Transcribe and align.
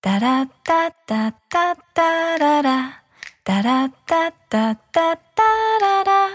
따라따따따따라라. 0.00 3.00
따라따따따따라라. 3.44 6.30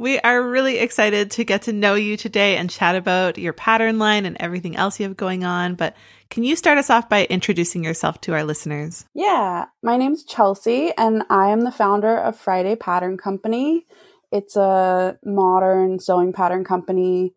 We 0.00 0.18
are 0.20 0.42
really 0.42 0.78
excited 0.78 1.30
to 1.32 1.44
get 1.44 1.60
to 1.62 1.74
know 1.74 1.94
you 1.94 2.16
today 2.16 2.56
and 2.56 2.70
chat 2.70 2.94
about 2.94 3.36
your 3.36 3.52
pattern 3.52 3.98
line 3.98 4.24
and 4.24 4.34
everything 4.40 4.74
else 4.74 4.98
you 4.98 5.04
have 5.04 5.14
going 5.14 5.44
on. 5.44 5.74
But 5.74 5.94
can 6.30 6.42
you 6.42 6.56
start 6.56 6.78
us 6.78 6.88
off 6.88 7.10
by 7.10 7.26
introducing 7.26 7.84
yourself 7.84 8.18
to 8.22 8.32
our 8.32 8.42
listeners? 8.42 9.04
Yeah, 9.12 9.66
my 9.82 9.98
name's 9.98 10.24
Chelsea, 10.24 10.90
and 10.96 11.24
I 11.28 11.50
am 11.50 11.60
the 11.60 11.70
founder 11.70 12.16
of 12.16 12.38
Friday 12.38 12.76
Pattern 12.76 13.18
Company. 13.18 13.84
It's 14.32 14.56
a 14.56 15.18
modern 15.22 15.98
sewing 15.98 16.32
pattern 16.32 16.64
company 16.64 17.34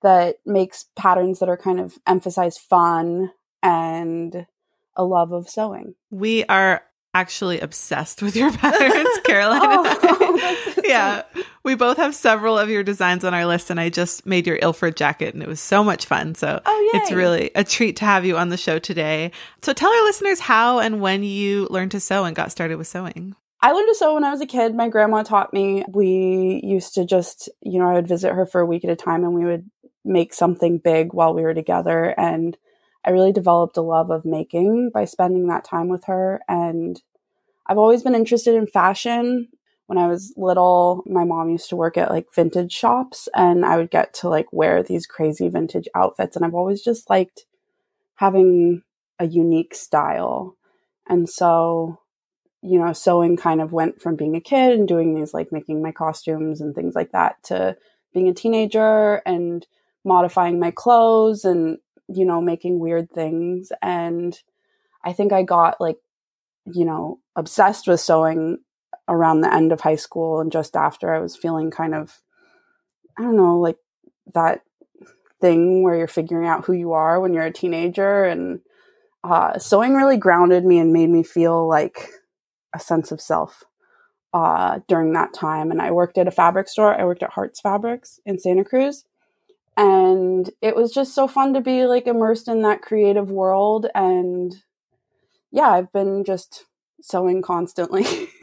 that 0.00 0.36
makes 0.46 0.86
patterns 0.96 1.40
that 1.40 1.50
are 1.50 1.58
kind 1.58 1.78
of 1.78 1.98
emphasize 2.06 2.56
fun 2.56 3.32
and 3.62 4.46
a 4.96 5.04
love 5.04 5.32
of 5.32 5.50
sewing. 5.50 5.94
We 6.10 6.46
are 6.46 6.84
actually 7.14 7.60
obsessed 7.60 8.22
with 8.22 8.36
your 8.36 8.52
patterns, 8.56 9.08
Caroline. 9.26 9.60
oh, 9.62 10.74
yeah, 10.88 11.22
we 11.62 11.74
both 11.74 11.96
have 11.98 12.14
several 12.14 12.58
of 12.58 12.68
your 12.68 12.82
designs 12.82 13.24
on 13.24 13.34
our 13.34 13.46
list, 13.46 13.70
and 13.70 13.78
I 13.78 13.90
just 13.90 14.26
made 14.26 14.46
your 14.46 14.58
Ilford 14.60 14.96
jacket, 14.96 15.34
and 15.34 15.42
it 15.42 15.48
was 15.48 15.60
so 15.60 15.84
much 15.84 16.06
fun. 16.06 16.34
So 16.34 16.60
oh, 16.64 16.90
it's 16.94 17.12
really 17.12 17.50
a 17.54 17.64
treat 17.64 17.96
to 17.96 18.04
have 18.04 18.24
you 18.24 18.36
on 18.36 18.48
the 18.48 18.56
show 18.56 18.78
today. 18.78 19.30
So 19.62 19.72
tell 19.72 19.92
our 19.92 20.04
listeners 20.04 20.40
how 20.40 20.78
and 20.80 21.00
when 21.00 21.22
you 21.22 21.66
learned 21.70 21.92
to 21.92 22.00
sew 22.00 22.24
and 22.24 22.34
got 22.34 22.50
started 22.50 22.76
with 22.76 22.86
sewing. 22.86 23.34
I 23.60 23.72
learned 23.72 23.88
to 23.88 23.94
sew 23.94 24.14
when 24.14 24.24
I 24.24 24.30
was 24.30 24.40
a 24.40 24.46
kid. 24.46 24.74
My 24.74 24.88
grandma 24.88 25.22
taught 25.22 25.52
me. 25.52 25.84
We 25.88 26.60
used 26.62 26.94
to 26.94 27.04
just, 27.04 27.48
you 27.60 27.80
know, 27.80 27.88
I 27.88 27.94
would 27.94 28.06
visit 28.06 28.32
her 28.32 28.46
for 28.46 28.60
a 28.60 28.66
week 28.66 28.84
at 28.84 28.90
a 28.90 28.96
time, 28.96 29.24
and 29.24 29.34
we 29.34 29.44
would 29.44 29.68
make 30.04 30.32
something 30.32 30.78
big 30.78 31.12
while 31.12 31.34
we 31.34 31.42
were 31.42 31.54
together, 31.54 32.14
and 32.16 32.56
I 33.04 33.10
really 33.10 33.32
developed 33.32 33.76
a 33.76 33.82
love 33.82 34.10
of 34.10 34.24
making 34.24 34.90
by 34.92 35.04
spending 35.04 35.48
that 35.48 35.64
time 35.64 35.88
with 35.88 36.04
her. 36.04 36.40
And 36.48 37.00
I've 37.66 37.78
always 37.78 38.02
been 38.02 38.14
interested 38.14 38.54
in 38.54 38.66
fashion. 38.66 39.48
When 39.88 39.98
I 39.98 40.06
was 40.06 40.32
little, 40.36 41.02
my 41.06 41.24
mom 41.24 41.50
used 41.50 41.68
to 41.70 41.76
work 41.76 41.96
at 41.96 42.10
like 42.10 42.32
vintage 42.32 42.72
shops 42.72 43.28
and 43.34 43.64
I 43.64 43.76
would 43.76 43.90
get 43.90 44.14
to 44.14 44.28
like 44.28 44.52
wear 44.52 44.82
these 44.82 45.06
crazy 45.06 45.48
vintage 45.48 45.88
outfits. 45.94 46.36
And 46.36 46.44
I've 46.44 46.54
always 46.54 46.82
just 46.82 47.10
liked 47.10 47.46
having 48.14 48.82
a 49.18 49.26
unique 49.26 49.74
style. 49.74 50.56
And 51.08 51.28
so, 51.28 51.98
you 52.62 52.78
know, 52.78 52.92
sewing 52.92 53.36
kind 53.36 53.60
of 53.60 53.72
went 53.72 54.00
from 54.00 54.14
being 54.14 54.36
a 54.36 54.40
kid 54.40 54.78
and 54.78 54.86
doing 54.86 55.14
these 55.14 55.34
like 55.34 55.50
making 55.50 55.82
my 55.82 55.90
costumes 55.90 56.60
and 56.60 56.74
things 56.74 56.94
like 56.94 57.12
that 57.12 57.42
to 57.44 57.76
being 58.14 58.28
a 58.28 58.34
teenager 58.34 59.22
and 59.26 59.66
modifying 60.04 60.60
my 60.60 60.70
clothes 60.70 61.44
and 61.44 61.78
you 62.08 62.24
know, 62.24 62.40
making 62.40 62.78
weird 62.78 63.10
things. 63.10 63.70
And 63.82 64.38
I 65.04 65.12
think 65.12 65.32
I 65.32 65.42
got 65.42 65.80
like, 65.80 65.98
you 66.64 66.84
know, 66.84 67.20
obsessed 67.36 67.86
with 67.86 68.00
sewing 68.00 68.58
around 69.08 69.40
the 69.40 69.52
end 69.52 69.72
of 69.72 69.80
high 69.80 69.96
school 69.96 70.40
and 70.40 70.52
just 70.52 70.76
after 70.76 71.14
I 71.14 71.20
was 71.20 71.36
feeling 71.36 71.70
kind 71.70 71.94
of, 71.94 72.20
I 73.18 73.22
don't 73.22 73.36
know, 73.36 73.58
like 73.58 73.78
that 74.34 74.62
thing 75.40 75.82
where 75.82 75.96
you're 75.96 76.06
figuring 76.06 76.48
out 76.48 76.64
who 76.64 76.72
you 76.72 76.92
are 76.92 77.20
when 77.20 77.32
you're 77.32 77.44
a 77.44 77.52
teenager. 77.52 78.24
And 78.24 78.60
uh, 79.24 79.58
sewing 79.58 79.94
really 79.94 80.16
grounded 80.16 80.64
me 80.64 80.78
and 80.78 80.92
made 80.92 81.10
me 81.10 81.22
feel 81.22 81.66
like 81.66 82.08
a 82.74 82.78
sense 82.78 83.10
of 83.10 83.20
self 83.20 83.64
uh, 84.34 84.80
during 84.88 85.12
that 85.14 85.32
time. 85.32 85.70
And 85.70 85.80
I 85.80 85.90
worked 85.90 86.18
at 86.18 86.28
a 86.28 86.32
fabric 86.32 86.68
store. 86.68 86.94
I 86.94 87.04
worked 87.04 87.22
at 87.22 87.30
Hart's 87.30 87.60
Fabrics 87.60 88.20
in 88.26 88.38
Santa 88.38 88.64
Cruz 88.64 89.04
and 89.78 90.50
it 90.60 90.74
was 90.74 90.92
just 90.92 91.14
so 91.14 91.28
fun 91.28 91.54
to 91.54 91.60
be 91.60 91.86
like 91.86 92.08
immersed 92.08 92.48
in 92.48 92.62
that 92.62 92.82
creative 92.82 93.30
world 93.30 93.86
and 93.94 94.56
yeah 95.52 95.70
i've 95.70 95.92
been 95.92 96.24
just 96.24 96.64
sewing 97.00 97.40
constantly 97.40 98.04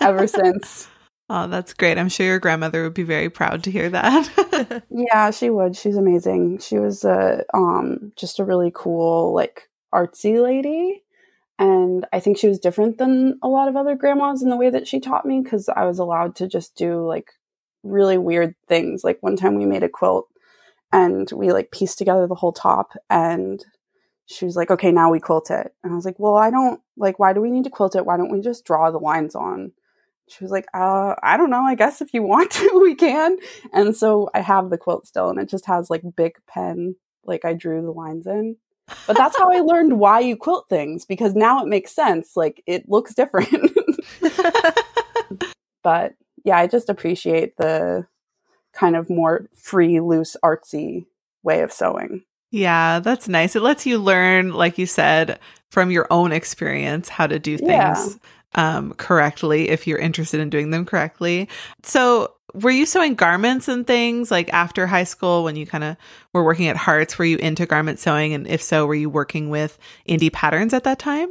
ever 0.00 0.26
since. 0.26 0.88
Oh 1.30 1.46
that's 1.46 1.74
great. 1.74 1.98
I'm 1.98 2.08
sure 2.08 2.24
your 2.24 2.38
grandmother 2.38 2.82
would 2.82 2.94
be 2.94 3.02
very 3.02 3.28
proud 3.28 3.62
to 3.64 3.70
hear 3.70 3.90
that. 3.90 4.82
Yeah 4.90 5.30
she 5.30 5.50
would. 5.50 5.76
She's 5.76 5.96
amazing. 5.96 6.58
She 6.60 6.78
was 6.78 7.04
a 7.04 7.44
um 7.52 8.12
just 8.16 8.38
a 8.38 8.44
really 8.44 8.72
cool 8.74 9.34
like 9.34 9.68
artsy 9.94 10.42
lady. 10.42 11.02
And 11.58 12.06
i 12.12 12.20
think 12.20 12.38
she 12.38 12.48
was 12.48 12.58
different 12.58 12.96
than 12.98 13.38
a 13.42 13.48
lot 13.48 13.68
of 13.68 13.76
other 13.76 13.94
grandmas 13.94 14.42
in 14.42 14.48
the 14.48 14.56
way 14.56 14.70
that 14.70 14.88
she 14.88 15.00
taught 15.00 15.26
me 15.26 15.40
because 15.42 15.68
i 15.68 15.84
was 15.84 15.98
allowed 15.98 16.36
to 16.36 16.48
just 16.48 16.76
do 16.76 17.06
like 17.06 17.32
really 17.82 18.16
weird 18.18 18.54
things. 18.66 19.04
Like 19.04 19.18
one 19.20 19.36
time 19.36 19.54
we 19.56 19.66
made 19.66 19.82
a 19.82 19.88
quilt 19.88 20.28
and 20.92 21.30
we 21.32 21.52
like 21.52 21.70
pieced 21.72 21.98
together 21.98 22.26
the 22.26 22.34
whole 22.34 22.52
top 22.52 22.92
and 23.10 23.62
she 24.26 24.44
was 24.44 24.56
like 24.56 24.70
okay 24.70 24.92
now 24.92 25.10
we 25.10 25.20
quilt 25.20 25.50
it. 25.50 25.74
And 25.84 25.92
i 25.92 25.96
was 25.96 26.06
like 26.06 26.18
well 26.18 26.36
i 26.36 26.50
don't 26.50 26.80
like 26.96 27.18
why 27.18 27.34
do 27.34 27.40
we 27.42 27.50
need 27.50 27.64
to 27.64 27.70
quilt 27.70 27.96
it? 27.96 28.06
Why 28.06 28.16
don't 28.16 28.32
we 28.32 28.40
just 28.40 28.64
draw 28.64 28.90
the 28.90 28.98
lines 28.98 29.34
on 29.34 29.72
she 30.30 30.44
was 30.44 30.50
like 30.50 30.66
uh 30.74 31.14
i 31.22 31.36
don't 31.36 31.50
know 31.50 31.62
i 31.62 31.74
guess 31.74 32.00
if 32.00 32.12
you 32.14 32.22
want 32.22 32.50
to 32.50 32.70
we 32.82 32.94
can 32.94 33.36
and 33.72 33.96
so 33.96 34.30
i 34.34 34.40
have 34.40 34.70
the 34.70 34.78
quilt 34.78 35.06
still 35.06 35.30
and 35.30 35.38
it 35.38 35.48
just 35.48 35.66
has 35.66 35.90
like 35.90 36.02
big 36.16 36.34
pen 36.46 36.94
like 37.24 37.44
i 37.44 37.52
drew 37.52 37.82
the 37.82 37.90
lines 37.90 38.26
in 38.26 38.56
but 39.06 39.16
that's 39.16 39.36
how 39.36 39.50
i 39.50 39.60
learned 39.64 39.98
why 39.98 40.20
you 40.20 40.36
quilt 40.36 40.68
things 40.68 41.04
because 41.04 41.34
now 41.34 41.62
it 41.62 41.68
makes 41.68 41.92
sense 41.92 42.36
like 42.36 42.62
it 42.66 42.88
looks 42.88 43.14
different 43.14 43.76
but 45.82 46.14
yeah 46.44 46.56
i 46.56 46.66
just 46.66 46.88
appreciate 46.88 47.56
the 47.56 48.06
kind 48.78 48.96
of 48.96 49.10
more 49.10 49.48
free, 49.54 50.00
loose, 50.00 50.36
artsy 50.44 51.06
way 51.42 51.62
of 51.62 51.72
sewing. 51.72 52.22
Yeah, 52.50 53.00
that's 53.00 53.28
nice. 53.28 53.56
It 53.56 53.62
lets 53.62 53.84
you 53.84 53.98
learn, 53.98 54.52
like 54.52 54.78
you 54.78 54.86
said, 54.86 55.38
from 55.70 55.90
your 55.90 56.06
own 56.10 56.32
experience 56.32 57.08
how 57.08 57.26
to 57.26 57.38
do 57.38 57.58
things 57.58 57.68
yeah. 57.68 58.08
Um, 58.54 58.94
correctly 58.94 59.68
if 59.68 59.86
you're 59.86 59.98
interested 59.98 60.40
in 60.40 60.48
doing 60.48 60.70
them 60.70 60.86
correctly. 60.86 61.48
So, 61.82 62.32
were 62.54 62.70
you 62.70 62.86
sewing 62.86 63.14
garments 63.14 63.68
and 63.68 63.86
things 63.86 64.30
like 64.30 64.50
after 64.54 64.86
high 64.86 65.04
school 65.04 65.44
when 65.44 65.54
you 65.54 65.66
kind 65.66 65.84
of 65.84 65.96
were 66.32 66.42
working 66.42 66.66
at 66.66 66.76
Hart's? 66.76 67.18
Were 67.18 67.26
you 67.26 67.36
into 67.36 67.66
garment 67.66 67.98
sewing? 67.98 68.32
And 68.32 68.46
if 68.46 68.62
so, 68.62 68.86
were 68.86 68.94
you 68.94 69.10
working 69.10 69.50
with 69.50 69.78
indie 70.08 70.32
patterns 70.32 70.72
at 70.72 70.84
that 70.84 70.98
time? 70.98 71.28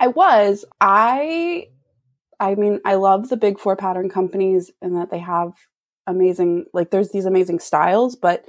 I 0.00 0.08
was. 0.08 0.64
I 0.80 1.68
I 2.40 2.54
mean, 2.54 2.80
I 2.84 2.94
love 2.94 3.28
the 3.28 3.36
big 3.36 3.58
four 3.58 3.76
pattern 3.76 4.08
companies 4.08 4.70
and 4.80 4.96
that 4.96 5.10
they 5.10 5.18
have 5.18 5.52
amazing 6.06 6.66
like 6.72 6.90
there's 6.90 7.10
these 7.10 7.24
amazing 7.24 7.58
styles 7.58 8.16
but 8.16 8.44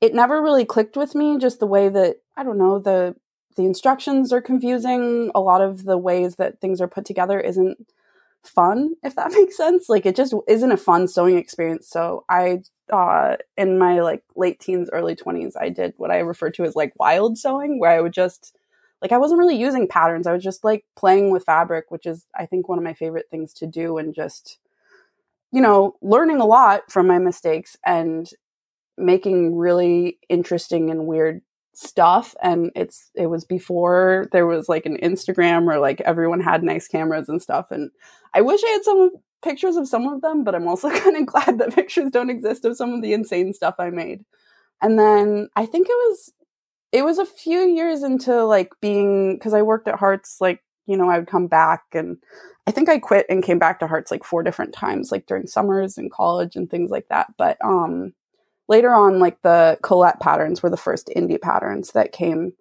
it 0.00 0.14
never 0.14 0.40
really 0.42 0.64
clicked 0.64 0.96
with 0.96 1.14
me 1.14 1.38
just 1.38 1.58
the 1.60 1.66
way 1.66 1.88
that 1.88 2.16
i 2.36 2.42
don't 2.42 2.58
know 2.58 2.78
the 2.78 3.14
the 3.60 3.66
instructions 3.66 4.32
are 4.32 4.40
confusing 4.40 5.30
a 5.34 5.40
lot 5.40 5.60
of 5.60 5.84
the 5.84 5.98
ways 5.98 6.36
that 6.36 6.60
things 6.60 6.80
are 6.80 6.88
put 6.88 7.04
together 7.04 7.38
isn't 7.38 7.86
fun, 8.42 8.94
if 9.02 9.14
that 9.16 9.32
makes 9.36 9.56
sense. 9.56 9.88
Like 9.88 10.06
it 10.06 10.16
just 10.16 10.34
isn't 10.48 10.72
a 10.72 10.76
fun 10.76 11.08
sewing 11.08 11.36
experience. 11.36 11.88
So 11.88 12.24
I, 12.28 12.62
uh, 12.92 13.36
in 13.56 13.78
my 13.78 14.00
like 14.00 14.24
late 14.36 14.60
teens, 14.60 14.90
early 14.92 15.14
20s, 15.14 15.56
I 15.60 15.68
did 15.68 15.94
what 15.96 16.10
I 16.10 16.18
refer 16.18 16.50
to 16.50 16.64
as 16.64 16.74
like 16.74 16.92
wild 16.98 17.38
sewing, 17.38 17.78
where 17.78 17.90
I 17.92 18.00
would 18.00 18.12
just, 18.12 18.56
like, 19.02 19.12
I 19.12 19.18
wasn't 19.18 19.38
really 19.38 19.56
using 19.56 19.88
patterns. 19.88 20.26
I 20.26 20.32
was 20.32 20.42
just 20.42 20.64
like 20.64 20.84
playing 20.96 21.30
with 21.30 21.44
fabric, 21.44 21.90
which 21.90 22.06
is, 22.06 22.26
I 22.36 22.46
think, 22.46 22.68
one 22.68 22.78
of 22.78 22.84
my 22.84 22.94
favorite 22.94 23.26
things 23.30 23.54
to 23.54 23.66
do 23.66 23.96
and 23.96 24.14
just, 24.14 24.58
you 25.52 25.60
know, 25.60 25.96
learning 26.02 26.40
a 26.40 26.46
lot 26.46 26.90
from 26.90 27.06
my 27.06 27.18
mistakes 27.18 27.76
and 27.84 28.30
making 28.98 29.56
really 29.56 30.18
interesting 30.28 30.90
and 30.90 31.06
weird 31.06 31.40
stuff 31.72 32.34
and 32.42 32.70
it's 32.74 33.10
it 33.14 33.26
was 33.26 33.44
before 33.44 34.28
there 34.32 34.46
was 34.46 34.68
like 34.68 34.86
an 34.86 34.98
Instagram 35.02 35.72
or 35.72 35.78
like 35.78 36.00
everyone 36.02 36.40
had 36.40 36.62
nice 36.62 36.88
cameras 36.88 37.28
and 37.28 37.40
stuff 37.40 37.70
and 37.70 37.90
I 38.34 38.40
wish 38.40 38.60
I 38.64 38.70
had 38.70 38.84
some 38.84 39.10
pictures 39.42 39.76
of 39.76 39.88
some 39.88 40.06
of 40.06 40.20
them 40.20 40.44
but 40.44 40.54
I'm 40.54 40.68
also 40.68 40.90
kind 41.00 41.16
of 41.16 41.26
glad 41.26 41.58
that 41.58 41.74
pictures 41.74 42.10
don't 42.10 42.30
exist 42.30 42.64
of 42.64 42.76
some 42.76 42.92
of 42.92 43.02
the 43.02 43.12
insane 43.12 43.52
stuff 43.52 43.76
I 43.78 43.90
made. 43.90 44.24
And 44.82 44.98
then 44.98 45.48
I 45.56 45.66
think 45.66 45.88
it 45.88 45.92
was 45.92 46.32
it 46.92 47.04
was 47.04 47.18
a 47.18 47.26
few 47.26 47.60
years 47.60 48.02
into 48.02 48.44
like 48.44 48.72
being 48.80 49.38
cuz 49.38 49.54
I 49.54 49.62
worked 49.62 49.88
at 49.88 49.98
Hart's 49.98 50.40
like 50.40 50.62
you 50.86 50.96
know 50.96 51.08
I 51.08 51.18
would 51.18 51.28
come 51.28 51.46
back 51.46 51.84
and 51.92 52.18
I 52.66 52.72
think 52.72 52.88
I 52.88 52.98
quit 52.98 53.26
and 53.28 53.44
came 53.44 53.58
back 53.58 53.78
to 53.80 53.86
Hart's 53.86 54.10
like 54.10 54.24
four 54.24 54.42
different 54.42 54.74
times 54.74 55.12
like 55.12 55.26
during 55.26 55.46
summers 55.46 55.96
and 55.96 56.10
college 56.10 56.56
and 56.56 56.68
things 56.68 56.90
like 56.90 57.08
that 57.08 57.28
but 57.38 57.56
um 57.64 58.12
later 58.70 58.94
on, 58.94 59.18
like 59.18 59.42
the 59.42 59.78
Colette 59.82 60.20
patterns 60.20 60.62
were 60.62 60.70
the 60.70 60.76
first 60.76 61.10
indie 61.14 61.40
patterns 61.40 61.90
that 61.92 62.12
came 62.12 62.52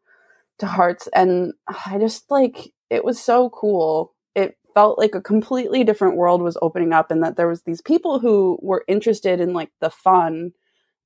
to 0.57 0.65
Hart's. 0.65 1.07
And 1.13 1.53
I 1.67 1.97
just 1.99 2.29
like, 2.29 2.73
it 2.89 3.05
was 3.05 3.21
so 3.21 3.51
cool. 3.51 4.13
It 4.35 4.57
felt 4.73 4.97
like 4.97 5.13
a 5.13 5.21
completely 5.21 5.83
different 5.83 6.17
world 6.17 6.41
was 6.41 6.57
opening 6.61 6.91
up 6.91 7.11
and 7.11 7.23
that 7.23 7.37
there 7.37 7.47
was 7.47 7.61
these 7.61 7.81
people 7.81 8.19
who 8.19 8.57
were 8.61 8.83
interested 8.87 9.39
in 9.39 9.53
like 9.53 9.69
the 9.79 9.91
fun 9.91 10.51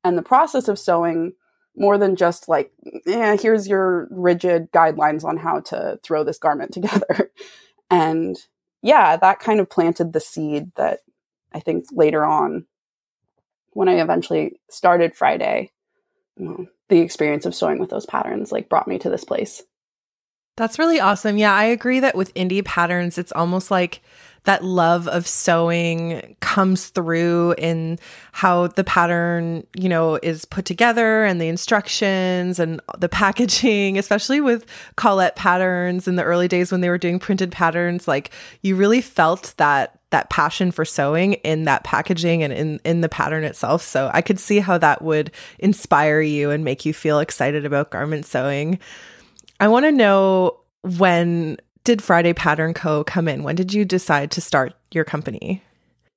and 0.06 0.18
the 0.18 0.24
process 0.24 0.70
of 0.70 0.80
sewing 0.80 1.34
more 1.76 1.98
than 1.98 2.16
just 2.16 2.48
like, 2.48 2.72
yeah, 3.06 3.36
here's 3.36 3.68
your 3.68 4.08
rigid 4.10 4.72
guidelines 4.72 5.26
on 5.26 5.36
how 5.36 5.60
to 5.60 6.00
throw 6.02 6.24
this 6.24 6.38
garment 6.38 6.72
together. 6.74 7.30
and 7.92 8.38
yeah, 8.82 9.18
that 9.18 9.40
kind 9.40 9.60
of 9.60 9.70
planted 9.70 10.14
the 10.14 10.20
seed 10.22 10.72
that 10.76 11.00
I 11.54 11.60
think 11.60 11.86
later 11.92 12.26
on 12.26 12.68
when 13.74 13.90
I 13.90 14.02
eventually 14.02 14.60
started 14.70 15.16
Friday, 15.16 15.72
the 16.38 17.00
experience 17.00 17.46
of 17.46 17.56
sewing 17.56 17.80
with 17.80 17.90
those 17.90 18.06
patterns 18.06 18.52
like 18.52 18.70
brought 18.70 18.88
me 18.88 19.00
to 19.00 19.10
this 19.10 19.24
place. 19.24 19.64
That's 20.56 20.78
really 20.78 21.00
awesome. 21.00 21.38
Yeah, 21.38 21.54
I 21.54 21.66
agree 21.66 22.00
that 22.02 22.16
with 22.16 22.34
indie 22.36 22.64
patterns, 22.64 23.18
it's 23.18 23.32
almost 23.32 23.72
like 23.72 24.02
that 24.46 24.64
love 24.64 25.08
of 25.08 25.28
sewing 25.28 26.36
comes 26.42 26.88
through 26.88 27.56
in 27.58 27.98
how 28.34 28.68
the 28.68 28.84
pattern, 28.84 29.66
you 29.76 29.88
know, 29.88 30.20
is 30.22 30.46
put 30.46 30.66
together 30.66 31.24
and 31.24 31.40
the 31.40 31.48
instructions 31.48 32.60
and 32.60 32.82
the 32.98 33.10
packaging, 33.10 33.98
especially 34.00 34.42
with 34.42 34.66
Colette 34.96 35.36
patterns 35.36 36.08
in 36.08 36.16
the 36.16 36.24
early 36.24 36.48
days 36.48 36.72
when 36.72 36.82
they 36.82 36.90
were 36.90 36.98
doing 36.98 37.20
printed 37.20 37.52
patterns, 37.52 38.08
like 38.08 38.32
you 38.62 38.76
really 38.76 39.02
felt 39.02 39.54
that 39.58 40.00
that 40.10 40.30
passion 40.30 40.72
for 40.72 40.86
sewing 40.86 41.34
in 41.34 41.64
that 41.64 41.84
packaging 41.84 42.44
and 42.44 42.54
in 42.54 42.80
in 42.84 43.02
the 43.02 43.10
pattern 43.10 43.44
itself. 43.44 43.82
So 43.82 44.12
I 44.14 44.22
could 44.22 44.40
see 44.40 44.60
how 44.60 44.78
that 44.78 45.02
would 45.02 45.32
inspire 45.58 46.22
you 46.22 46.52
and 46.52 46.64
make 46.64 46.86
you 46.86 46.94
feel 46.94 47.20
excited 47.20 47.66
about 47.66 47.90
garment 47.90 48.26
sewing. 48.26 48.80
I 49.60 49.68
want 49.70 49.86
to 49.86 49.92
know 49.92 50.60
when 50.84 51.58
did 51.84 52.02
Friday 52.02 52.34
Pattern 52.34 52.74
Co 52.74 53.04
come 53.04 53.28
in? 53.28 53.44
When 53.44 53.56
did 53.56 53.74
you 53.74 53.86
decide 53.86 54.32
to 54.32 54.42
start 54.42 54.74
your 54.92 55.04
company? 55.04 55.62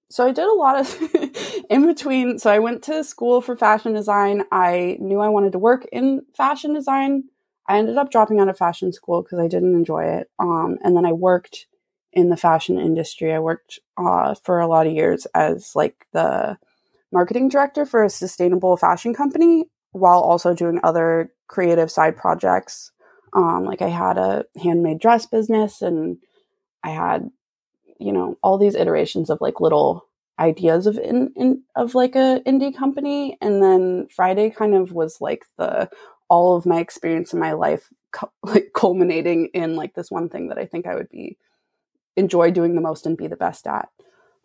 So 0.09 0.25
I 0.25 0.31
did 0.31 0.47
a 0.47 0.53
lot 0.55 0.79
of 0.79 1.65
in 1.71 1.87
between. 1.87 2.39
So 2.39 2.51
I 2.51 2.61
went 2.61 2.85
to 2.85 3.03
school 3.03 3.41
for 3.41 3.57
fashion 3.57 3.93
design. 3.93 4.45
I 4.53 4.97
knew 5.01 5.21
I 5.21 5.29
wanted 5.29 5.53
to 5.53 5.59
work 5.59 5.87
in 5.91 6.23
fashion 6.37 6.73
design. 6.75 7.25
I 7.67 7.79
ended 7.79 7.97
up 7.97 8.13
dropping 8.13 8.39
out 8.39 8.49
of 8.49 8.57
fashion 8.57 8.93
school 8.93 9.23
because 9.23 9.41
I 9.41 9.49
didn't 9.49 9.75
enjoy 9.75 10.05
it. 10.05 10.31
Um, 10.39 10.79
and 10.85 10.97
then 10.97 11.05
I 11.05 11.13
worked 11.13 11.67
in 12.13 12.29
the 12.29 12.37
fashion 12.37 12.79
industry. 12.79 13.33
I 13.33 13.41
worked 13.41 13.81
uh, 13.99 14.37
for 14.45 14.61
a 14.61 14.69
lot 14.69 14.87
of 14.87 14.93
years 14.93 15.27
as 15.35 15.73
like 15.75 16.07
the 16.13 16.57
marketing 17.13 17.49
director 17.49 17.85
for 17.85 18.05
a 18.05 18.11
sustainable 18.11 18.77
fashion 18.77 19.13
company 19.15 19.65
while 19.91 20.21
also 20.21 20.55
doing 20.55 20.79
other 20.85 21.33
creative 21.49 21.91
side 21.91 22.17
projects 22.17 22.93
um, 23.37 23.67
like 23.67 23.83
I 23.83 23.89
had 23.89 24.17
a 24.17 24.47
handmade 24.61 24.99
dress 24.99 25.27
business 25.27 25.83
and 25.83 26.17
I 26.83 26.91
had, 26.91 27.31
you 28.01 28.11
know, 28.11 28.39
all 28.43 28.57
these 28.57 28.75
iterations 28.75 29.29
of 29.29 29.43
like 29.43 29.61
little 29.61 30.07
ideas 30.41 30.87
of 30.87 30.99
in, 30.99 31.33
in 31.37 31.63
of 31.77 31.95
like 31.95 32.17
a 32.17 32.41
indie 32.47 32.75
company. 32.75 33.37
And 33.43 33.63
then 33.63 34.09
Friday 34.09 34.49
kind 34.49 34.75
of 34.75 34.91
was 34.91 35.21
like 35.21 35.45
the 35.59 35.91
all 36.31 36.57
of 36.57 36.65
my 36.65 36.81
experience 36.81 37.35
in 37.35 37.39
my 37.39 37.53
life 37.53 37.93
like 38.43 38.71
culminating 38.75 39.51
in 39.53 39.77
like 39.77 39.95
this 39.95 40.11
one 40.11 40.31
thing 40.31 40.49
that 40.49 40.59
I 40.59 40.65
think 40.65 40.87
I 40.87 40.95
would 40.95 41.11
be 41.11 41.37
enjoy 42.17 42.51
doing 42.51 42.75
the 42.75 42.81
most 42.81 43.05
and 43.05 43.19
be 43.19 43.27
the 43.27 43.37
best 43.37 43.67
at. 43.67 43.91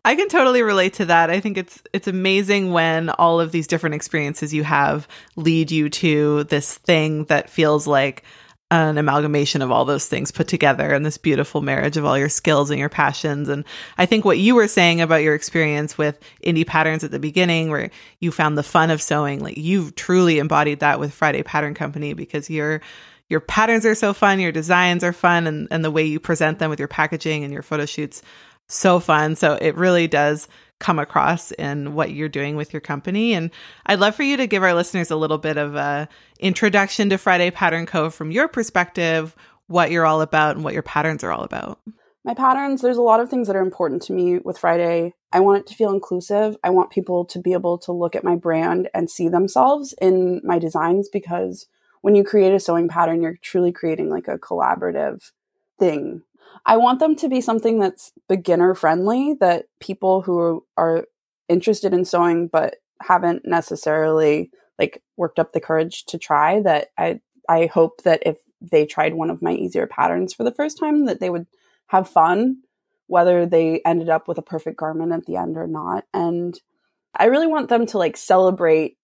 I 0.03 0.15
can 0.15 0.27
totally 0.27 0.63
relate 0.63 0.93
to 0.95 1.05
that. 1.05 1.29
I 1.29 1.39
think 1.39 1.57
it's 1.57 1.81
it's 1.93 2.07
amazing 2.09 2.73
when 2.73 3.09
all 3.11 3.39
of 3.39 3.53
these 3.53 3.67
different 3.67 3.95
experiences 3.95 4.53
you 4.53 4.63
have 4.63 5.07
lead 5.37 5.71
you 5.71 5.89
to 5.89 6.43
this 6.45 6.77
thing 6.77 7.23
that 7.25 7.49
feels 7.49 7.87
like 7.87 8.23
an 8.71 8.97
amalgamation 8.97 9.61
of 9.61 9.69
all 9.69 9.83
those 9.83 10.07
things 10.07 10.31
put 10.31 10.47
together 10.47 10.93
and 10.93 11.05
this 11.05 11.17
beautiful 11.17 11.61
marriage 11.61 11.97
of 11.97 12.05
all 12.05 12.17
your 12.17 12.29
skills 12.29 12.69
and 12.69 12.79
your 12.79 12.89
passions. 12.89 13.49
And 13.49 13.65
I 13.97 14.05
think 14.05 14.23
what 14.23 14.39
you 14.39 14.55
were 14.55 14.69
saying 14.69 15.01
about 15.01 15.23
your 15.23 15.35
experience 15.35 15.97
with 15.97 16.17
indie 16.43 16.65
patterns 16.65 17.03
at 17.03 17.11
the 17.11 17.19
beginning, 17.19 17.69
where 17.69 17.91
you 18.19 18.31
found 18.31 18.57
the 18.57 18.63
fun 18.63 18.89
of 18.89 19.01
sewing, 19.01 19.41
like 19.41 19.57
you've 19.57 19.95
truly 19.95 20.39
embodied 20.39 20.79
that 20.79 20.99
with 20.99 21.13
Friday 21.13 21.43
Pattern 21.43 21.73
Company 21.73 22.13
because 22.13 22.49
your 22.49 22.81
your 23.27 23.41
patterns 23.41 23.85
are 23.85 23.95
so 23.95 24.13
fun, 24.13 24.41
your 24.41 24.51
designs 24.51 25.05
are 25.05 25.13
fun, 25.13 25.47
and, 25.47 25.67
and 25.71 25.85
the 25.85 25.91
way 25.91 26.03
you 26.03 26.19
present 26.19 26.59
them 26.59 26.69
with 26.69 26.79
your 26.79 26.89
packaging 26.89 27.45
and 27.45 27.53
your 27.53 27.61
photo 27.61 27.85
shoots 27.85 28.21
so 28.67 28.99
fun. 28.99 29.37
So 29.37 29.53
it 29.53 29.75
really 29.75 30.07
does 30.07 30.49
come 30.81 30.99
across 30.99 31.51
in 31.51 31.93
what 31.93 32.11
you're 32.11 32.27
doing 32.27 32.57
with 32.57 32.73
your 32.73 32.81
company. 32.81 33.33
And 33.33 33.51
I'd 33.85 33.99
love 33.99 34.15
for 34.15 34.23
you 34.23 34.35
to 34.35 34.47
give 34.47 34.63
our 34.63 34.73
listeners 34.73 35.11
a 35.11 35.15
little 35.15 35.37
bit 35.37 35.57
of 35.57 35.75
a 35.75 36.09
introduction 36.39 37.09
to 37.09 37.17
Friday 37.17 37.51
Pattern 37.51 37.85
Co. 37.85 38.09
from 38.09 38.31
your 38.31 38.49
perspective, 38.49 39.35
what 39.67 39.91
you're 39.91 40.05
all 40.05 40.21
about 40.21 40.55
and 40.55 40.65
what 40.65 40.73
your 40.73 40.83
patterns 40.83 41.23
are 41.23 41.31
all 41.31 41.43
about. 41.43 41.79
My 42.25 42.33
patterns, 42.33 42.81
there's 42.81 42.97
a 42.97 43.01
lot 43.01 43.19
of 43.19 43.29
things 43.29 43.47
that 43.47 43.55
are 43.55 43.61
important 43.61 44.01
to 44.03 44.13
me 44.13 44.39
with 44.39 44.57
Friday. 44.57 45.13
I 45.31 45.39
want 45.39 45.59
it 45.59 45.67
to 45.67 45.75
feel 45.75 45.93
inclusive. 45.93 46.57
I 46.63 46.69
want 46.69 46.91
people 46.91 47.25
to 47.25 47.39
be 47.39 47.53
able 47.53 47.77
to 47.79 47.91
look 47.91 48.15
at 48.15 48.23
my 48.23 48.35
brand 48.35 48.89
and 48.93 49.09
see 49.09 49.29
themselves 49.29 49.95
in 50.01 50.41
my 50.43 50.59
designs 50.59 51.09
because 51.11 51.67
when 52.01 52.15
you 52.15 52.23
create 52.23 52.53
a 52.53 52.59
sewing 52.59 52.89
pattern, 52.89 53.21
you're 53.21 53.37
truly 53.41 53.71
creating 53.71 54.09
like 54.09 54.27
a 54.27 54.37
collaborative 54.37 55.31
thing 55.79 56.23
I 56.65 56.77
want 56.77 56.99
them 56.99 57.15
to 57.17 57.29
be 57.29 57.41
something 57.41 57.79
that's 57.79 58.11
beginner 58.29 58.73
friendly 58.75 59.35
that 59.39 59.65
people 59.79 60.21
who 60.21 60.65
are 60.77 61.05
interested 61.49 61.93
in 61.93 62.05
sewing 62.05 62.47
but 62.47 62.75
haven't 63.01 63.45
necessarily 63.45 64.51
like 64.77 65.01
worked 65.17 65.39
up 65.39 65.51
the 65.51 65.59
courage 65.59 66.05
to 66.05 66.17
try 66.17 66.61
that 66.61 66.89
I 66.97 67.19
I 67.49 67.65
hope 67.65 68.03
that 68.03 68.23
if 68.25 68.37
they 68.61 68.85
tried 68.85 69.15
one 69.15 69.29
of 69.31 69.41
my 69.41 69.53
easier 69.53 69.87
patterns 69.87 70.33
for 70.33 70.43
the 70.43 70.53
first 70.53 70.77
time 70.79 71.05
that 71.05 71.19
they 71.19 71.29
would 71.29 71.47
have 71.87 72.07
fun 72.07 72.57
whether 73.11 73.45
they 73.45 73.81
ended 73.85 74.07
up 74.07 74.29
with 74.29 74.37
a 74.37 74.41
perfect 74.41 74.77
garment 74.77 75.11
at 75.11 75.25
the 75.25 75.35
end 75.35 75.57
or 75.57 75.67
not. 75.67 76.05
And 76.13 76.57
I 77.13 77.25
really 77.25 77.45
want 77.45 77.67
them 77.67 77.85
to 77.87 77.97
like 77.97 78.15
celebrate 78.15 78.95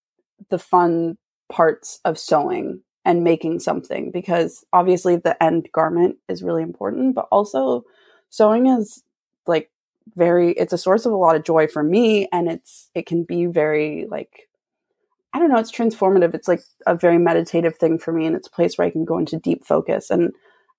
the 0.49 0.57
fun 0.57 1.17
parts 1.51 1.99
of 2.05 2.17
sewing 2.17 2.83
and 3.07 3.23
making 3.23 3.57
something 3.57 4.11
because 4.11 4.65
obviously 4.73 5.15
the 5.15 5.41
end 5.41 5.69
garment 5.71 6.17
is 6.27 6.43
really 6.43 6.61
important, 6.61 7.15
but 7.15 7.25
also 7.31 7.85
sewing 8.29 8.67
is 8.67 9.01
like 9.47 9.71
very 10.15 10.51
it's 10.51 10.73
a 10.73 10.77
source 10.77 11.05
of 11.05 11.13
a 11.13 11.17
lot 11.17 11.37
of 11.37 11.43
joy 11.43 11.67
for 11.67 11.81
me 11.81 12.27
and 12.33 12.49
it's 12.49 12.89
it 12.93 13.05
can 13.05 13.23
be 13.23 13.45
very 13.45 14.05
like 14.11 14.49
I 15.33 15.39
don't 15.39 15.49
know, 15.49 15.57
it's 15.57 15.71
transformative. 15.71 16.33
It's 16.33 16.47
like 16.49 16.61
a 16.85 16.95
very 16.95 17.17
meditative 17.17 17.77
thing 17.77 17.97
for 17.97 18.11
me 18.11 18.25
and 18.25 18.35
it's 18.35 18.47
a 18.47 18.51
place 18.51 18.77
where 18.77 18.87
I 18.87 18.91
can 18.91 19.05
go 19.05 19.17
into 19.17 19.39
deep 19.39 19.65
focus 19.65 20.09
and 20.09 20.33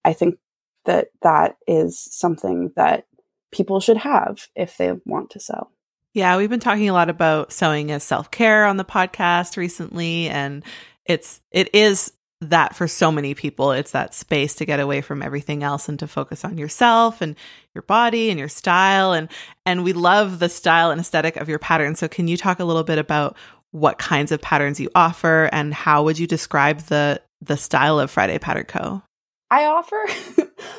I 0.04 0.12
think 0.12 0.36
that 0.84 1.08
that 1.22 1.56
is 1.66 1.98
something 1.98 2.72
that 2.76 3.06
people 3.52 3.80
should 3.80 3.96
have 3.96 4.48
if 4.54 4.76
they 4.76 4.92
want 5.06 5.30
to 5.30 5.40
sew. 5.40 5.68
Yeah, 6.12 6.36
we've 6.36 6.50
been 6.50 6.60
talking 6.60 6.90
a 6.90 6.94
lot 6.94 7.08
about 7.08 7.52
sewing 7.52 7.90
as 7.90 8.02
self-care 8.02 8.66
on 8.66 8.76
the 8.76 8.84
podcast 8.84 9.56
recently 9.56 10.28
and 10.28 10.62
it's 11.06 11.40
it 11.50 11.74
is 11.74 12.12
that 12.40 12.76
for 12.76 12.86
so 12.86 13.10
many 13.10 13.34
people 13.34 13.72
it's 13.72 13.90
that 13.90 14.14
space 14.14 14.54
to 14.54 14.64
get 14.64 14.78
away 14.78 15.00
from 15.00 15.22
everything 15.22 15.64
else 15.64 15.88
and 15.88 15.98
to 15.98 16.06
focus 16.06 16.44
on 16.44 16.56
yourself 16.56 17.20
and 17.20 17.34
your 17.74 17.82
body 17.82 18.30
and 18.30 18.38
your 18.38 18.48
style. 18.48 19.12
And 19.12 19.28
and 19.66 19.84
we 19.84 19.92
love 19.92 20.38
the 20.38 20.48
style 20.48 20.90
and 20.90 21.00
aesthetic 21.00 21.36
of 21.36 21.48
your 21.48 21.58
pattern. 21.58 21.96
So 21.96 22.08
can 22.08 22.28
you 22.28 22.36
talk 22.36 22.60
a 22.60 22.64
little 22.64 22.84
bit 22.84 22.98
about 22.98 23.36
what 23.70 23.98
kinds 23.98 24.32
of 24.32 24.40
patterns 24.40 24.80
you 24.80 24.88
offer 24.94 25.50
and 25.52 25.74
how 25.74 26.04
would 26.04 26.18
you 26.18 26.26
describe 26.26 26.80
the 26.82 27.20
the 27.40 27.56
style 27.56 27.98
of 27.98 28.10
Friday 28.10 28.38
Pattern 28.38 28.64
Co? 28.64 29.02
I 29.50 29.64
offer 29.64 29.96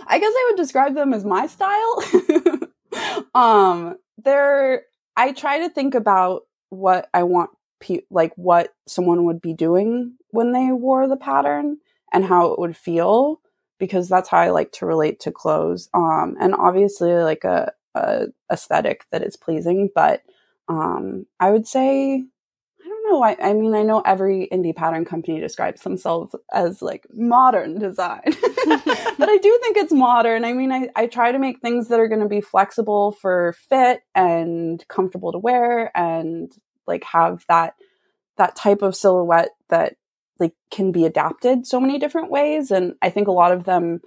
I 0.07 0.19
guess 0.19 0.33
I 0.33 0.47
would 0.49 0.57
describe 0.57 0.95
them 0.95 1.13
as 1.13 1.25
my 1.25 1.47
style. 1.47 2.03
Um, 3.33 3.97
there, 4.23 4.83
I 5.15 5.31
try 5.31 5.59
to 5.59 5.69
think 5.69 5.95
about 5.95 6.43
what 6.69 7.09
I 7.13 7.23
want, 7.23 7.51
pe- 7.79 8.01
like 8.09 8.33
what 8.35 8.73
someone 8.87 9.25
would 9.25 9.41
be 9.41 9.53
doing 9.53 10.15
when 10.31 10.51
they 10.51 10.71
wore 10.71 11.07
the 11.07 11.17
pattern 11.17 11.77
and 12.11 12.25
how 12.25 12.51
it 12.51 12.59
would 12.59 12.75
feel 12.75 13.41
because 13.79 14.09
that's 14.09 14.29
how 14.29 14.39
I 14.39 14.49
like 14.49 14.71
to 14.73 14.85
relate 14.85 15.21
to 15.21 15.31
clothes. 15.31 15.89
Um, 15.93 16.35
and 16.39 16.53
obviously 16.53 17.13
like 17.13 17.43
a, 17.43 17.71
a 17.95 18.27
aesthetic 18.51 19.05
that 19.11 19.23
is 19.23 19.37
pleasing, 19.37 19.89
but 19.95 20.21
um, 20.67 21.25
I 21.39 21.51
would 21.51 21.67
say 21.67 22.23
I 22.81 22.87
don't 22.87 23.11
know. 23.11 23.23
I, 23.23 23.35
I 23.41 23.53
mean, 23.53 23.75
I 23.75 23.83
know 23.83 24.01
every 24.01 24.47
indie 24.51 24.75
pattern 24.75 25.03
company 25.03 25.39
describes 25.39 25.81
themselves 25.81 26.33
as 26.53 26.81
like 26.81 27.05
modern 27.13 27.77
design, 27.77 28.21
but 28.25 29.29
I 29.29 29.39
do 29.41 29.59
think 29.61 29.77
it's 29.77 29.91
modern. 29.91 30.45
I 30.45 30.53
mean, 30.53 30.71
I, 30.71 30.87
I 30.95 31.07
try 31.07 31.31
to 31.31 31.39
make 31.39 31.59
things 31.59 31.89
that 31.89 31.99
are 31.99 32.07
going 32.07 32.21
to 32.21 32.29
be 32.29 32.41
flexible 32.41 33.11
for 33.11 33.53
fit 33.69 34.01
and 34.15 34.85
comfortable 34.87 35.33
to 35.33 35.37
wear 35.39 35.95
and 35.95 36.51
like 36.87 37.03
have 37.03 37.43
that 37.49 37.75
that 38.37 38.55
type 38.55 38.81
of 38.81 38.95
silhouette 38.95 39.51
that 39.69 39.95
like 40.39 40.53
can 40.71 40.91
be 40.91 41.05
adapted 41.05 41.65
so 41.65 41.79
many 41.79 41.99
different 41.99 42.31
ways 42.31 42.71
and 42.71 42.95
i 43.01 43.09
think 43.09 43.27
a 43.27 43.31
lot 43.31 43.51
of 43.51 43.63
them 43.65 44.01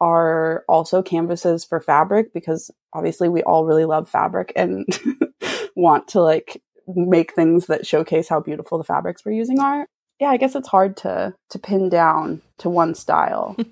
are 0.00 0.64
also 0.68 1.02
canvases 1.02 1.64
for 1.64 1.80
fabric 1.80 2.32
because 2.32 2.70
obviously 2.92 3.28
we 3.28 3.42
all 3.42 3.64
really 3.64 3.84
love 3.84 4.08
fabric 4.08 4.52
and 4.56 4.86
want 5.76 6.08
to 6.08 6.20
like 6.20 6.62
make 6.94 7.32
things 7.32 7.66
that 7.66 7.86
showcase 7.86 8.28
how 8.28 8.40
beautiful 8.40 8.76
the 8.76 8.84
fabrics 8.84 9.24
we're 9.24 9.32
using 9.32 9.60
are. 9.60 9.86
Yeah 10.20 10.30
i 10.30 10.36
guess 10.36 10.54
it's 10.54 10.68
hard 10.68 10.96
to 10.98 11.34
to 11.50 11.58
pin 11.58 11.88
down 11.88 12.42
to 12.58 12.68
one 12.68 12.94
style. 12.94 13.56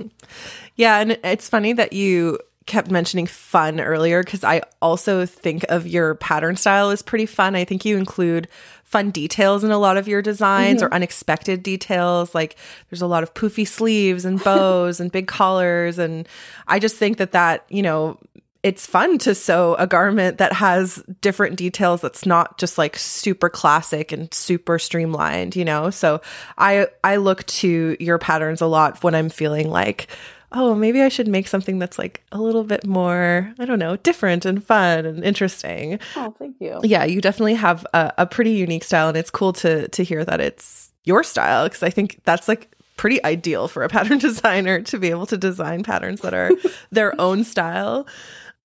Yeah 0.75 1.01
and 1.01 1.19
it's 1.23 1.51
funny 1.51 1.75
that 1.75 1.93
you 1.93 2.39
kept 2.67 2.91
mentioning 2.91 3.27
fun 3.27 3.81
earlier 3.81 4.23
because 4.23 4.45
i 4.45 4.61
also 4.81 5.27
think 5.27 5.65
of 5.69 5.87
your 5.87 6.15
pattern 6.17 6.57
style 6.57 6.91
as 6.91 7.03
pretty 7.03 7.27
fun 7.27 7.55
i 7.55 7.65
think 7.65 7.85
you 7.85 7.97
include 7.97 8.49
fun 8.85 9.11
details 9.11 9.65
in 9.65 9.71
a 9.71 9.79
lot 9.79 9.97
of 9.97 10.07
your 10.07 10.21
designs 10.21 10.83
mm-hmm. 10.83 10.87
or 10.87 10.95
unexpected 10.95 11.63
details 11.63 12.35
like 12.35 12.57
there's 12.91 13.03
a 13.03 13.07
lot 13.07 13.23
of 13.23 13.33
poofy 13.35 13.67
sleeves 13.67 14.25
and 14.25 14.43
bows 14.45 15.01
and 15.01 15.13
big 15.13 15.27
collars 15.27 15.99
and 15.99 16.29
i 16.69 16.79
just 16.79 16.97
think 16.97 17.19
that 17.19 17.33
that 17.33 17.65
you 17.69 17.83
know 17.83 18.19
it's 18.63 18.87
fun 18.87 19.19
to 19.19 19.35
sew 19.35 19.75
a 19.75 19.87
garment 19.87 20.39
that 20.39 20.53
has 20.53 21.03
different 21.21 21.57
details 21.57 22.01
that's 22.01 22.25
not 22.25 22.59
just 22.59 22.79
like 22.79 22.97
super 22.97 23.49
classic 23.49 24.13
and 24.13 24.33
super 24.33 24.79
streamlined, 24.79 25.57
you 25.57 25.65
know? 25.65 25.91
So 25.91 26.21
I 26.59 26.87
I 27.03 27.17
look 27.17 27.45
to 27.47 27.97
your 27.99 28.19
patterns 28.19 28.61
a 28.61 28.67
lot 28.67 29.03
when 29.03 29.15
I'm 29.15 29.31
feeling 29.31 29.69
like 29.69 30.07
oh, 30.55 30.75
maybe 30.75 31.03
I 31.03 31.09
should 31.09 31.29
make 31.29 31.49
something 31.49 31.79
that's 31.79 31.99
like 31.99 32.25
a 32.33 32.41
little 32.41 32.65
bit 32.65 32.87
more, 32.87 33.53
I 33.59 33.65
don't 33.65 33.79
know, 33.79 33.97
different 33.97 34.45
and 34.45 34.65
fun 34.65 35.07
and 35.07 35.25
interesting. 35.25 35.99
Oh, 36.17 36.35
thank 36.39 36.57
you. 36.61 36.81
Yeah, 36.83 37.05
you 37.05 37.21
definitely 37.21 37.55
have 37.55 37.87
a, 37.95 38.13
a 38.19 38.27
pretty 38.27 38.53
unique 38.53 38.85
style, 38.85 39.09
and 39.09 39.17
it's 39.17 39.31
cool 39.31 39.53
to 39.55 39.89
to 39.89 40.05
hear 40.05 40.25
that 40.25 40.41
it's 40.41 40.93
your 41.05 41.23
style 41.23 41.65
because 41.65 41.83
I 41.83 41.91
think 41.91 42.21
that's 42.25 42.49
like 42.49 42.75
pretty 42.97 43.23
ideal 43.25 43.69
for 43.69 43.83
a 43.83 43.89
pattern 43.89 44.19
designer 44.29 44.81
to 44.83 44.99
be 44.99 45.11
able 45.11 45.27
to 45.27 45.37
design 45.37 45.83
patterns 45.83 46.21
that 46.21 46.35
are 46.35 46.51
their 46.91 47.21
own 47.21 47.45
style 47.45 48.07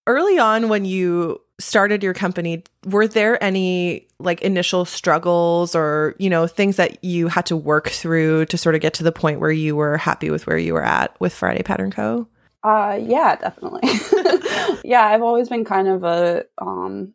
early 0.06 0.38
on 0.39 0.70
when 0.70 0.86
you 0.86 1.41
started 1.59 2.03
your 2.03 2.13
company 2.13 2.63
were 2.85 3.07
there 3.07 3.41
any 3.43 4.07
like 4.19 4.41
initial 4.41 4.85
struggles 4.85 5.73
or 5.73 6.15
you 6.19 6.29
know 6.29 6.45
things 6.45 6.75
that 6.75 7.03
you 7.03 7.27
had 7.27 7.45
to 7.47 7.57
work 7.57 7.89
through 7.89 8.45
to 8.45 8.57
sort 8.57 8.75
of 8.75 8.81
get 8.81 8.93
to 8.93 9.03
the 9.03 9.11
point 9.11 9.39
where 9.39 9.51
you 9.51 9.75
were 9.75 9.97
happy 9.97 10.29
with 10.29 10.45
where 10.45 10.57
you 10.57 10.73
were 10.73 10.83
at 10.83 11.19
with 11.19 11.33
friday 11.33 11.63
pattern 11.63 11.91
co? 11.91 12.27
Uh 12.63 12.99
yeah 13.01 13.35
definitely. 13.35 13.81
Yeah 14.83 15.05
i've 15.05 15.23
always 15.23 15.49
been 15.49 15.65
kind 15.65 15.87
of 15.87 16.03
a 16.03 16.45
um 16.59 17.13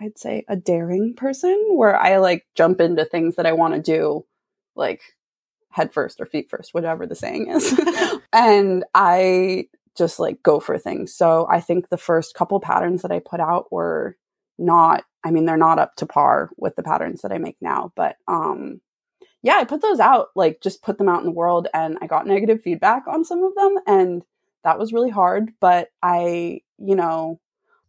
i'd 0.00 0.18
say 0.18 0.44
a 0.48 0.56
daring 0.56 1.14
person 1.14 1.56
where 1.70 1.96
i 1.96 2.18
like 2.18 2.46
jump 2.54 2.80
into 2.80 3.04
things 3.04 3.36
that 3.36 3.46
i 3.46 3.52
want 3.52 3.74
to 3.74 3.80
do 3.80 4.24
like 4.74 5.00
head 5.70 5.92
first 5.92 6.20
or 6.20 6.26
feet 6.26 6.50
first 6.50 6.74
whatever 6.74 7.06
the 7.06 7.14
saying 7.14 7.48
is. 7.48 7.78
And 8.32 8.84
i 8.94 9.68
just 9.98 10.18
like 10.18 10.42
go 10.42 10.60
for 10.60 10.78
things. 10.78 11.14
So 11.14 11.46
I 11.50 11.60
think 11.60 11.88
the 11.88 11.98
first 11.98 12.34
couple 12.34 12.60
patterns 12.60 13.02
that 13.02 13.12
I 13.12 13.18
put 13.18 13.40
out 13.40 13.70
were 13.72 14.16
not, 14.58 15.04
I 15.24 15.30
mean, 15.30 15.44
they're 15.44 15.56
not 15.56 15.78
up 15.78 15.96
to 15.96 16.06
par 16.06 16.50
with 16.56 16.76
the 16.76 16.82
patterns 16.82 17.22
that 17.22 17.32
I 17.32 17.38
make 17.38 17.56
now, 17.60 17.92
but 17.96 18.16
um, 18.26 18.80
yeah, 19.42 19.56
I 19.56 19.64
put 19.64 19.82
those 19.82 20.00
out, 20.00 20.28
like 20.34 20.60
just 20.62 20.82
put 20.82 20.98
them 20.98 21.08
out 21.08 21.20
in 21.20 21.26
the 21.26 21.32
world 21.32 21.68
and 21.74 21.98
I 22.00 22.06
got 22.06 22.26
negative 22.26 22.62
feedback 22.62 23.06
on 23.06 23.24
some 23.24 23.44
of 23.44 23.54
them. 23.54 23.76
And 23.86 24.22
that 24.64 24.78
was 24.78 24.92
really 24.92 25.10
hard. 25.10 25.52
But 25.60 25.88
I, 26.02 26.62
you 26.78 26.96
know, 26.96 27.40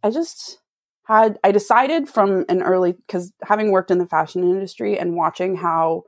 I 0.04 0.12
just 0.12 0.60
had, 1.06 1.39
I 1.44 1.51
decided 1.51 2.08
from 2.08 2.46
an 2.50 2.62
early, 2.62 2.92
because 2.92 3.34
having 3.44 3.72
worked 3.72 3.89
in 3.89 3.98
the 3.98 4.06
fashion 4.06 4.44
industry 4.44 5.00
and 5.00 5.16
watching 5.16 5.56
how 5.56 6.04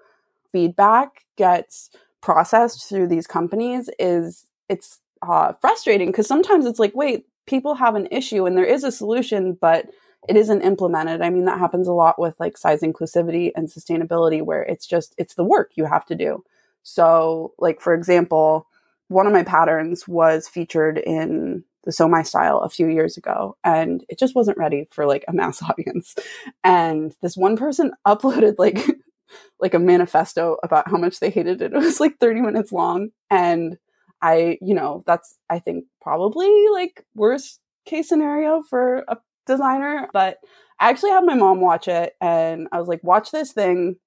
feedback 0.51 1.25
gets 1.37 1.89
processed 2.21 2.87
through 2.87 3.07
these 3.07 3.25
companies 3.25 3.89
is, 3.97 4.45
it's 4.69 4.99
uh, 5.21 5.53
frustrating 5.61 6.07
because 6.07 6.27
sometimes 6.27 6.65
it's 6.65 6.79
like, 6.79 6.93
wait, 6.95 7.25
people 7.45 7.75
have 7.75 7.95
an 7.95 8.07
issue 8.11 8.45
and 8.45 8.57
there 8.57 8.65
is 8.65 8.83
a 8.83 8.91
solution, 8.91 9.57
but 9.59 9.87
it 10.29 10.37
isn't 10.37 10.61
implemented. 10.61 11.21
I 11.21 11.29
mean, 11.29 11.45
that 11.45 11.59
happens 11.59 11.87
a 11.87 11.93
lot 11.93 12.19
with 12.19 12.39
like 12.39 12.57
size 12.57 12.81
inclusivity 12.81 13.51
and 13.55 13.67
sustainability, 13.67 14.41
where 14.41 14.61
it's 14.63 14.85
just, 14.85 15.15
it's 15.17 15.33
the 15.33 15.43
work 15.43 15.71
you 15.75 15.85
have 15.85 16.05
to 16.07 16.15
do. 16.15 16.43
So, 16.83 17.53
like, 17.57 17.81
for 17.81 17.93
example, 17.93 18.67
one 19.07 19.27
of 19.27 19.33
my 19.33 19.43
patterns 19.43 20.07
was 20.07 20.47
featured 20.47 20.97
in 20.97 21.63
the 21.83 21.91
Sew 21.91 22.07
My 22.07 22.23
Style 22.23 22.59
a 22.59 22.69
few 22.69 22.87
years 22.87 23.17
ago, 23.17 23.57
and 23.63 24.05
it 24.07 24.19
just 24.19 24.35
wasn't 24.35 24.57
ready 24.57 24.87
for 24.91 25.05
like 25.05 25.25
a 25.27 25.33
mass 25.33 25.61
audience. 25.69 26.15
And 26.63 27.13
this 27.21 27.35
one 27.35 27.57
person 27.57 27.91
uploaded 28.07 28.55
like, 28.57 28.79
like 29.59 29.73
a 29.73 29.79
manifesto 29.79 30.57
about 30.63 30.89
how 30.89 30.97
much 30.97 31.19
they 31.19 31.29
hated 31.29 31.61
it. 31.61 31.73
It 31.73 31.77
was 31.77 31.99
like 31.99 32.19
30 32.19 32.41
minutes 32.41 32.71
long. 32.71 33.09
And 33.29 33.77
I, 34.21 34.57
you 34.61 34.73
know, 34.73 35.03
that's, 35.07 35.37
I 35.49 35.59
think, 35.59 35.85
probably 36.01 36.67
like 36.71 37.05
worst 37.15 37.59
case 37.85 38.09
scenario 38.09 38.61
for 38.61 39.03
a 39.07 39.17
designer. 39.47 40.07
But 40.13 40.37
I 40.79 40.89
actually 40.89 41.11
had 41.11 41.25
my 41.25 41.35
mom 41.35 41.61
watch 41.61 41.87
it 41.87 42.13
and 42.21 42.67
I 42.71 42.79
was 42.79 42.87
like, 42.87 43.03
watch 43.03 43.31
this 43.31 43.51
thing 43.53 43.97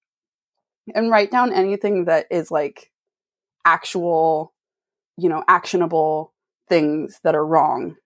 and 0.94 1.11
write 1.11 1.30
down 1.30 1.52
anything 1.52 2.04
that 2.06 2.26
is 2.30 2.50
like 2.50 2.90
actual, 3.64 4.52
you 5.16 5.28
know, 5.28 5.44
actionable 5.49 6.33
things 6.68 7.21
that 7.25 7.35
are 7.35 7.47
wrong 7.47 7.97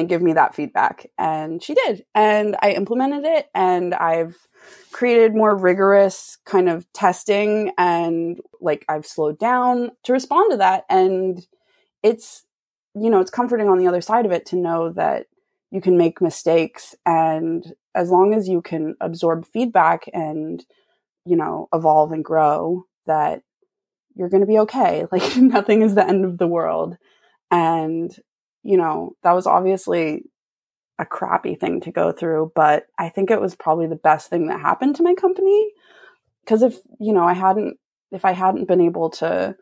and 0.00 0.08
give 0.08 0.22
me 0.22 0.32
that 0.32 0.54
feedback. 0.54 1.06
And 1.18 1.62
she 1.62 1.74
did. 1.74 2.04
And 2.14 2.56
I 2.62 2.72
implemented 2.72 3.24
it 3.24 3.48
and 3.54 3.94
I've 3.94 4.36
created 4.90 5.34
more 5.34 5.56
rigorous 5.56 6.38
kind 6.44 6.68
of 6.68 6.90
testing 6.92 7.72
and 7.78 8.40
like 8.60 8.84
I've 8.88 9.06
slowed 9.06 9.38
down 9.38 9.92
to 10.04 10.12
respond 10.12 10.52
to 10.52 10.56
that. 10.58 10.84
And 10.90 11.46
it's, 12.02 12.44
you 12.94 13.10
know, 13.10 13.20
it's 13.20 13.30
comforting 13.30 13.68
on 13.68 13.78
the 13.78 13.86
other 13.86 14.00
side 14.00 14.26
of 14.26 14.32
it 14.32 14.46
to 14.46 14.56
know 14.56 14.90
that 14.92 15.26
you 15.70 15.80
can 15.80 15.96
make 15.96 16.20
mistakes 16.20 16.96
and 17.06 17.72
as 17.94 18.10
long 18.10 18.34
as 18.34 18.48
you 18.48 18.62
can 18.62 18.96
absorb 19.00 19.46
feedback 19.46 20.08
and, 20.12 20.64
you 21.24 21.36
know, 21.36 21.68
evolve 21.72 22.12
and 22.12 22.24
grow, 22.24 22.84
that 23.06 23.42
you're 24.14 24.28
going 24.28 24.42
to 24.42 24.46
be 24.46 24.58
okay. 24.58 25.06
Like 25.12 25.36
nothing 25.36 25.82
is 25.82 25.94
the 25.94 26.06
end 26.06 26.24
of 26.24 26.38
the 26.38 26.48
world. 26.48 26.96
And, 27.50 28.14
you 28.62 28.76
know, 28.76 29.16
that 29.22 29.32
was 29.32 29.46
obviously 29.46 30.24
a 30.98 31.06
crappy 31.06 31.54
thing 31.54 31.80
to 31.80 31.92
go 31.92 32.12
through, 32.12 32.52
but 32.54 32.86
I 32.98 33.08
think 33.08 33.30
it 33.30 33.40
was 33.40 33.54
probably 33.54 33.86
the 33.86 33.96
best 33.96 34.28
thing 34.28 34.48
that 34.48 34.60
happened 34.60 34.96
to 34.96 35.02
my 35.02 35.14
company. 35.14 35.68
Cause 36.46 36.62
if, 36.62 36.76
you 36.98 37.12
know, 37.12 37.24
I 37.24 37.32
hadn't, 37.32 37.78
if 38.12 38.24
I 38.24 38.32
hadn't 38.32 38.68
been 38.68 38.80
able 38.80 39.10
to 39.10 39.56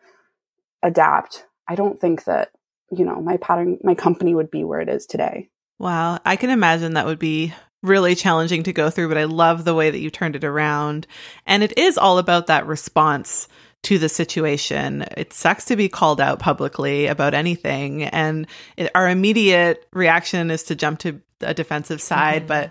adapt, 0.83 1.45
I 1.69 1.77
don't 1.77 2.01
think 2.01 2.25
that, 2.25 2.51
you 2.91 3.05
know, 3.05 3.21
my 3.21 3.37
pattern, 3.37 3.79
my 3.85 3.95
company 3.95 4.35
would 4.35 4.51
be 4.51 4.65
where 4.65 4.81
it 4.81 4.89
is 4.89 5.07
today. 5.07 5.49
Wow. 5.79 6.19
I 6.25 6.37
can 6.37 6.51
imagine 6.51 6.95
that 6.95 7.07
would 7.07 7.19
be 7.21 7.55
really 7.83 8.17
challenging 8.17 8.65
to 8.65 8.73
go 8.73 8.91
through, 8.91 9.09
but 9.09 9.19
I 9.19 9.25
love 9.25 9.65
the 9.65 9.75
way 9.75 9.91
that 9.91 10.01
you 10.01 10.11
turned 10.11 10.35
it 10.35 10.45
around. 10.45 11.07
And 11.47 11.63
it 11.63 11.77
is 11.79 11.97
all 11.97 12.19
about 12.19 12.49
that 12.49 12.67
response 12.67 13.47
to 13.85 13.99
the 13.99 14.09
situation. 14.09 15.05
It 15.17 15.33
sucks 15.33 15.65
to 15.67 15.77
be 15.77 15.89
called 15.89 16.21
out 16.21 16.39
publicly 16.39 17.07
about 17.07 17.35
anything. 17.35 18.05
And 18.05 18.47
it, 18.77 18.91
our 18.95 19.09
immediate 19.09 19.87
reaction 19.93 20.51
is 20.51 20.65
to 20.65 20.75
jump 20.75 20.99
to 21.01 21.21
a 21.41 21.55
defensive 21.55 22.01
side, 22.01 22.43
mm-hmm. 22.43 22.49
but 22.49 22.71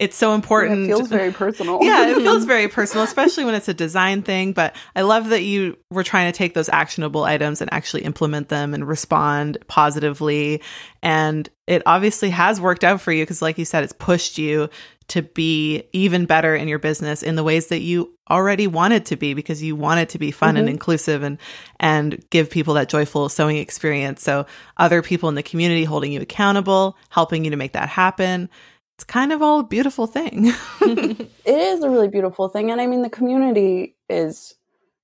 it's 0.00 0.16
so 0.16 0.34
important. 0.34 0.80
Yeah, 0.80 0.84
it 0.84 0.88
feels 0.88 1.08
very 1.08 1.32
personal. 1.32 1.78
yeah, 1.82 2.08
it 2.08 2.16
feels 2.22 2.44
very 2.44 2.66
personal, 2.66 3.04
especially 3.04 3.44
when 3.44 3.54
it's 3.54 3.68
a 3.68 3.74
design 3.74 4.22
thing. 4.22 4.52
But 4.52 4.74
I 4.96 5.02
love 5.02 5.28
that 5.28 5.42
you 5.42 5.78
were 5.90 6.02
trying 6.02 6.32
to 6.32 6.36
take 6.36 6.54
those 6.54 6.68
actionable 6.68 7.22
items 7.22 7.60
and 7.60 7.72
actually 7.72 8.02
implement 8.02 8.48
them 8.48 8.74
and 8.74 8.88
respond 8.88 9.58
positively. 9.68 10.60
And 11.00 11.48
it 11.68 11.82
obviously 11.86 12.30
has 12.30 12.60
worked 12.60 12.82
out 12.82 13.00
for 13.00 13.12
you 13.12 13.22
because, 13.22 13.40
like 13.40 13.56
you 13.56 13.64
said, 13.64 13.84
it's 13.84 13.92
pushed 13.92 14.36
you 14.36 14.68
to 15.06 15.22
be 15.22 15.84
even 15.92 16.24
better 16.24 16.56
in 16.56 16.66
your 16.66 16.78
business 16.78 17.22
in 17.22 17.36
the 17.36 17.44
ways 17.44 17.68
that 17.68 17.80
you 17.80 18.12
already 18.30 18.66
wanted 18.66 19.04
to 19.06 19.16
be 19.16 19.34
because 19.34 19.62
you 19.62 19.76
want 19.76 20.00
it 20.00 20.08
to 20.08 20.18
be 20.18 20.30
fun 20.30 20.50
mm-hmm. 20.50 20.60
and 20.60 20.68
inclusive 20.68 21.22
and 21.22 21.38
and 21.78 22.24
give 22.30 22.48
people 22.48 22.72
that 22.74 22.88
joyful 22.88 23.28
sewing 23.28 23.58
experience 23.58 24.22
so 24.22 24.46
other 24.78 25.02
people 25.02 25.28
in 25.28 25.34
the 25.34 25.42
community 25.42 25.84
holding 25.84 26.10
you 26.10 26.22
accountable 26.22 26.96
helping 27.10 27.44
you 27.44 27.50
to 27.50 27.56
make 27.56 27.72
that 27.72 27.90
happen 27.90 28.48
it's 28.96 29.04
kind 29.04 29.32
of 29.32 29.42
all 29.42 29.60
a 29.60 29.64
beautiful 29.64 30.06
thing. 30.06 30.52
it 30.80 31.30
is 31.46 31.82
a 31.82 31.90
really 31.90 32.08
beautiful 32.08 32.48
thing. 32.48 32.70
And 32.70 32.80
I 32.80 32.86
mean, 32.86 33.02
the 33.02 33.10
community 33.10 33.96
is 34.08 34.54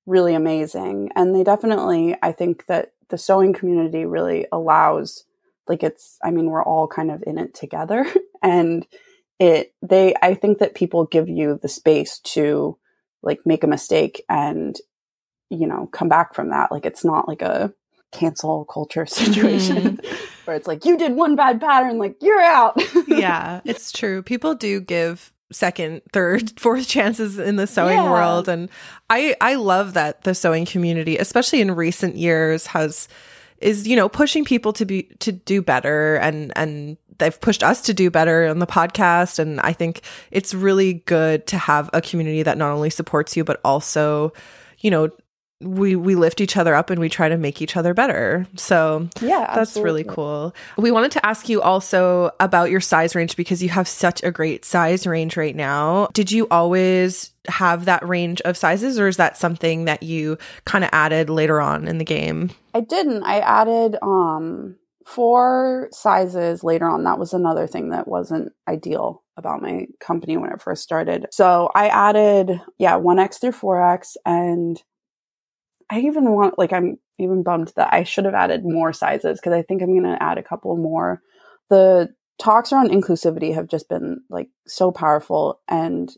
really 0.06 0.34
amazing. 0.34 1.10
And 1.16 1.34
they 1.34 1.42
definitely, 1.42 2.16
I 2.22 2.32
think 2.32 2.66
that 2.66 2.92
the 3.08 3.18
sewing 3.18 3.52
community 3.52 4.04
really 4.04 4.46
allows, 4.52 5.24
like, 5.66 5.82
it's, 5.82 6.18
I 6.22 6.30
mean, 6.30 6.46
we're 6.46 6.64
all 6.64 6.86
kind 6.86 7.10
of 7.10 7.24
in 7.26 7.36
it 7.36 7.52
together. 7.54 8.06
and 8.42 8.86
it, 9.40 9.74
they, 9.82 10.14
I 10.22 10.34
think 10.34 10.58
that 10.58 10.74
people 10.74 11.06
give 11.06 11.28
you 11.28 11.58
the 11.60 11.68
space 11.68 12.20
to, 12.20 12.78
like, 13.22 13.40
make 13.44 13.64
a 13.64 13.68
mistake 13.68 14.22
and, 14.28 14.76
you 15.48 15.66
know, 15.66 15.86
come 15.86 16.08
back 16.08 16.34
from 16.34 16.50
that. 16.50 16.70
Like, 16.70 16.86
it's 16.86 17.04
not 17.04 17.26
like 17.26 17.42
a, 17.42 17.72
cancel 18.12 18.64
culture 18.66 19.06
situation 19.06 19.98
mm. 19.98 20.16
where 20.44 20.56
it's 20.56 20.66
like 20.66 20.84
you 20.84 20.96
did 20.96 21.14
one 21.14 21.36
bad 21.36 21.60
pattern 21.60 21.98
like 21.98 22.16
you're 22.20 22.40
out 22.40 22.80
yeah 23.06 23.60
it's 23.64 23.92
true 23.92 24.22
people 24.22 24.54
do 24.54 24.80
give 24.80 25.32
second 25.52 26.00
third 26.12 26.58
fourth 26.58 26.86
chances 26.86 27.38
in 27.38 27.56
the 27.56 27.66
sewing 27.66 27.96
yeah. 27.96 28.10
world 28.10 28.48
and 28.48 28.68
i 29.08 29.34
i 29.40 29.54
love 29.54 29.94
that 29.94 30.22
the 30.22 30.34
sewing 30.34 30.64
community 30.64 31.16
especially 31.16 31.60
in 31.60 31.74
recent 31.74 32.16
years 32.16 32.66
has 32.66 33.08
is 33.60 33.86
you 33.86 33.96
know 33.96 34.08
pushing 34.08 34.44
people 34.44 34.72
to 34.72 34.84
be 34.84 35.04
to 35.18 35.32
do 35.32 35.60
better 35.60 36.16
and 36.16 36.52
and 36.56 36.96
they've 37.18 37.40
pushed 37.40 37.62
us 37.62 37.82
to 37.82 37.92
do 37.92 38.10
better 38.10 38.46
on 38.46 38.58
the 38.58 38.66
podcast 38.66 39.38
and 39.38 39.60
i 39.60 39.72
think 39.72 40.02
it's 40.30 40.54
really 40.54 40.94
good 40.94 41.46
to 41.46 41.58
have 41.58 41.90
a 41.92 42.00
community 42.00 42.42
that 42.42 42.56
not 42.56 42.70
only 42.70 42.90
supports 42.90 43.36
you 43.36 43.44
but 43.44 43.60
also 43.64 44.32
you 44.78 44.90
know 44.90 45.10
we 45.60 45.94
we 45.94 46.14
lift 46.14 46.40
each 46.40 46.56
other 46.56 46.74
up 46.74 46.88
and 46.88 47.00
we 47.00 47.08
try 47.08 47.28
to 47.28 47.36
make 47.36 47.60
each 47.60 47.76
other 47.76 47.92
better. 47.92 48.46
So 48.56 49.08
yeah, 49.20 49.54
that's 49.54 49.76
really 49.76 50.04
cool. 50.04 50.54
We 50.78 50.90
wanted 50.90 51.12
to 51.12 51.26
ask 51.26 51.48
you 51.48 51.60
also 51.60 52.30
about 52.40 52.70
your 52.70 52.80
size 52.80 53.14
range 53.14 53.36
because 53.36 53.62
you 53.62 53.68
have 53.68 53.86
such 53.86 54.22
a 54.22 54.30
great 54.30 54.64
size 54.64 55.06
range 55.06 55.36
right 55.36 55.54
now. 55.54 56.08
Did 56.14 56.32
you 56.32 56.48
always 56.50 57.32
have 57.48 57.84
that 57.84 58.06
range 58.06 58.40
of 58.42 58.56
sizes 58.56 58.98
or 58.98 59.08
is 59.08 59.18
that 59.18 59.36
something 59.36 59.84
that 59.84 60.02
you 60.02 60.38
kind 60.64 60.84
of 60.84 60.90
added 60.92 61.28
later 61.28 61.60
on 61.60 61.86
in 61.86 61.98
the 61.98 62.04
game? 62.04 62.50
I 62.72 62.80
didn't. 62.80 63.22
I 63.24 63.40
added 63.40 63.96
um 64.00 64.76
four 65.04 65.88
sizes 65.92 66.64
later 66.64 66.88
on. 66.88 67.04
That 67.04 67.18
was 67.18 67.34
another 67.34 67.66
thing 67.66 67.90
that 67.90 68.08
wasn't 68.08 68.52
ideal 68.66 69.22
about 69.36 69.60
my 69.60 69.86
company 69.98 70.36
when 70.36 70.52
it 70.52 70.62
first 70.62 70.82
started. 70.82 71.26
So 71.32 71.70
I 71.74 71.88
added 71.88 72.60
yeah, 72.78 72.94
1x 72.94 73.40
through 73.40 73.52
4x 73.52 74.16
and 74.24 74.82
I 75.90 76.00
even 76.00 76.30
want 76.30 76.58
like 76.58 76.72
I'm 76.72 76.98
even 77.18 77.42
bummed 77.42 77.72
that 77.76 77.92
I 77.92 78.04
should 78.04 78.24
have 78.24 78.34
added 78.34 78.64
more 78.64 78.92
sizes 78.92 79.40
because 79.40 79.52
I 79.52 79.62
think 79.62 79.82
I'm 79.82 79.92
going 79.98 80.04
to 80.04 80.22
add 80.22 80.38
a 80.38 80.42
couple 80.42 80.76
more. 80.76 81.20
The 81.68 82.14
talks 82.38 82.72
around 82.72 82.90
inclusivity 82.90 83.54
have 83.54 83.68
just 83.68 83.88
been 83.88 84.22
like 84.30 84.48
so 84.66 84.90
powerful 84.90 85.60
and 85.68 86.10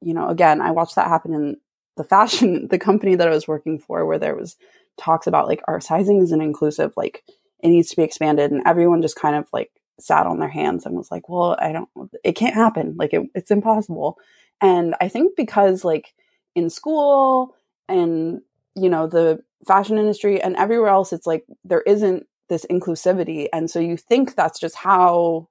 you 0.00 0.14
know 0.14 0.28
again 0.28 0.60
I 0.60 0.70
watched 0.70 0.94
that 0.94 1.08
happen 1.08 1.34
in 1.34 1.56
the 1.96 2.04
fashion 2.04 2.68
the 2.70 2.78
company 2.78 3.16
that 3.16 3.26
I 3.26 3.32
was 3.32 3.48
working 3.48 3.78
for 3.78 4.06
where 4.06 4.18
there 4.18 4.36
was 4.36 4.56
talks 4.96 5.26
about 5.26 5.48
like 5.48 5.62
our 5.66 5.80
sizing 5.80 6.22
isn't 6.22 6.40
inclusive 6.40 6.92
like 6.96 7.24
it 7.60 7.68
needs 7.68 7.90
to 7.90 7.96
be 7.96 8.02
expanded 8.02 8.52
and 8.52 8.62
everyone 8.64 9.02
just 9.02 9.16
kind 9.16 9.34
of 9.34 9.48
like 9.52 9.70
sat 9.98 10.26
on 10.26 10.38
their 10.38 10.48
hands 10.48 10.86
and 10.86 10.94
was 10.94 11.10
like 11.10 11.28
well 11.28 11.56
I 11.58 11.72
don't 11.72 11.88
it 12.22 12.32
can't 12.32 12.54
happen 12.54 12.94
like 12.96 13.12
it, 13.12 13.22
it's 13.34 13.50
impossible 13.50 14.18
and 14.60 14.94
I 15.00 15.08
think 15.08 15.36
because 15.36 15.84
like 15.84 16.14
in 16.54 16.70
school 16.70 17.56
and 17.88 18.40
you 18.76 18.88
know 18.88 19.06
the 19.06 19.42
fashion 19.66 19.98
industry 19.98 20.40
and 20.40 20.54
everywhere 20.56 20.90
else 20.90 21.12
it's 21.12 21.26
like 21.26 21.44
there 21.64 21.82
isn't 21.82 22.26
this 22.48 22.66
inclusivity. 22.70 23.48
And 23.52 23.70
so 23.70 23.80
you 23.80 23.96
think 23.96 24.34
that's 24.34 24.58
just 24.58 24.76
how 24.76 25.48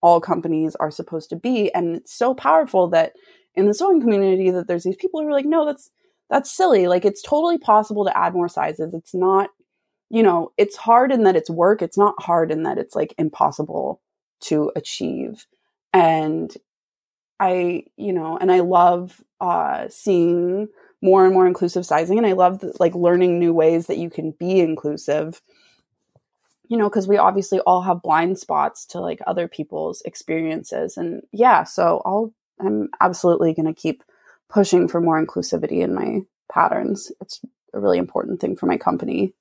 all 0.00 0.20
companies 0.20 0.76
are 0.76 0.90
supposed 0.90 1.30
to 1.30 1.36
be. 1.36 1.72
And 1.74 1.96
it's 1.96 2.12
so 2.12 2.34
powerful 2.34 2.88
that 2.90 3.14
in 3.54 3.66
the 3.66 3.74
sewing 3.74 4.00
community 4.00 4.50
that 4.50 4.68
there's 4.68 4.84
these 4.84 4.96
people 4.96 5.20
who 5.20 5.28
are 5.28 5.32
like 5.32 5.46
no 5.46 5.64
that's 5.64 5.90
that's 6.30 6.54
silly. 6.54 6.86
Like 6.86 7.04
it's 7.04 7.22
totally 7.22 7.58
possible 7.58 8.04
to 8.04 8.16
add 8.16 8.34
more 8.34 8.48
sizes. 8.48 8.94
It's 8.94 9.14
not 9.14 9.50
you 10.10 10.22
know 10.22 10.52
it's 10.56 10.76
hard 10.76 11.10
in 11.10 11.24
that 11.24 11.36
it's 11.36 11.50
work. 11.50 11.82
It's 11.82 11.98
not 11.98 12.22
hard 12.22 12.50
in 12.50 12.62
that 12.62 12.78
it's 12.78 12.94
like 12.94 13.14
impossible 13.18 14.00
to 14.42 14.70
achieve. 14.76 15.46
And 15.92 16.54
i 17.40 17.84
you 17.96 18.12
know 18.12 18.36
and 18.36 18.50
i 18.50 18.58
love 18.58 19.22
uh 19.40 19.86
seeing 19.88 20.66
more 21.00 21.24
and 21.24 21.34
more 21.34 21.46
inclusive 21.46 21.86
sizing 21.86 22.18
and 22.18 22.26
i 22.26 22.32
love 22.32 22.58
the, 22.58 22.74
like 22.80 22.94
learning 22.94 23.38
new 23.38 23.52
ways 23.52 23.86
that 23.86 23.98
you 23.98 24.10
can 24.10 24.32
be 24.32 24.60
inclusive. 24.60 25.40
You 26.68 26.76
know 26.76 26.88
because 26.90 27.08
we 27.08 27.16
obviously 27.16 27.60
all 27.60 27.80
have 27.82 28.02
blind 28.02 28.38
spots 28.38 28.84
to 28.86 29.00
like 29.00 29.20
other 29.26 29.48
people's 29.48 30.02
experiences 30.02 30.98
and 30.98 31.22
yeah 31.32 31.64
so 31.64 32.02
i'll 32.04 32.34
i'm 32.60 32.90
absolutely 33.00 33.54
going 33.54 33.72
to 33.72 33.72
keep 33.72 34.02
pushing 34.50 34.86
for 34.86 35.00
more 35.00 35.24
inclusivity 35.24 35.80
in 35.82 35.94
my 35.94 36.20
patterns. 36.52 37.12
It's 37.20 37.40
a 37.74 37.80
really 37.80 37.98
important 37.98 38.40
thing 38.40 38.56
for 38.56 38.66
my 38.66 38.76
company. 38.76 39.32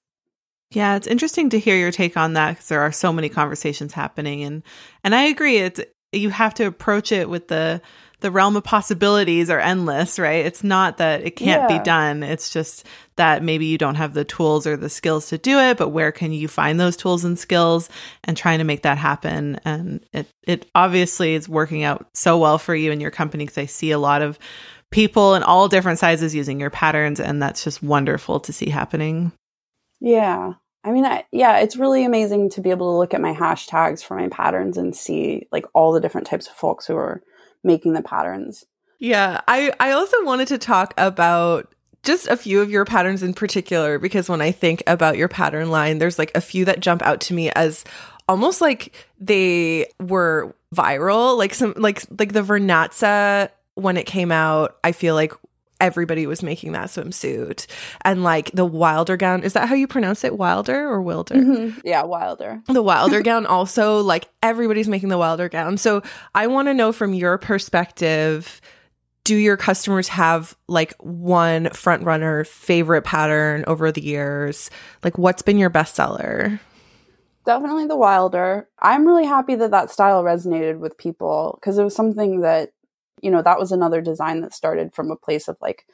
Yeah 0.71 0.95
it's 0.95 1.07
interesting 1.07 1.49
to 1.49 1.59
hear 1.59 1.77
your 1.77 1.91
take 1.91 2.17
on 2.17 2.33
that 2.33 2.51
because 2.51 2.67
there 2.67 2.81
are 2.81 2.91
so 2.91 3.11
many 3.13 3.29
conversations 3.29 3.93
happening 3.93 4.43
and 4.43 4.63
and 5.03 5.15
i 5.15 5.23
agree 5.23 5.57
it's 5.57 5.79
you 6.11 6.29
have 6.29 6.53
to 6.55 6.65
approach 6.65 7.11
it 7.11 7.29
with 7.29 7.47
the 7.47 7.81
the 8.19 8.31
realm 8.31 8.55
of 8.55 8.63
possibilities 8.63 9.49
are 9.49 9.59
endless, 9.59 10.17
right? 10.17 10.45
It's 10.45 10.63
not 10.63 10.97
that 10.97 11.23
it 11.23 11.35
can't 11.35 11.69
yeah. 11.69 11.77
be 11.77 11.83
done. 11.83 12.23
It's 12.23 12.49
just 12.49 12.85
that 13.15 13.43
maybe 13.43 13.67
you 13.67 13.77
don't 13.77 13.95
have 13.95 14.13
the 14.13 14.25
tools 14.25 14.65
or 14.65 14.75
the 14.75 14.89
skills 14.89 15.29
to 15.29 15.37
do 15.37 15.59
it, 15.59 15.77
but 15.77 15.89
where 15.89 16.11
can 16.11 16.31
you 16.31 16.47
find 16.47 16.79
those 16.79 16.97
tools 16.97 17.23
and 17.23 17.37
skills 17.37 17.89
and 18.23 18.35
trying 18.35 18.57
to 18.57 18.63
make 18.63 18.81
that 18.83 18.97
happen? 18.97 19.59
And 19.65 20.03
it, 20.13 20.27
it 20.43 20.69
obviously 20.73 21.35
is 21.35 21.47
working 21.47 21.83
out 21.83 22.07
so 22.13 22.39
well 22.39 22.57
for 22.57 22.75
you 22.75 22.91
and 22.91 23.01
your 23.01 23.11
company 23.11 23.45
because 23.45 23.59
I 23.59 23.65
see 23.65 23.91
a 23.91 23.99
lot 23.99 24.23
of 24.23 24.39
people 24.91 25.35
in 25.35 25.43
all 25.43 25.67
different 25.67 25.99
sizes 25.99 26.33
using 26.33 26.59
your 26.59 26.69
patterns, 26.69 27.19
and 27.19 27.41
that's 27.41 27.63
just 27.63 27.83
wonderful 27.83 28.39
to 28.41 28.53
see 28.53 28.69
happening. 28.69 29.31
Yeah. 29.99 30.53
I 30.83 30.91
mean, 30.91 31.05
I, 31.05 31.25
yeah, 31.31 31.57
it's 31.57 31.75
really 31.75 32.05
amazing 32.05 32.51
to 32.51 32.61
be 32.61 32.69
able 32.69 32.93
to 32.93 32.97
look 32.97 33.13
at 33.13 33.21
my 33.21 33.33
hashtags 33.33 34.03
for 34.03 34.15
my 34.15 34.29
patterns 34.29 34.77
and 34.77 34.95
see 34.95 35.47
like 35.51 35.65
all 35.73 35.91
the 35.91 35.99
different 35.99 36.27
types 36.27 36.47
of 36.47 36.53
folks 36.53 36.87
who 36.87 36.95
are 36.95 37.21
making 37.63 37.93
the 37.93 38.01
patterns. 38.01 38.65
Yeah, 38.99 39.41
I 39.47 39.71
I 39.79 39.91
also 39.91 40.23
wanted 40.23 40.47
to 40.49 40.57
talk 40.57 40.93
about 40.97 41.73
just 42.03 42.27
a 42.27 42.37
few 42.37 42.61
of 42.61 42.71
your 42.71 42.85
patterns 42.85 43.21
in 43.21 43.33
particular 43.33 43.99
because 43.99 44.29
when 44.29 44.41
I 44.41 44.51
think 44.51 44.81
about 44.87 45.17
your 45.17 45.27
pattern 45.27 45.69
line, 45.69 45.97
there's 45.97 46.17
like 46.17 46.31
a 46.35 46.41
few 46.41 46.65
that 46.65 46.79
jump 46.79 47.01
out 47.01 47.21
to 47.21 47.33
me 47.33 47.51
as 47.51 47.83
almost 48.27 48.61
like 48.61 48.93
they 49.19 49.87
were 49.99 50.55
viral, 50.73 51.37
like 51.37 51.53
some 51.53 51.73
like 51.77 52.03
like 52.17 52.33
the 52.33 52.41
Vernazza 52.41 53.49
when 53.75 53.95
it 53.95 54.07
came 54.07 54.31
out, 54.31 54.77
I 54.83 54.91
feel 54.91 55.13
like 55.13 55.33
everybody 55.79 56.27
was 56.27 56.43
making 56.43 56.71
that 56.73 56.87
swimsuit. 56.87 57.67
And 58.01 58.23
like 58.23 58.51
the 58.51 58.65
wilder 58.65 59.17
gown 59.17 59.43
is 59.43 59.53
that 59.53 59.69
how 59.69 59.75
you 59.75 59.87
pronounce 59.87 60.23
it? 60.23 60.37
Wilder 60.37 60.87
or 60.87 61.01
wilder? 61.01 61.35
Mm-hmm. 61.35 61.79
yeah 61.83 62.03
wilder. 62.03 62.61
The 62.77 62.83
wilder 62.83 63.21
gown 63.23 63.45
also 63.45 64.01
like 64.01 64.29
everybody's 64.43 64.87
making 64.87 65.09
the 65.09 65.17
wilder 65.17 65.49
gown. 65.49 65.77
So 65.77 66.03
i 66.35 66.47
want 66.47 66.67
to 66.67 66.73
know 66.73 66.91
from 66.91 67.13
your 67.13 67.37
perspective 67.37 68.61
do 69.23 69.35
your 69.35 69.57
customers 69.57 70.07
have 70.07 70.55
like 70.69 70.93
one 70.99 71.69
front 71.71 72.03
runner 72.03 72.45
favorite 72.45 73.01
pattern 73.01 73.65
over 73.67 73.91
the 73.91 74.01
years? 74.01 74.69
Like 75.03 75.17
what's 75.17 75.41
been 75.41 75.57
your 75.57 75.69
bestseller 75.69 76.59
definitely 77.47 77.87
the 77.87 77.95
wilder. 77.95 78.67
I'm 78.77 79.07
really 79.07 79.25
happy 79.25 79.55
that 79.55 79.71
that 79.71 79.89
style 79.89 80.21
resonated 80.21 80.79
with 80.79 80.97
people 80.97 81.57
because 81.59 81.79
it 81.79 81.83
was 81.83 81.95
something 81.95 82.41
that 82.41 82.71
you 83.21 83.31
know, 83.31 83.41
that 83.41 83.59
was 83.59 83.71
another 83.71 84.01
design 84.01 84.41
that 84.41 84.53
started 84.53 84.93
from 84.93 85.11
a 85.11 85.15
place 85.15 85.47
of 85.47 85.57
like, 85.61 85.85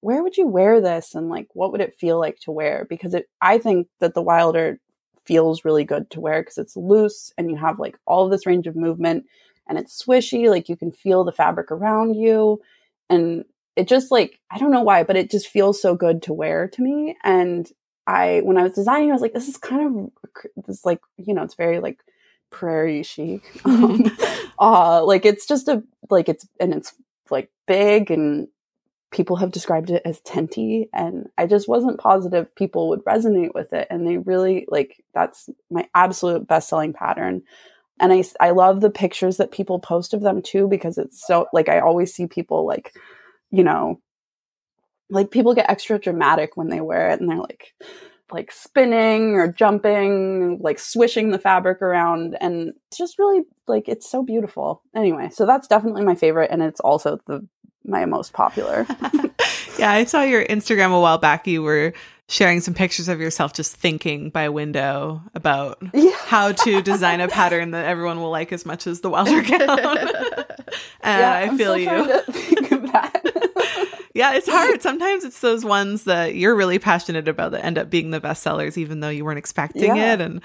where 0.00 0.22
would 0.22 0.36
you 0.36 0.46
wear 0.46 0.80
this 0.80 1.14
and 1.14 1.28
like 1.28 1.48
what 1.52 1.72
would 1.72 1.80
it 1.80 1.98
feel 1.98 2.18
like 2.18 2.38
to 2.40 2.50
wear? 2.50 2.86
Because 2.88 3.14
it 3.14 3.28
I 3.40 3.58
think 3.58 3.88
that 4.00 4.14
the 4.14 4.22
Wilder 4.22 4.80
feels 5.24 5.64
really 5.64 5.84
good 5.84 6.10
to 6.10 6.20
wear 6.20 6.42
because 6.42 6.58
it's 6.58 6.76
loose 6.76 7.32
and 7.36 7.50
you 7.50 7.56
have 7.56 7.78
like 7.78 7.98
all 8.06 8.28
this 8.28 8.46
range 8.46 8.66
of 8.66 8.76
movement 8.76 9.26
and 9.68 9.78
it's 9.78 10.02
swishy, 10.02 10.48
like 10.48 10.68
you 10.68 10.76
can 10.76 10.90
feel 10.90 11.22
the 11.24 11.32
fabric 11.32 11.70
around 11.70 12.14
you. 12.14 12.60
And 13.08 13.44
it 13.76 13.88
just 13.88 14.10
like 14.10 14.40
I 14.50 14.58
don't 14.58 14.72
know 14.72 14.82
why, 14.82 15.04
but 15.04 15.16
it 15.16 15.30
just 15.30 15.48
feels 15.48 15.80
so 15.80 15.94
good 15.94 16.22
to 16.22 16.32
wear 16.32 16.68
to 16.68 16.82
me. 16.82 17.16
And 17.22 17.70
I 18.06 18.40
when 18.42 18.56
I 18.56 18.62
was 18.62 18.72
designing, 18.72 19.10
I 19.10 19.12
was 19.12 19.22
like, 19.22 19.34
this 19.34 19.48
is 19.48 19.56
kind 19.58 20.10
of 20.56 20.64
this 20.66 20.84
like, 20.84 21.00
you 21.18 21.34
know, 21.34 21.42
it's 21.42 21.54
very 21.54 21.80
like 21.80 22.00
prairie 22.50 23.02
chic. 23.02 23.42
Um, 23.64 24.04
uh, 24.58 25.04
like 25.04 25.24
it's 25.24 25.46
just 25.46 25.68
a 25.68 25.82
like 26.10 26.28
it's 26.28 26.46
and 26.60 26.74
it's 26.74 26.94
like 27.30 27.50
big 27.66 28.10
and 28.10 28.48
people 29.10 29.36
have 29.36 29.50
described 29.50 29.90
it 29.90 30.02
as 30.04 30.20
tenty 30.20 30.88
and 30.92 31.28
I 31.36 31.46
just 31.46 31.68
wasn't 31.68 31.98
positive 31.98 32.54
people 32.54 32.90
would 32.90 33.04
resonate 33.04 33.54
with 33.54 33.72
it 33.72 33.88
and 33.90 34.06
they 34.06 34.18
really 34.18 34.66
like 34.68 35.02
that's 35.14 35.48
my 35.70 35.88
absolute 35.94 36.46
best 36.46 36.68
selling 36.68 36.92
pattern. 36.92 37.42
And 37.98 38.12
I 38.12 38.24
I 38.38 38.50
love 38.50 38.80
the 38.80 38.90
pictures 38.90 39.38
that 39.38 39.50
people 39.50 39.78
post 39.78 40.14
of 40.14 40.20
them 40.20 40.42
too 40.42 40.68
because 40.68 40.98
it's 40.98 41.26
so 41.26 41.46
like 41.52 41.68
I 41.68 41.80
always 41.80 42.14
see 42.14 42.26
people 42.26 42.66
like 42.66 42.94
you 43.50 43.64
know 43.64 44.00
like 45.10 45.30
people 45.30 45.54
get 45.54 45.68
extra 45.68 45.98
dramatic 45.98 46.56
when 46.56 46.68
they 46.68 46.80
wear 46.80 47.10
it 47.10 47.20
and 47.20 47.28
they're 47.28 47.36
like 47.36 47.74
like 48.32 48.52
spinning 48.52 49.34
or 49.34 49.52
jumping, 49.52 50.58
like 50.60 50.78
swishing 50.78 51.30
the 51.30 51.38
fabric 51.38 51.82
around. 51.82 52.36
And 52.40 52.74
it's 52.88 52.98
just 52.98 53.18
really 53.18 53.42
like, 53.66 53.88
it's 53.88 54.08
so 54.08 54.22
beautiful. 54.22 54.82
Anyway, 54.94 55.30
so 55.32 55.46
that's 55.46 55.68
definitely 55.68 56.04
my 56.04 56.14
favorite. 56.14 56.50
And 56.50 56.62
it's 56.62 56.80
also 56.80 57.20
the, 57.26 57.46
my 57.84 58.04
most 58.06 58.32
popular. 58.32 58.86
yeah. 59.78 59.90
I 59.90 60.04
saw 60.04 60.22
your 60.22 60.44
Instagram 60.44 60.96
a 60.96 61.00
while 61.00 61.18
back. 61.18 61.46
You 61.46 61.62
were 61.62 61.92
sharing 62.28 62.60
some 62.60 62.74
pictures 62.74 63.08
of 63.08 63.20
yourself 63.20 63.52
just 63.52 63.74
thinking 63.74 64.30
by 64.30 64.48
window 64.48 65.20
about 65.34 65.78
yeah. 65.92 66.12
how 66.26 66.52
to 66.52 66.80
design 66.80 67.20
a 67.20 67.26
pattern 67.26 67.72
that 67.72 67.86
everyone 67.86 68.20
will 68.20 68.30
like 68.30 68.52
as 68.52 68.64
much 68.64 68.86
as 68.86 69.00
the 69.00 69.10
Wilder 69.10 69.42
gown. 69.42 69.78
and 71.00 71.20
yeah, 71.20 71.48
I 71.50 71.56
feel 71.56 71.76
you 71.76 71.88
yeah, 74.14 74.34
it's 74.34 74.48
hard. 74.48 74.82
Sometimes 74.82 75.24
it's 75.24 75.40
those 75.40 75.64
ones 75.64 76.04
that 76.04 76.34
you're 76.34 76.54
really 76.54 76.78
passionate 76.78 77.28
about 77.28 77.52
that 77.52 77.64
end 77.64 77.78
up 77.78 77.90
being 77.90 78.10
the 78.10 78.20
best 78.20 78.42
sellers, 78.42 78.76
even 78.76 79.00
though 79.00 79.08
you 79.08 79.24
weren't 79.24 79.38
expecting 79.38 79.96
yeah. 79.96 80.14
it. 80.14 80.20
And 80.20 80.40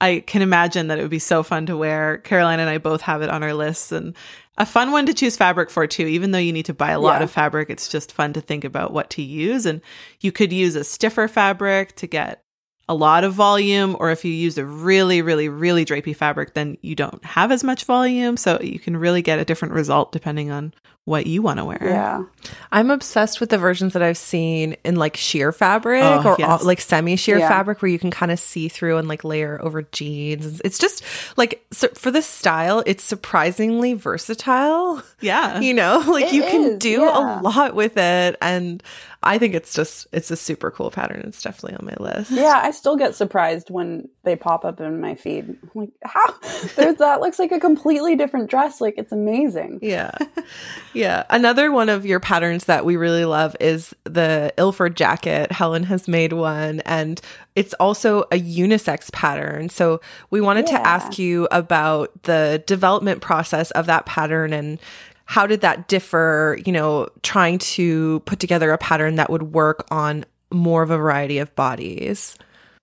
I 0.00 0.20
can 0.26 0.42
imagine 0.42 0.88
that 0.88 0.98
it 0.98 1.02
would 1.02 1.10
be 1.10 1.18
so 1.18 1.42
fun 1.42 1.66
to 1.66 1.76
wear. 1.76 2.18
Caroline 2.18 2.60
and 2.60 2.70
I 2.70 2.78
both 2.78 3.02
have 3.02 3.22
it 3.22 3.30
on 3.30 3.42
our 3.42 3.54
lists 3.54 3.92
and 3.92 4.16
a 4.58 4.66
fun 4.66 4.92
one 4.92 5.06
to 5.06 5.14
choose 5.14 5.36
fabric 5.36 5.70
for 5.70 5.86
too. 5.86 6.06
Even 6.06 6.30
though 6.30 6.38
you 6.38 6.52
need 6.52 6.66
to 6.66 6.74
buy 6.74 6.90
a 6.90 7.00
lot 7.00 7.20
yeah. 7.20 7.24
of 7.24 7.30
fabric, 7.30 7.70
it's 7.70 7.88
just 7.88 8.12
fun 8.12 8.32
to 8.32 8.40
think 8.40 8.64
about 8.64 8.92
what 8.92 9.10
to 9.10 9.22
use. 9.22 9.66
And 9.66 9.80
you 10.20 10.32
could 10.32 10.52
use 10.52 10.74
a 10.74 10.84
stiffer 10.84 11.28
fabric 11.28 11.94
to 11.96 12.06
get 12.06 12.42
a 12.88 12.94
lot 12.94 13.24
of 13.24 13.32
volume, 13.32 13.96
or 14.00 14.10
if 14.10 14.24
you 14.24 14.32
use 14.32 14.58
a 14.58 14.66
really, 14.66 15.22
really, 15.22 15.48
really 15.48 15.84
drapey 15.84 16.14
fabric, 16.14 16.54
then 16.54 16.76
you 16.82 16.94
don't 16.94 17.24
have 17.24 17.52
as 17.52 17.62
much 17.62 17.84
volume. 17.84 18.36
So 18.36 18.58
you 18.60 18.78
can 18.78 18.96
really 18.96 19.22
get 19.22 19.38
a 19.38 19.44
different 19.44 19.72
result 19.72 20.12
depending 20.12 20.50
on 20.50 20.74
what 21.04 21.26
you 21.26 21.42
want 21.42 21.58
to 21.58 21.64
wear. 21.64 21.78
Yeah. 21.82 22.22
I'm 22.70 22.90
obsessed 22.90 23.40
with 23.40 23.50
the 23.50 23.58
versions 23.58 23.92
that 23.94 24.02
I've 24.02 24.16
seen 24.16 24.76
in 24.84 24.94
like 24.94 25.16
sheer 25.16 25.50
fabric 25.50 26.02
oh, 26.02 26.22
or 26.24 26.36
yes. 26.38 26.60
all, 26.60 26.66
like 26.66 26.80
semi 26.80 27.16
sheer 27.16 27.38
yeah. 27.38 27.48
fabric 27.48 27.82
where 27.82 27.90
you 27.90 27.98
can 27.98 28.12
kind 28.12 28.30
of 28.30 28.38
see 28.38 28.68
through 28.68 28.98
and 28.98 29.08
like 29.08 29.24
layer 29.24 29.60
over 29.60 29.82
jeans. 29.82 30.60
It's 30.64 30.78
just 30.78 31.02
like 31.36 31.64
so 31.72 31.88
for 31.88 32.12
this 32.12 32.26
style, 32.26 32.84
it's 32.86 33.02
surprisingly 33.02 33.94
versatile. 33.94 35.02
Yeah. 35.20 35.60
You 35.72 35.74
know, 35.74 36.02
like 36.08 36.26
it 36.26 36.32
you 36.32 36.42
can 36.42 36.78
do 36.78 37.02
yeah. 37.02 37.40
a 37.40 37.42
lot 37.42 37.74
with 37.74 37.96
it. 37.96 38.36
And 38.42 38.82
I 39.24 39.38
think 39.38 39.54
it's 39.54 39.72
just 39.72 40.08
it's 40.12 40.30
a 40.30 40.36
super 40.36 40.70
cool 40.70 40.90
pattern. 40.90 41.22
It's 41.26 41.42
definitely 41.42 41.78
on 41.78 41.86
my 41.86 41.94
list. 41.98 42.32
Yeah, 42.32 42.60
I 42.62 42.72
still 42.72 42.96
get 42.96 43.14
surprised 43.14 43.70
when 43.70 44.08
they 44.24 44.34
pop 44.34 44.64
up 44.64 44.80
in 44.80 45.00
my 45.00 45.14
feed. 45.14 45.48
I'm 45.48 45.70
like, 45.74 45.92
how? 46.02 46.34
There's 46.76 46.96
that 46.96 47.20
looks 47.20 47.38
like 47.38 47.52
a 47.52 47.60
completely 47.60 48.16
different 48.16 48.50
dress. 48.50 48.80
Like 48.80 48.94
it's 48.98 49.12
amazing. 49.12 49.78
Yeah. 49.80 50.10
Yeah. 50.94 51.24
Another 51.30 51.72
one 51.72 51.88
of 51.88 52.04
your 52.04 52.20
patterns 52.20 52.64
that 52.64 52.84
we 52.84 52.96
really 52.96 53.24
love 53.24 53.56
is 53.60 53.94
the 54.04 54.52
Ilford 54.58 54.96
jacket. 54.96 55.50
Helen 55.50 55.84
has 55.84 56.06
made 56.06 56.32
one 56.32 56.80
and 56.80 57.20
it's 57.56 57.74
also 57.74 58.22
a 58.24 58.40
unisex 58.40 59.10
pattern. 59.12 59.68
So 59.68 60.00
we 60.30 60.40
wanted 60.40 60.68
yeah. 60.68 60.78
to 60.78 60.86
ask 60.86 61.18
you 61.18 61.48
about 61.50 62.10
the 62.24 62.62
development 62.66 63.22
process 63.22 63.70
of 63.72 63.86
that 63.86 64.06
pattern 64.06 64.52
and 64.52 64.78
how 65.24 65.46
did 65.46 65.62
that 65.62 65.88
differ, 65.88 66.58
you 66.66 66.72
know, 66.72 67.08
trying 67.22 67.58
to 67.58 68.20
put 68.20 68.38
together 68.38 68.70
a 68.72 68.78
pattern 68.78 69.16
that 69.16 69.30
would 69.30 69.54
work 69.54 69.86
on 69.90 70.24
more 70.50 70.82
of 70.82 70.90
a 70.90 70.98
variety 70.98 71.38
of 71.38 71.54
bodies? 71.54 72.36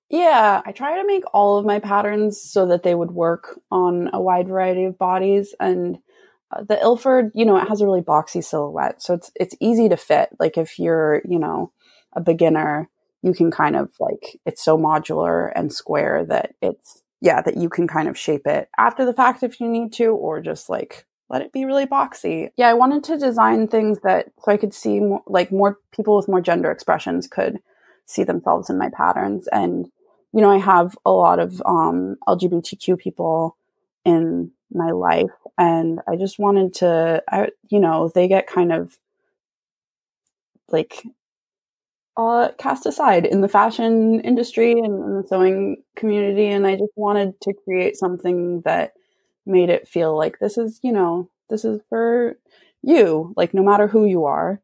Yeah, 0.10 0.62
I 0.65 0.72
try 0.72 1.00
to 1.00 1.06
make 1.06 1.24
all 1.34 1.60
of 1.60 1.65
my 1.65 1.78
patterns 1.80 2.41
so 2.41 2.65
that 2.67 2.82
they 2.82 2.95
would 2.95 3.12
work 3.12 3.60
on 3.69 4.10
a 4.12 4.19
wide 4.19 4.48
variety 4.48 4.86
of 4.86 4.98
bodies 4.98 5.54
and 5.60 6.00
the 6.58 6.82
Ilford, 6.82 7.32
you 7.36 7.46
know, 7.46 7.58
it 7.58 7.68
has 7.68 7.82
a 7.82 7.86
really 7.86 8.02
boxy 8.02 8.44
silhouette, 8.44 9.02
so 9.02 9.14
it's 9.14 9.32
it's 9.36 9.56
easy 9.60 9.90
to 9.90 9.98
fit. 9.98 10.30
Like 10.40 10.58
if 10.58 10.80
you're, 10.80 11.22
you 11.26 11.40
know, 11.40 11.72
a 12.14 12.22
beginner, 12.22 12.90
you 13.22 13.34
can 13.34 13.52
kind 13.52 13.76
of 13.76 13.92
like 14.00 14.40
it's 14.46 14.64
so 14.64 14.78
modular 14.78 15.52
and 15.56 15.72
square 15.72 16.26
that 16.26 16.56
it's 16.62 17.04
yeah 17.22 17.42
that 17.42 17.58
you 17.58 17.70
can 17.70 17.88
kind 17.88 18.08
of 18.08 18.18
shape 18.18 18.48
it 18.48 18.70
after 18.78 19.06
the 19.06 19.14
fact 19.14 19.44
if 19.44 19.60
you 19.60 19.68
need 19.68 19.94
to, 19.94 20.08
or 20.08 20.42
just 20.42 20.70
like 20.70 21.06
let 21.30 21.44
it 21.44 21.54
be 21.54 21.66
really 21.66 21.86
boxy. 21.86 22.50
Yeah, 22.58 22.70
I 22.70 22.74
wanted 22.74 23.04
to 23.06 23.18
design 23.18 23.68
things 23.68 24.00
that 24.04 24.32
so 24.44 24.52
I 24.52 24.58
could 24.58 24.74
see 24.74 25.00
more, 25.00 25.22
like 25.28 25.52
more 25.52 25.78
people 25.92 26.16
with 26.18 26.28
more 26.28 26.42
gender 26.42 26.72
expressions 26.72 27.28
could 27.28 27.60
see 28.06 28.24
themselves 28.24 28.72
in 28.72 28.80
my 28.80 28.90
patterns. 28.90 29.48
And 29.52 29.92
you 30.34 30.42
know, 30.42 30.50
I 30.50 30.58
have 30.58 30.98
a 31.06 31.12
lot 31.12 31.40
of 31.40 31.62
um, 31.66 32.18
LGBTQ 32.28 32.98
people 32.98 33.56
in 34.06 34.52
my 34.72 34.92
life, 34.92 35.32
and 35.58 36.00
I 36.08 36.16
just 36.16 36.40
wanted 36.40 36.74
to, 36.76 37.24
I 37.30 37.50
you 37.70 37.80
know, 37.80 38.12
they 38.14 38.28
get 38.28 38.48
kind 38.48 38.72
of 38.72 38.98
like 40.70 41.04
uh, 42.18 42.50
cast 42.58 42.86
aside 42.86 43.26
in 43.26 43.42
the 43.42 43.48
fashion 43.48 44.20
industry 44.22 44.74
and, 44.74 45.04
and 45.04 45.24
the 45.24 45.28
sewing 45.28 45.78
community, 45.96 46.48
and 46.48 46.68
I 46.68 46.76
just 46.76 46.92
wanted 46.96 47.40
to 47.42 47.54
create 47.64 47.96
something 47.96 48.62
that 48.66 48.94
made 49.46 49.70
it 49.70 49.88
feel 49.88 50.18
like 50.18 50.40
this 50.40 50.58
is, 50.58 50.80
you 50.84 50.92
know, 50.92 51.30
this 51.50 51.64
is 51.66 51.82
for 51.90 52.38
you. 52.84 53.34
Like 53.38 53.54
no 53.54 53.64
matter 53.64 53.88
who 53.88 54.06
you 54.06 54.26
are, 54.26 54.62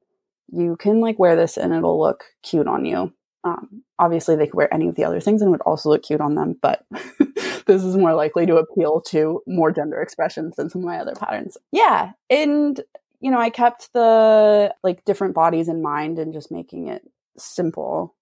you 0.52 0.76
can 0.78 1.00
like 1.02 1.18
wear 1.20 1.36
this 1.36 1.58
and 1.58 1.74
it'll 1.74 2.00
look 2.00 2.26
cute 2.44 2.68
on 2.68 2.86
you. 2.86 3.14
Um, 3.46 3.84
obviously, 4.00 4.36
they 4.36 4.48
could 4.48 4.56
wear 4.56 4.74
any 4.74 4.88
of 4.88 4.96
the 4.96 5.06
other 5.06 5.20
things 5.20 5.42
and 5.42 5.52
would 5.52 5.62
also 5.62 5.90
look 5.90 6.04
cute 6.04 6.20
on 6.20 6.34
them, 6.34 6.58
but 6.62 6.84
this 7.68 7.84
is 7.84 7.96
more 7.96 8.16
likely 8.16 8.46
to 8.48 8.58
appeal 8.58 9.02
to 9.10 9.42
more 9.46 9.72
gender 9.72 10.02
expressions 10.02 10.56
than 10.56 10.70
some 10.70 10.82
of 10.82 10.88
my 10.88 10.98
other 10.98 11.14
patterns. 11.14 11.56
Yeah, 11.72 12.12
and 12.30 12.82
you 13.22 13.32
know, 13.32 13.40
I 13.40 13.52
kept 13.52 13.94
the 13.94 14.74
like 14.84 15.06
different 15.06 15.36
bodies 15.36 15.70
in 15.70 15.82
mind 15.82 16.18
and 16.20 16.34
just 16.34 16.52
making 16.52 16.88
it 16.88 17.04
simple 17.38 18.16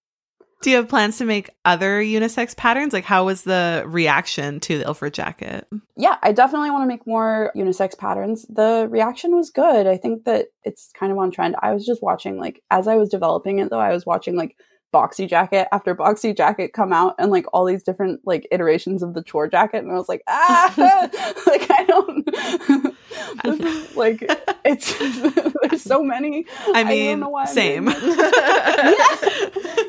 do 0.64 0.70
you 0.70 0.78
have 0.78 0.88
plans 0.88 1.18
to 1.18 1.26
make 1.26 1.50
other 1.66 2.02
unisex 2.02 2.56
patterns? 2.56 2.94
Like, 2.94 3.04
how 3.04 3.26
was 3.26 3.42
the 3.42 3.84
reaction 3.86 4.62
to 4.62 4.78
the 4.78 4.86
Ilford 4.86 5.14
jacket? 5.14 5.68
Yeah, 5.98 6.16
I 6.24 6.32
definitely 6.32 6.72
want 6.72 6.84
to 6.84 6.88
make 6.88 7.06
more 7.06 7.52
unisex 7.54 7.98
patterns. 7.98 8.46
The 8.48 8.88
reaction 8.90 9.36
was 9.36 9.50
good. 9.50 9.88
I 9.88 9.98
think 9.98 10.24
that 10.24 10.48
it's 10.64 10.90
kind 10.98 11.12
of 11.12 11.18
on 11.18 11.32
trend. 11.32 11.58
I 11.62 11.74
was 11.74 11.86
just 11.86 12.02
watching, 12.02 12.40
like, 12.40 12.64
as 12.72 12.88
I 12.88 12.96
was 12.96 13.10
developing 13.10 13.60
it, 13.60 13.70
though, 13.70 13.80
I 13.80 13.92
was 13.92 14.06
watching, 14.06 14.38
like, 14.38 14.56
boxy 14.94 15.28
jacket 15.28 15.68
after 15.72 15.96
boxy 15.96 16.36
jacket 16.36 16.72
come 16.74 16.94
out 16.94 17.16
and 17.18 17.32
like 17.32 17.46
all 17.52 17.66
these 17.66 17.84
different 17.84 18.22
like 18.26 18.48
iterations 18.52 19.02
of 19.02 19.14
the 19.14 19.24
chore 19.24 19.48
jacket. 19.48 19.84
And 19.84 19.92
i 19.92 19.96
was 19.96 20.08
like 20.08 20.22
ah! 20.28 20.74
Like 21.48 21.68
i 21.70 21.84
don't 21.88 22.28
like 23.96 24.24
it's 24.64 24.98
there's 25.62 25.82
so 25.82 26.04
many. 26.04 26.46
I 26.74 26.84
mean 26.84 27.24
I 27.24 27.46
same. 27.46 27.88
yeah. 27.88 28.96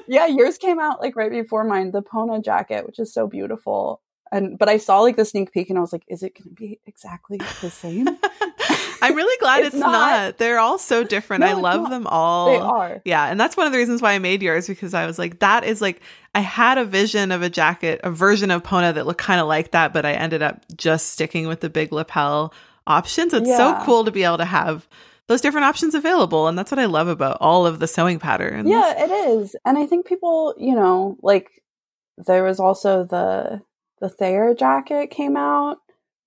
yeah 0.07 0.27
yours 0.27 0.59
came 0.59 0.81
out 0.81 1.01
like 1.01 1.17
right 1.17 1.31
before 1.31 1.64
mine 1.64 1.90
the 1.93 2.03
pona 2.03 2.43
jacket 2.43 2.87
which 2.87 2.99
is 2.99 3.12
so 3.12 3.27
beautiful. 3.27 4.01
And 4.33 4.59
but 4.59 4.69
i 4.69 4.79
saw 4.79 5.01
like 5.01 5.17
the 5.17 5.25
sneak 5.25 5.53
peek 5.53 5.69
and 5.71 5.79
i 5.79 5.81
was 5.81 5.93
like 5.93 6.05
is 6.09 6.23
it 6.23 6.35
going 6.35 6.49
to 6.49 6.55
be 6.55 6.81
exactly 6.87 7.38
the 7.61 7.71
same 7.71 8.09
I'm 9.05 9.17
really 9.17 9.37
glad 9.40 9.61
it's, 9.61 9.75
it's 9.75 9.77
not. 9.77 9.93
not. 9.93 10.38
They're 10.38 10.59
all 10.59 10.79
so 10.79 11.05
different. 11.05 11.43
No, 11.43 11.47
I 11.49 11.53
love 11.53 11.90
them 11.90 12.07
all. 12.07 12.47
They 12.47 12.59
are. 12.59 13.03
Yeah. 13.05 13.27
And 13.27 13.38
that's 13.38 13.57
one 13.57 13.67
of 13.67 13.73
the 13.73 13.79
reasons 13.79 14.03
why 14.03 14.12
I 14.12 14.19
made 14.19 14.43
yours 14.43 14.67
because 14.67 14.95
I 14.95 15.07
was 15.07 15.19
like, 15.19 15.40
that 15.40 15.64
is 15.64 15.81
like, 15.81 16.01
I 16.35 16.40
had 16.40 16.79
a 16.79 16.85
vision 16.85 17.33
of 17.33 17.43
a 17.43 17.51
jacket, 17.51 18.01
a 18.03 18.11
version 18.11 18.51
of 18.51 18.62
Pona 18.62 18.95
that 18.95 19.07
looked 19.07 19.21
kind 19.21 19.40
of 19.40 19.47
like 19.47 19.71
that, 19.73 19.93
but 19.93 20.05
I 20.05 20.12
ended 20.12 20.43
up 20.43 20.64
just 20.77 21.11
sticking 21.11 21.47
with 21.47 21.61
the 21.61 21.71
big 21.71 21.93
lapel 21.93 22.53
options. 22.87 23.33
It's 23.33 23.49
yeah. 23.49 23.57
so 23.57 23.85
cool 23.85 24.05
to 24.05 24.11
be 24.11 24.25
able 24.25 24.38
to 24.38 24.45
have 24.45 24.88
those 25.27 25.40
different 25.40 25.64
options 25.64 25.95
available. 25.95 26.49
And 26.49 26.59
that's 26.59 26.71
what 26.71 26.79
I 26.79 26.87
love 26.87 27.09
about 27.09 27.38
all 27.40 27.67
of 27.67 27.79
the 27.79 27.87
sewing 27.87 28.19
patterns. 28.19 28.69
Yeah, 28.69 29.05
it 29.05 29.11
is. 29.11 29.57
And 29.64 29.79
I 29.79 29.87
think 29.87 30.07
people, 30.07 30.55
you 30.59 30.75
know, 30.75 31.17
like 31.23 31.62
there 32.19 32.45
was 32.45 32.61
also 32.61 33.05
the 33.05 33.62
the 34.01 34.09
Thayer 34.09 34.55
jacket 34.55 35.11
came 35.11 35.37
out 35.37 35.79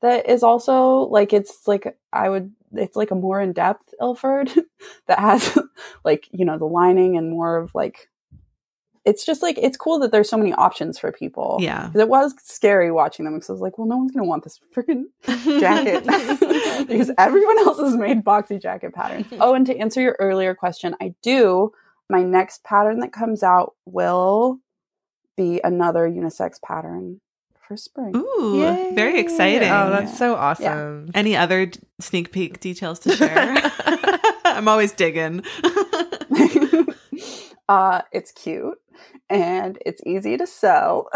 that 0.02 0.30
is 0.30 0.44
also 0.44 1.00
like 1.02 1.34
it's 1.34 1.68
like 1.68 1.98
I 2.12 2.30
would 2.30 2.52
it's 2.74 2.96
like 2.96 3.12
a 3.12 3.16
more 3.16 3.42
in 3.42 3.54
depth 3.54 3.94
Ilford 4.02 4.50
that 5.08 5.20
has 5.20 5.58
like 6.04 6.28
you 6.32 6.46
know 6.46 6.58
the 6.58 6.66
lining 6.66 7.18
and 7.18 7.30
more 7.30 7.58
of 7.58 7.74
like 7.74 8.10
it's 9.08 9.26
just 9.26 9.42
like 9.42 9.58
it's 9.58 9.78
cool 9.78 10.00
that 10.00 10.12
there's 10.12 10.30
so 10.30 10.36
many 10.36 10.52
options 10.52 11.00
for 11.00 11.14
people. 11.14 11.58
Yeah, 11.62 11.92
it 11.96 12.10
was 12.10 12.36
scary 12.44 12.92
watching 12.92 13.24
them 13.24 13.36
because 13.36 13.50
I 13.50 13.54
was 13.54 13.62
like, 13.62 13.78
well, 13.78 13.88
no 13.88 13.96
one's 13.96 14.12
gonna 14.12 14.28
want 14.28 14.44
this 14.44 14.60
freaking 14.76 15.06
jacket 15.26 16.04
because 16.88 17.10
everyone 17.18 17.58
else 17.60 17.80
has 17.80 17.96
made 17.96 18.26
boxy 18.26 18.62
jacket 18.62 18.94
patterns. 18.94 19.28
Oh, 19.40 19.54
and 19.54 19.66
to 19.68 19.78
answer 19.78 20.02
your 20.02 20.18
earlier 20.20 20.54
question, 20.54 20.96
I 21.02 21.14
do. 21.22 21.72
My 22.10 22.22
next 22.24 22.64
pattern 22.64 23.00
that 23.00 23.14
comes 23.14 23.44
out 23.44 23.76
will 23.86 24.60
be 25.38 25.62
another 25.64 26.10
unisex 26.10 26.62
pattern 26.62 27.22
for 27.68 27.78
spring. 27.78 28.16
Ooh, 28.16 28.62
Yay. 28.62 28.94
very 28.96 29.20
exciting. 29.20 29.70
Oh, 29.70 29.90
that's 29.90 30.18
so 30.18 30.36
awesome. 30.36 31.12
Any 31.14 31.36
other 31.36 31.68
d- 31.68 31.80
sneak 32.00 32.32
peek 32.32 32.60
details 32.60 33.00
to 33.00 33.16
share? 33.16 33.56
I'm 34.46 34.68
always 34.68 34.92
digging. 34.94 35.44
uh, 37.70 38.02
it's 38.12 38.32
cute 38.32 38.78
and 39.30 39.78
it's 39.86 40.02
easy 40.06 40.38
to 40.38 40.48
sew. 40.48 41.10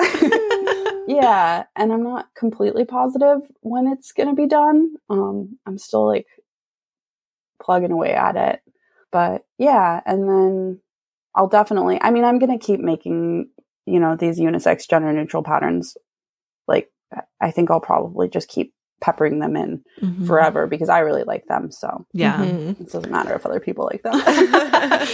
yeah, 1.07 1.63
and 1.75 1.93
I'm 1.93 2.03
not 2.03 2.27
completely 2.35 2.85
positive 2.85 3.41
when 3.61 3.87
it's 3.87 4.11
going 4.11 4.29
to 4.29 4.35
be 4.35 4.47
done. 4.47 4.95
Um, 5.09 5.57
I'm 5.65 5.77
still 5.77 6.05
like 6.05 6.27
plugging 7.61 7.91
away 7.91 8.13
at 8.13 8.35
it. 8.35 8.61
But 9.11 9.45
yeah, 9.57 10.01
and 10.05 10.27
then 10.27 10.79
I'll 11.35 11.47
definitely, 11.47 11.99
I 12.01 12.11
mean, 12.11 12.23
I'm 12.23 12.39
going 12.39 12.57
to 12.57 12.65
keep 12.65 12.79
making, 12.79 13.49
you 13.85 13.99
know, 13.99 14.15
these 14.15 14.39
unisex 14.39 14.89
gender 14.89 15.11
neutral 15.13 15.43
patterns. 15.43 15.95
Like, 17.41 17.47
I 17.47 17.51
think 17.51 17.71
I'll 17.71 17.79
probably 17.79 18.29
just 18.29 18.47
keep 18.49 18.73
peppering 19.01 19.39
them 19.39 19.55
in 19.55 19.83
Mhm. 20.03 20.27
forever 20.27 20.67
because 20.67 20.87
I 20.89 20.99
really 20.99 21.23
like 21.23 21.45
them. 21.47 21.71
So 21.71 22.05
Yeah. 22.13 22.37
Mhm. 22.37 22.79
it 22.79 22.91
doesn't 22.91 23.11
matter 23.11 23.33
if 23.33 23.45
other 23.45 23.59
people 23.59 23.89
like 23.91 24.03
them. 24.03 24.13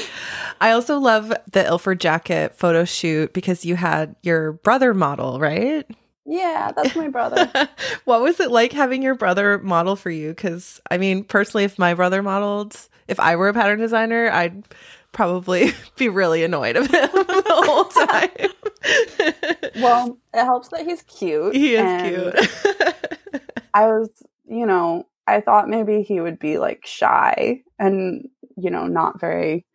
I 0.59 0.71
also 0.71 0.99
love 0.99 1.31
the 1.51 1.65
Ilford 1.65 1.99
jacket 1.99 2.55
photo 2.55 2.83
shoot 2.83 3.33
because 3.33 3.63
you 3.63 3.75
had 3.75 4.15
your 4.23 4.53
brother 4.53 4.93
model, 4.93 5.39
right? 5.39 5.85
yeah, 6.29 6.73
that's 6.75 6.93
my 6.97 7.07
brother. 7.07 7.49
what 8.03 8.19
was 8.21 8.41
it 8.41 8.51
like 8.51 8.73
having 8.73 9.01
your 9.01 9.15
brother 9.15 9.59
model 9.59 9.95
for 9.95 10.09
you? 10.09 10.29
Because, 10.29 10.81
I 10.91 10.97
mean, 10.97 11.23
personally, 11.23 11.63
if 11.63 11.79
my 11.79 11.93
brother 11.93 12.21
modeled, 12.21 12.75
if 13.07 13.17
I 13.21 13.37
were 13.37 13.47
a 13.47 13.53
pattern 13.53 13.79
designer, 13.79 14.29
I'd 14.29 14.65
probably 15.11 15.71
be 15.97 16.09
really 16.09 16.43
annoyed 16.43 16.75
of 16.75 16.87
him 16.87 17.09
the 17.13 17.43
whole 17.65 17.85
time. 17.85 19.71
well, 19.81 20.17
it 20.33 20.43
helps 20.43 20.69
that 20.69 20.85
he's 20.85 21.01
cute. 21.03 21.55
he 21.55 21.75
is 21.75 22.01
cute. 22.01 23.43
I 23.73 23.87
was, 23.87 24.09
you 24.47 24.65
know, 24.65 25.07
I 25.27 25.41
thought 25.41 25.69
maybe 25.69 26.01
he 26.01 26.21
would 26.21 26.39
be 26.39 26.57
like 26.57 26.85
shy 26.85 27.61
and, 27.77 28.29
you 28.55 28.69
know, 28.69 28.87
not 28.87 29.19
very 29.19 29.65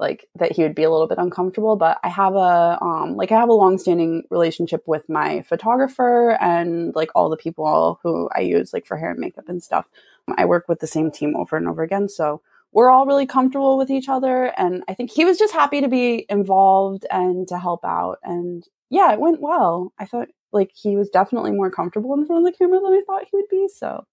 like 0.00 0.28
that 0.34 0.52
he 0.52 0.62
would 0.62 0.74
be 0.74 0.82
a 0.82 0.90
little 0.90 1.06
bit 1.06 1.18
uncomfortable, 1.18 1.76
but 1.76 1.98
I 2.02 2.08
have 2.08 2.34
a 2.34 2.78
um 2.80 3.16
like 3.16 3.30
I 3.30 3.38
have 3.38 3.48
a 3.48 3.54
long-standing 3.54 4.24
relationship 4.30 4.82
with 4.86 5.08
my 5.08 5.42
photographer 5.42 6.36
and 6.40 6.94
like 6.94 7.10
all 7.14 7.28
the 7.30 7.36
people 7.36 8.00
who 8.02 8.28
I 8.34 8.40
use 8.40 8.72
like 8.72 8.86
for 8.86 8.96
hair 8.96 9.10
and 9.10 9.20
makeup 9.20 9.48
and 9.48 9.62
stuff. 9.62 9.86
I 10.36 10.46
work 10.46 10.68
with 10.68 10.80
the 10.80 10.86
same 10.86 11.10
team 11.10 11.36
over 11.36 11.56
and 11.56 11.68
over 11.68 11.82
again, 11.82 12.08
so 12.08 12.42
we're 12.74 12.90
all 12.90 13.06
really 13.06 13.26
comfortable 13.26 13.78
with 13.78 13.90
each 13.90 14.08
other 14.08 14.46
and 14.58 14.82
I 14.88 14.94
think 14.94 15.10
he 15.10 15.24
was 15.24 15.38
just 15.38 15.54
happy 15.54 15.80
to 15.80 15.88
be 15.88 16.26
involved 16.28 17.06
and 17.10 17.48
to 17.48 17.58
help 17.58 17.84
out 17.84 18.18
and 18.22 18.66
yeah, 18.90 19.12
it 19.12 19.20
went 19.20 19.40
well. 19.40 19.92
I 19.98 20.04
thought 20.04 20.28
like 20.52 20.70
he 20.74 20.96
was 20.96 21.08
definitely 21.10 21.52
more 21.52 21.70
comfortable 21.70 22.14
in 22.14 22.26
front 22.26 22.46
of 22.46 22.52
the 22.52 22.56
camera 22.56 22.80
than 22.80 22.92
I 22.92 23.02
thought 23.06 23.24
he 23.30 23.36
would 23.36 23.48
be. 23.50 23.68
So 23.74 24.04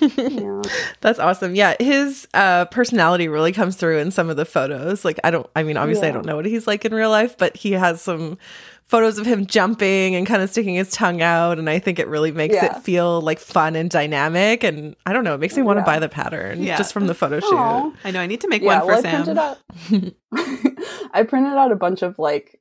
yeah, 0.00 0.62
That's 1.00 1.18
awesome. 1.18 1.54
Yeah, 1.54 1.74
his 1.80 2.26
uh, 2.34 2.64
personality 2.66 3.28
really 3.28 3.52
comes 3.52 3.76
through 3.76 3.98
in 3.98 4.10
some 4.10 4.30
of 4.30 4.36
the 4.36 4.44
photos. 4.44 5.04
Like, 5.04 5.18
I 5.24 5.30
don't, 5.30 5.48
I 5.56 5.62
mean, 5.62 5.76
obviously, 5.76 6.08
I 6.08 6.12
don't 6.12 6.26
know 6.26 6.36
what 6.36 6.46
he's 6.46 6.66
like 6.66 6.84
in 6.84 6.92
real 6.94 7.10
life, 7.10 7.36
but 7.38 7.56
he 7.56 7.72
has 7.72 8.00
some 8.00 8.38
photos 8.88 9.18
of 9.18 9.26
him 9.26 9.46
jumping 9.46 10.14
and 10.14 10.26
kind 10.28 10.42
of 10.42 10.50
sticking 10.50 10.76
his 10.76 10.90
tongue 10.92 11.20
out. 11.20 11.58
And 11.58 11.68
I 11.68 11.78
think 11.80 11.98
it 11.98 12.06
really 12.06 12.30
makes 12.30 12.54
Yeah. 12.54 12.76
it 12.76 12.82
feel 12.84 13.20
like 13.20 13.40
fun 13.40 13.74
and 13.74 13.90
dynamic. 13.90 14.62
And 14.62 14.94
I 15.04 15.12
don't 15.12 15.24
know, 15.24 15.34
it 15.34 15.38
makes 15.40 15.56
me 15.56 15.62
want 15.62 15.78
to 15.80 15.84
buy 15.84 15.98
the 15.98 16.08
pattern 16.08 16.62
Yeah. 16.62 16.76
just 16.78 16.92
from 16.92 17.06
the 17.08 17.14
photo 17.14 17.40
shoot. 17.40 17.52
Aw. 17.52 17.90
I 18.04 18.10
know 18.12 18.20
I 18.20 18.26
need 18.28 18.42
to 18.42 18.48
make 18.48 18.62
yeah. 18.62 18.78
one 18.78 18.80
for 18.82 18.86
well, 18.86 18.98
I 18.98 19.02
Sam. 19.02 19.24
printed 19.24 19.38
out. 19.38 19.58
I 21.12 21.22
printed 21.24 21.54
out 21.54 21.72
a 21.72 21.76
bunch 21.76 22.02
of 22.02 22.16
like, 22.18 22.60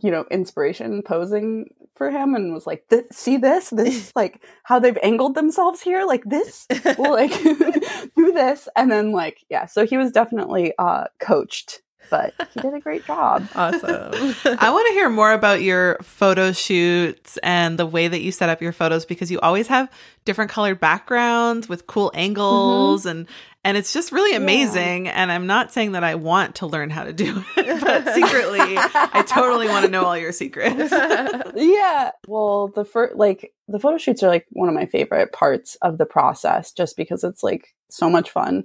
you 0.00 0.10
know, 0.10 0.24
inspiration 0.30 1.02
posing 1.02 1.74
for 1.94 2.10
him, 2.10 2.34
and 2.34 2.52
was 2.52 2.66
like, 2.66 2.88
"Th- 2.88 3.04
"See 3.12 3.36
this? 3.36 3.70
This 3.70 3.94
is 3.94 4.12
like 4.16 4.42
how 4.64 4.78
they've 4.78 4.98
angled 5.02 5.34
themselves 5.34 5.82
here, 5.82 6.04
like 6.04 6.24
this. 6.24 6.66
Well, 6.98 7.12
like 7.12 7.32
do 7.42 8.32
this." 8.32 8.68
And 8.76 8.90
then 8.90 9.12
like, 9.12 9.44
yeah. 9.50 9.66
So 9.66 9.86
he 9.86 9.96
was 9.96 10.12
definitely 10.12 10.72
uh 10.78 11.04
coached, 11.18 11.82
but 12.10 12.34
he 12.52 12.60
did 12.60 12.74
a 12.74 12.80
great 12.80 13.04
job. 13.06 13.48
awesome. 13.54 14.34
I 14.58 14.70
want 14.70 14.86
to 14.88 14.92
hear 14.92 15.08
more 15.08 15.32
about 15.32 15.62
your 15.62 15.96
photo 16.02 16.52
shoots 16.52 17.38
and 17.38 17.78
the 17.78 17.86
way 17.86 18.06
that 18.06 18.20
you 18.20 18.32
set 18.32 18.48
up 18.48 18.60
your 18.60 18.72
photos 18.72 19.04
because 19.04 19.30
you 19.30 19.40
always 19.40 19.66
have 19.68 19.90
different 20.24 20.50
colored 20.50 20.78
backgrounds 20.78 21.68
with 21.68 21.86
cool 21.86 22.10
angles 22.14 23.06
and 23.06 23.26
and 23.64 23.76
it's 23.76 23.92
just 23.92 24.12
really 24.12 24.34
amazing 24.34 25.08
and 25.08 25.30
I'm 25.30 25.46
not 25.46 25.72
saying 25.72 25.92
that 25.92 26.02
I 26.04 26.16
want 26.16 26.56
to 26.56 26.66
learn 26.66 26.90
how 26.90 27.04
to 27.04 27.12
do 27.12 27.42
it 27.56 27.80
but 27.80 28.08
secretly 28.14 28.76
I 28.76 29.24
totally 29.26 29.68
want 29.68 29.84
to 29.84 29.90
know 29.90 30.04
all 30.04 30.16
your 30.16 30.32
secrets. 30.32 30.92
yeah. 31.54 32.10
Well, 32.26 32.68
the 32.68 32.84
first, 32.84 33.16
like, 33.16 33.52
the 33.68 33.78
photo 33.78 33.98
shoots 33.98 34.22
are 34.22 34.28
like 34.28 34.46
one 34.50 34.68
of 34.68 34.74
my 34.74 34.86
favorite 34.86 35.32
parts 35.32 35.76
of 35.82 35.98
the 35.98 36.06
process 36.06 36.72
just 36.72 36.96
because 36.96 37.24
it's 37.24 37.42
like 37.42 37.74
so 37.90 38.10
much 38.10 38.30
fun. 38.30 38.64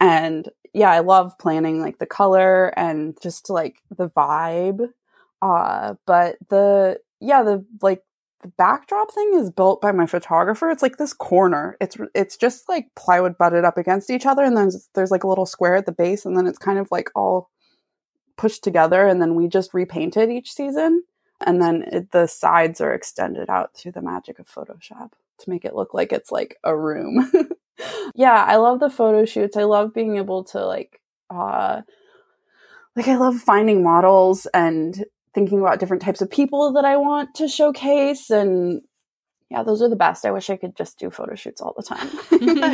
And 0.00 0.48
yeah, 0.72 0.90
I 0.90 1.00
love 1.00 1.38
planning 1.38 1.80
like 1.80 1.98
the 1.98 2.06
color 2.06 2.68
and 2.76 3.16
just 3.22 3.50
like 3.50 3.76
the 3.96 4.10
vibe. 4.10 4.88
Uh, 5.42 5.94
but 6.06 6.36
the, 6.48 6.98
yeah, 7.20 7.42
the 7.42 7.64
like, 7.82 8.02
the 8.46 8.52
backdrop 8.56 9.12
thing 9.12 9.32
is 9.34 9.50
built 9.50 9.80
by 9.80 9.92
my 9.92 10.06
photographer. 10.06 10.70
It's 10.70 10.82
like 10.82 10.96
this 10.96 11.12
corner. 11.12 11.76
It's 11.80 11.96
it's 12.14 12.36
just 12.36 12.68
like 12.68 12.86
plywood 12.94 13.38
butted 13.38 13.64
up 13.64 13.78
against 13.78 14.10
each 14.10 14.26
other, 14.26 14.44
and 14.44 14.56
then 14.56 14.64
there's, 14.64 14.88
there's 14.94 15.10
like 15.10 15.24
a 15.24 15.28
little 15.28 15.46
square 15.46 15.76
at 15.76 15.86
the 15.86 15.92
base, 15.92 16.24
and 16.24 16.36
then 16.36 16.46
it's 16.46 16.58
kind 16.58 16.78
of 16.78 16.88
like 16.90 17.10
all 17.14 17.50
pushed 18.36 18.62
together, 18.64 19.06
and 19.06 19.20
then 19.20 19.34
we 19.34 19.48
just 19.48 19.74
repaint 19.74 20.16
it 20.16 20.30
each 20.30 20.52
season 20.52 21.02
and 21.44 21.60
then 21.60 21.82
it, 21.92 22.10
the 22.12 22.26
sides 22.26 22.80
are 22.80 22.94
extended 22.94 23.50
out 23.50 23.74
through 23.74 23.92
the 23.92 24.02
magic 24.02 24.38
of 24.38 24.48
Photoshop 24.48 25.10
to 25.38 25.50
make 25.50 25.64
it 25.64 25.74
look 25.74 25.92
like 25.92 26.12
it's 26.12 26.32
like 26.32 26.56
a 26.64 26.76
room. 26.76 27.30
yeah, 28.14 28.44
I 28.44 28.56
love 28.56 28.80
the 28.80 28.90
photo 28.90 29.24
shoots. 29.24 29.56
I 29.56 29.64
love 29.64 29.92
being 29.92 30.16
able 30.16 30.44
to 30.44 30.64
like 30.64 31.00
uh 31.28 31.82
like 32.94 33.08
I 33.08 33.16
love 33.16 33.36
finding 33.36 33.82
models 33.82 34.46
and 34.54 35.04
thinking 35.36 35.60
about 35.60 35.78
different 35.78 36.02
types 36.02 36.22
of 36.22 36.30
people 36.30 36.72
that 36.72 36.86
I 36.86 36.96
want 36.96 37.34
to 37.34 37.46
showcase 37.46 38.30
and 38.30 38.80
yeah, 39.50 39.62
those 39.62 39.82
are 39.82 39.88
the 39.88 39.96
best. 39.96 40.24
I 40.24 40.32
wish 40.32 40.48
I 40.48 40.56
could 40.56 40.74
just 40.74 40.98
do 40.98 41.10
photo 41.10 41.34
shoots 41.36 41.60
all 41.60 41.74
the 41.76 41.82
time. 41.82 42.08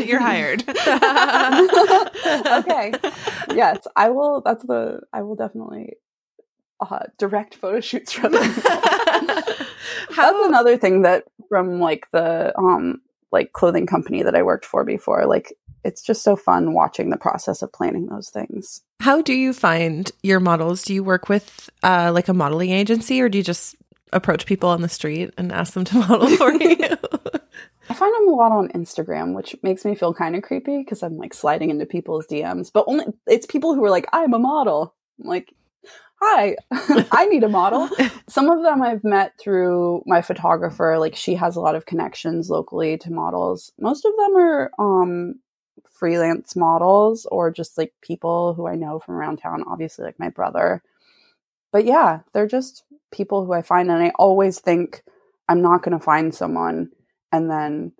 You're 0.06 0.20
hired. 0.20 0.62
okay. 0.68 2.92
Yes, 3.54 3.86
I 3.96 4.10
will 4.10 4.42
that's 4.42 4.64
the 4.64 5.00
I 5.12 5.22
will 5.22 5.34
definitely 5.34 5.94
uh, 6.80 7.00
direct 7.18 7.56
photo 7.56 7.80
shoots 7.80 8.12
from 8.12 8.32
them. 8.32 8.54
That's 10.16 10.16
another 10.16 10.78
thing 10.78 11.02
that 11.02 11.24
from 11.48 11.80
like 11.80 12.06
the 12.12 12.56
um 12.56 13.02
like 13.32 13.52
clothing 13.52 13.86
company 13.86 14.22
that 14.22 14.36
I 14.36 14.44
worked 14.44 14.64
for 14.64 14.84
before. 14.84 15.26
Like 15.26 15.52
it's 15.84 16.02
just 16.02 16.22
so 16.22 16.36
fun 16.36 16.72
watching 16.74 17.10
the 17.10 17.16
process 17.16 17.62
of 17.62 17.72
planning 17.72 18.06
those 18.06 18.30
things. 18.30 18.82
how 19.00 19.20
do 19.22 19.34
you 19.34 19.52
find 19.52 20.10
your 20.22 20.40
models? 20.40 20.82
Do 20.82 20.94
you 20.94 21.02
work 21.04 21.28
with 21.28 21.68
uh, 21.82 22.10
like 22.14 22.28
a 22.28 22.34
modeling 22.34 22.70
agency, 22.70 23.20
or 23.20 23.28
do 23.28 23.38
you 23.38 23.44
just 23.44 23.76
approach 24.12 24.46
people 24.46 24.68
on 24.68 24.82
the 24.82 24.88
street 24.88 25.32
and 25.38 25.50
ask 25.52 25.72
them 25.74 25.84
to 25.84 25.98
model 26.08 26.28
for 26.36 26.52
you? 26.62 26.76
I 27.88 27.94
find 27.94 28.14
them 28.14 28.28
a 28.28 28.32
lot 28.32 28.52
on 28.52 28.68
Instagram, 28.68 29.34
which 29.34 29.56
makes 29.62 29.84
me 29.84 29.94
feel 29.94 30.14
kind 30.14 30.36
of 30.36 30.42
creepy 30.42 30.78
because 30.78 31.02
I'm 31.02 31.16
like 31.16 31.34
sliding 31.34 31.70
into 31.70 31.84
people's 31.84 32.26
DMs. 32.26 32.70
But 32.72 32.84
only 32.86 33.06
it's 33.26 33.46
people 33.46 33.74
who 33.74 33.84
are 33.84 33.90
like, 33.90 34.06
I'm 34.12 34.32
a 34.34 34.38
model. 34.38 34.94
I'm 35.20 35.28
like, 35.28 35.52
hi, 36.20 36.56
I 37.10 37.26
need 37.26 37.42
a 37.42 37.48
model. 37.48 37.90
Some 38.28 38.48
of 38.48 38.62
them 38.62 38.82
I've 38.82 39.02
met 39.02 39.32
through 39.38 40.04
my 40.06 40.22
photographer. 40.22 40.96
Like 40.98 41.16
she 41.16 41.34
has 41.34 41.56
a 41.56 41.60
lot 41.60 41.74
of 41.74 41.84
connections 41.84 42.48
locally 42.48 42.96
to 42.98 43.12
models. 43.12 43.72
Most 43.80 44.04
of 44.04 44.12
them 44.16 44.36
are 44.36 44.70
um 44.78 45.34
freelance 45.90 46.56
models 46.56 47.26
or 47.26 47.50
just 47.50 47.78
like 47.78 47.92
people 48.02 48.54
who 48.54 48.66
I 48.66 48.74
know 48.74 48.98
from 48.98 49.14
around 49.14 49.38
town, 49.38 49.64
obviously 49.66 50.04
like 50.04 50.18
my 50.18 50.28
brother. 50.28 50.82
But 51.70 51.84
yeah, 51.84 52.20
they're 52.32 52.46
just 52.46 52.84
people 53.10 53.44
who 53.44 53.52
I 53.52 53.62
find 53.62 53.90
and 53.90 54.02
I 54.02 54.10
always 54.16 54.60
think 54.60 55.02
I'm 55.48 55.62
not 55.62 55.82
going 55.82 55.98
to 55.98 56.04
find 56.04 56.34
someone 56.34 56.90
and 57.30 57.50
then 57.50 57.92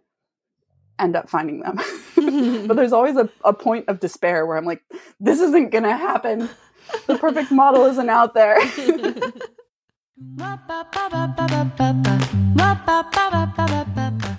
end 0.98 1.16
up 1.16 1.28
finding 1.28 1.60
them. 1.60 1.78
but 2.66 2.74
there's 2.76 2.92
always 2.92 3.16
a, 3.16 3.28
a 3.44 3.52
point 3.52 3.86
of 3.88 4.00
despair 4.00 4.46
where 4.46 4.56
I'm 4.56 4.64
like, 4.64 4.82
this 5.20 5.40
isn't 5.40 5.70
going 5.70 5.84
to 5.84 5.96
happen. 5.96 6.48
The 7.06 7.18
perfect 7.18 7.50
model 7.50 7.86
isn't 7.86 8.10
out 8.10 8.34
there. 8.34 8.58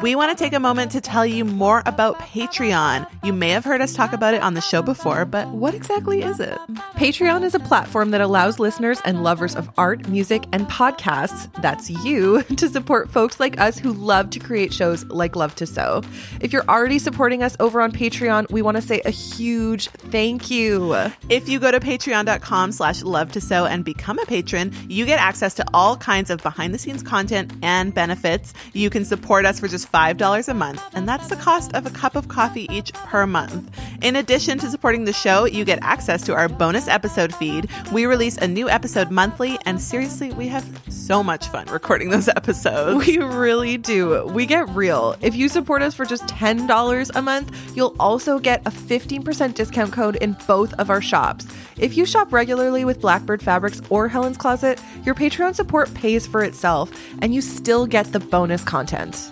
we 0.00 0.14
want 0.14 0.36
to 0.36 0.42
take 0.42 0.52
a 0.52 0.60
moment 0.60 0.92
to 0.92 1.00
tell 1.00 1.26
you 1.26 1.44
more 1.44 1.82
about 1.86 2.18
Patreon. 2.18 3.06
You 3.22 3.32
may 3.32 3.50
have 3.50 3.64
heard 3.64 3.80
us 3.80 3.92
talk 3.92 4.12
about 4.12 4.32
it 4.32 4.42
on 4.42 4.54
the 4.54 4.60
show 4.60 4.80
before, 4.80 5.24
but 5.24 5.48
what 5.48 5.74
exactly 5.74 6.22
is 6.22 6.40
it? 6.40 6.56
Patreon 6.94 7.42
is 7.42 7.54
a 7.54 7.60
platform 7.60 8.10
that 8.12 8.20
allows 8.20 8.58
listeners 8.58 9.00
and 9.04 9.22
lovers 9.22 9.54
of 9.54 9.70
art, 9.76 10.08
music, 10.08 10.44
and 10.52 10.66
podcasts, 10.68 11.52
that's 11.60 11.90
you, 11.90 12.42
to 12.56 12.68
support 12.68 13.10
folks 13.10 13.40
like 13.40 13.60
us 13.60 13.78
who 13.78 13.92
love 13.92 14.30
to 14.30 14.38
create 14.38 14.72
shows 14.72 15.04
like 15.06 15.36
Love 15.36 15.54
to 15.56 15.66
Sew. 15.66 16.02
If 16.40 16.52
you're 16.52 16.68
already 16.68 16.98
supporting 16.98 17.42
us 17.42 17.56
over 17.60 17.80
on 17.80 17.92
Patreon, 17.92 18.50
we 18.50 18.62
want 18.62 18.76
to 18.76 18.82
say 18.82 19.02
a 19.04 19.10
huge 19.10 19.88
thank 19.88 20.50
you. 20.50 20.94
If 21.28 21.48
you 21.48 21.58
go 21.58 21.70
to 21.70 21.80
patreon.com 21.80 22.72
slash 22.72 23.02
love 23.02 23.32
to 23.32 23.40
sew 23.40 23.66
and 23.66 23.84
become 23.84 24.18
a 24.18 24.26
patron, 24.26 24.72
you 24.88 25.06
get 25.06 25.18
access 25.18 25.54
to 25.54 25.64
all 25.74 25.96
kinds 25.96 26.30
of 26.30 26.42
behind 26.42 26.72
the 26.72 26.78
scenes 26.78 27.02
content 27.02 27.52
and 27.62 27.94
benefits. 27.94 28.54
You 28.72 28.90
can 28.90 29.04
support 29.04 29.44
us 29.44 29.58
for 29.58 29.68
just 29.68 29.81
$5 29.86 30.48
a 30.48 30.54
month, 30.54 30.82
and 30.94 31.08
that's 31.08 31.28
the 31.28 31.36
cost 31.36 31.72
of 31.74 31.86
a 31.86 31.90
cup 31.90 32.16
of 32.16 32.28
coffee 32.28 32.66
each 32.70 32.92
per 32.92 33.26
month. 33.26 33.70
In 34.02 34.16
addition 34.16 34.58
to 34.58 34.70
supporting 34.70 35.04
the 35.04 35.12
show, 35.12 35.44
you 35.44 35.64
get 35.64 35.78
access 35.82 36.22
to 36.22 36.34
our 36.34 36.48
bonus 36.48 36.88
episode 36.88 37.34
feed. 37.34 37.68
We 37.92 38.06
release 38.06 38.36
a 38.36 38.48
new 38.48 38.68
episode 38.68 39.10
monthly, 39.10 39.58
and 39.66 39.80
seriously, 39.80 40.32
we 40.32 40.48
have 40.48 40.64
so 40.88 41.22
much 41.22 41.48
fun 41.48 41.66
recording 41.66 42.10
those 42.10 42.28
episodes. 42.36 43.06
We 43.06 43.18
really 43.18 43.78
do. 43.78 44.26
We 44.26 44.46
get 44.46 44.68
real. 44.70 45.16
If 45.20 45.34
you 45.36 45.48
support 45.48 45.82
us 45.82 45.94
for 45.94 46.04
just 46.04 46.24
$10 46.26 47.10
a 47.14 47.22
month, 47.22 47.76
you'll 47.76 47.96
also 47.98 48.38
get 48.38 48.60
a 48.66 48.70
15% 48.70 49.54
discount 49.54 49.92
code 49.92 50.16
in 50.16 50.36
both 50.46 50.72
of 50.74 50.90
our 50.90 51.00
shops. 51.00 51.46
If 51.78 51.96
you 51.96 52.06
shop 52.06 52.32
regularly 52.32 52.84
with 52.84 53.00
Blackbird 53.00 53.42
Fabrics 53.42 53.80
or 53.90 54.08
Helen's 54.08 54.36
Closet, 54.36 54.80
your 55.04 55.14
Patreon 55.14 55.54
support 55.54 55.92
pays 55.94 56.26
for 56.26 56.42
itself, 56.42 56.90
and 57.20 57.34
you 57.34 57.40
still 57.40 57.86
get 57.86 58.12
the 58.12 58.20
bonus 58.20 58.62
content. 58.62 59.30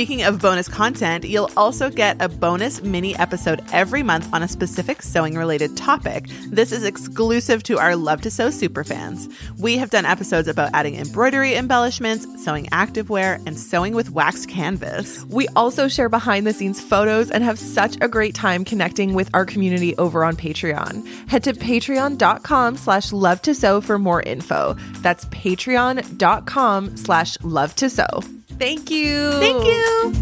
Speaking 0.00 0.22
of 0.22 0.40
bonus 0.40 0.66
content, 0.66 1.24
you'll 1.26 1.50
also 1.58 1.90
get 1.90 2.22
a 2.22 2.28
bonus 2.30 2.82
mini 2.82 3.14
episode 3.16 3.62
every 3.70 4.02
month 4.02 4.32
on 4.32 4.42
a 4.42 4.48
specific 4.48 5.02
sewing 5.02 5.36
related 5.36 5.76
topic. 5.76 6.30
This 6.46 6.72
is 6.72 6.84
exclusive 6.84 7.62
to 7.64 7.78
our 7.78 7.94
Love 7.96 8.22
to 8.22 8.30
Sew 8.30 8.48
superfans. 8.48 9.30
We 9.58 9.76
have 9.76 9.90
done 9.90 10.06
episodes 10.06 10.48
about 10.48 10.70
adding 10.72 10.94
embroidery 10.94 11.54
embellishments, 11.54 12.26
sewing 12.42 12.64
activewear, 12.68 13.46
and 13.46 13.60
sewing 13.60 13.92
with 13.92 14.08
waxed 14.08 14.48
canvas. 14.48 15.22
We 15.26 15.48
also 15.48 15.86
share 15.86 16.08
behind 16.08 16.46
the 16.46 16.54
scenes 16.54 16.80
photos 16.80 17.30
and 17.30 17.44
have 17.44 17.58
such 17.58 17.98
a 18.00 18.08
great 18.08 18.34
time 18.34 18.64
connecting 18.64 19.12
with 19.12 19.28
our 19.34 19.44
community 19.44 19.94
over 19.98 20.24
on 20.24 20.34
Patreon. 20.34 21.06
Head 21.28 21.44
to 21.44 21.52
patreon.com 21.52 22.78
slash 22.78 23.12
love 23.12 23.42
to 23.42 23.54
sew 23.54 23.82
for 23.82 23.98
more 23.98 24.22
info. 24.22 24.76
That's 25.02 25.26
patreon.com 25.26 26.96
slash 26.96 27.36
love 27.42 27.74
to 27.74 27.90
sew. 27.90 28.39
Thank 28.60 28.90
you. 28.90 29.32
Thank 29.40 29.64
you. 29.64 30.12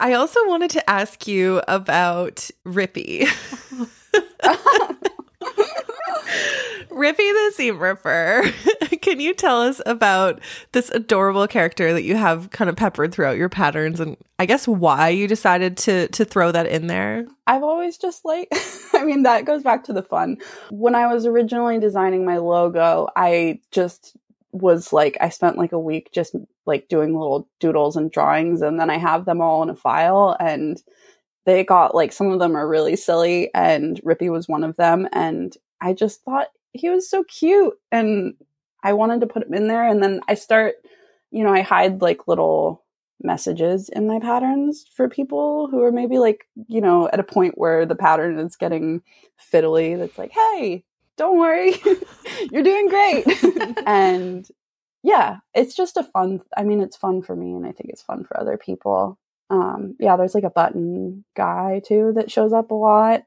I 0.00 0.14
also 0.14 0.40
wanted 0.48 0.70
to 0.70 0.88
ask 0.88 1.28
you 1.28 1.60
about 1.68 2.50
Rippy. 2.66 3.26
Rippy 6.88 7.16
the 7.18 7.52
Seam 7.54 7.78
Ripper. 7.78 8.44
Can 9.02 9.20
you 9.20 9.34
tell 9.34 9.60
us 9.60 9.82
about 9.84 10.40
this 10.72 10.88
adorable 10.88 11.46
character 11.46 11.92
that 11.92 12.04
you 12.04 12.16
have 12.16 12.48
kind 12.48 12.70
of 12.70 12.76
peppered 12.76 13.12
throughout 13.12 13.36
your 13.36 13.50
patterns 13.50 14.00
and 14.00 14.16
I 14.38 14.46
guess 14.46 14.66
why 14.66 15.10
you 15.10 15.28
decided 15.28 15.76
to 15.78 16.08
to 16.08 16.24
throw 16.24 16.52
that 16.52 16.66
in 16.66 16.86
there? 16.86 17.26
I've 17.46 17.62
always 17.62 17.98
just 17.98 18.24
like 18.24 18.48
I 18.94 19.04
mean 19.04 19.24
that 19.24 19.44
goes 19.44 19.62
back 19.62 19.84
to 19.84 19.92
the 19.92 20.02
fun. 20.02 20.38
When 20.70 20.94
I 20.94 21.12
was 21.12 21.26
originally 21.26 21.78
designing 21.78 22.24
my 22.24 22.38
logo, 22.38 23.08
I 23.14 23.60
just 23.72 24.16
was 24.52 24.92
like 24.92 25.16
I 25.20 25.28
spent 25.28 25.58
like 25.58 25.72
a 25.72 25.78
week 25.78 26.10
just 26.12 26.34
like 26.66 26.88
doing 26.88 27.16
little 27.16 27.48
doodles 27.60 27.96
and 27.96 28.10
drawings 28.10 28.62
and 28.62 28.80
then 28.80 28.90
I 28.90 28.98
have 28.98 29.24
them 29.24 29.40
all 29.40 29.62
in 29.62 29.70
a 29.70 29.76
file 29.76 30.36
and 30.40 30.82
they 31.46 31.64
got 31.64 31.94
like 31.94 32.12
some 32.12 32.30
of 32.30 32.38
them 32.40 32.56
are 32.56 32.68
really 32.68 32.96
silly 32.96 33.52
and 33.54 34.00
Rippy 34.02 34.30
was 34.30 34.48
one 34.48 34.64
of 34.64 34.76
them 34.76 35.08
and 35.12 35.56
I 35.80 35.92
just 35.92 36.22
thought 36.22 36.48
he 36.72 36.88
was 36.88 37.08
so 37.08 37.24
cute 37.24 37.74
and 37.92 38.34
I 38.82 38.92
wanted 38.92 39.20
to 39.20 39.26
put 39.26 39.44
him 39.44 39.54
in 39.54 39.68
there 39.68 39.86
and 39.86 40.02
then 40.02 40.20
I 40.28 40.34
start 40.34 40.74
you 41.30 41.44
know 41.44 41.52
I 41.52 41.60
hide 41.60 42.02
like 42.02 42.26
little 42.26 42.84
messages 43.22 43.88
in 43.90 44.06
my 44.06 44.18
patterns 44.18 44.86
for 44.94 45.08
people 45.08 45.68
who 45.70 45.82
are 45.82 45.92
maybe 45.92 46.18
like 46.18 46.46
you 46.68 46.80
know 46.80 47.08
at 47.12 47.20
a 47.20 47.24
point 47.24 47.56
where 47.56 47.86
the 47.86 47.94
pattern 47.94 48.38
is 48.38 48.56
getting 48.56 49.02
fiddly 49.52 49.96
that's 49.98 50.18
like 50.18 50.32
hey 50.32 50.84
don't 51.20 51.38
worry. 51.38 51.74
You're 52.50 52.62
doing 52.62 52.88
great. 52.88 53.26
And 53.86 54.48
yeah 55.02 55.38
it's 55.54 55.74
just 55.74 55.96
a 55.96 56.04
fun 56.04 56.42
i 56.58 56.62
mean 56.62 56.82
it's 56.82 56.94
fun 56.94 57.22
for 57.22 57.34
me 57.34 57.54
and 57.54 57.64
i 57.64 57.72
think 57.72 57.88
it's 57.88 58.02
fun 58.02 58.24
for 58.24 58.38
other 58.38 58.56
people. 58.56 59.18
Um 59.50 59.96
yeah 60.00 60.16
there's 60.16 60.34
like 60.34 60.44
a 60.44 60.50
button 60.50 61.24
guy 61.36 61.80
too 61.84 62.12
that 62.16 62.30
shows 62.30 62.52
up 62.52 62.70
a 62.70 62.74
lot. 62.74 63.24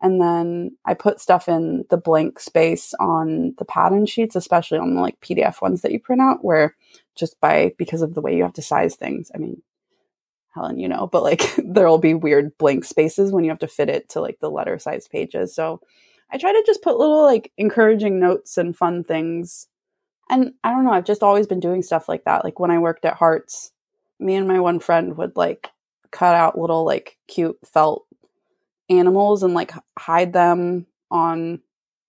And 0.00 0.20
then 0.20 0.76
i 0.84 0.94
put 0.94 1.20
stuff 1.20 1.48
in 1.48 1.84
the 1.90 1.96
blank 1.96 2.38
space 2.38 2.94
on 3.00 3.54
the 3.58 3.64
pattern 3.64 4.06
sheets 4.06 4.36
especially 4.36 4.78
on 4.78 4.94
the 4.94 5.00
like 5.00 5.20
pdf 5.20 5.60
ones 5.60 5.82
that 5.82 5.92
you 5.92 5.98
print 5.98 6.22
out 6.22 6.44
where 6.44 6.76
just 7.16 7.40
by 7.40 7.74
because 7.78 8.02
of 8.02 8.14
the 8.14 8.20
way 8.20 8.36
you 8.36 8.42
have 8.42 8.52
to 8.54 8.62
size 8.62 8.96
things 8.96 9.30
i 9.34 9.38
mean 9.38 9.62
helen 10.54 10.78
you 10.78 10.88
know 10.88 11.06
but 11.06 11.22
like 11.22 11.42
there'll 11.64 11.98
be 11.98 12.14
weird 12.14 12.56
blank 12.58 12.84
spaces 12.84 13.32
when 13.32 13.44
you 13.44 13.50
have 13.50 13.58
to 13.60 13.68
fit 13.68 13.88
it 13.88 14.08
to 14.10 14.20
like 14.20 14.38
the 14.40 14.50
letter 14.50 14.78
size 14.78 15.08
pages. 15.08 15.54
So 15.54 15.80
I 16.30 16.38
try 16.38 16.52
to 16.52 16.62
just 16.66 16.82
put 16.82 16.98
little 16.98 17.22
like 17.22 17.52
encouraging 17.56 18.18
notes 18.18 18.56
and 18.58 18.76
fun 18.76 19.04
things. 19.04 19.68
And 20.30 20.52
I 20.64 20.70
don't 20.70 20.84
know, 20.84 20.92
I've 20.92 21.04
just 21.04 21.22
always 21.22 21.46
been 21.46 21.60
doing 21.60 21.82
stuff 21.82 22.08
like 22.08 22.24
that. 22.24 22.44
Like 22.44 22.58
when 22.58 22.70
I 22.70 22.78
worked 22.78 23.04
at 23.04 23.14
Hart's, 23.14 23.72
me 24.18 24.34
and 24.34 24.48
my 24.48 24.60
one 24.60 24.80
friend 24.80 25.16
would 25.16 25.36
like 25.36 25.70
cut 26.10 26.34
out 26.34 26.58
little 26.58 26.84
like 26.84 27.18
cute 27.28 27.58
felt 27.64 28.06
animals 28.88 29.42
and 29.42 29.54
like 29.54 29.72
hide 29.98 30.32
them 30.32 30.86
on 31.10 31.60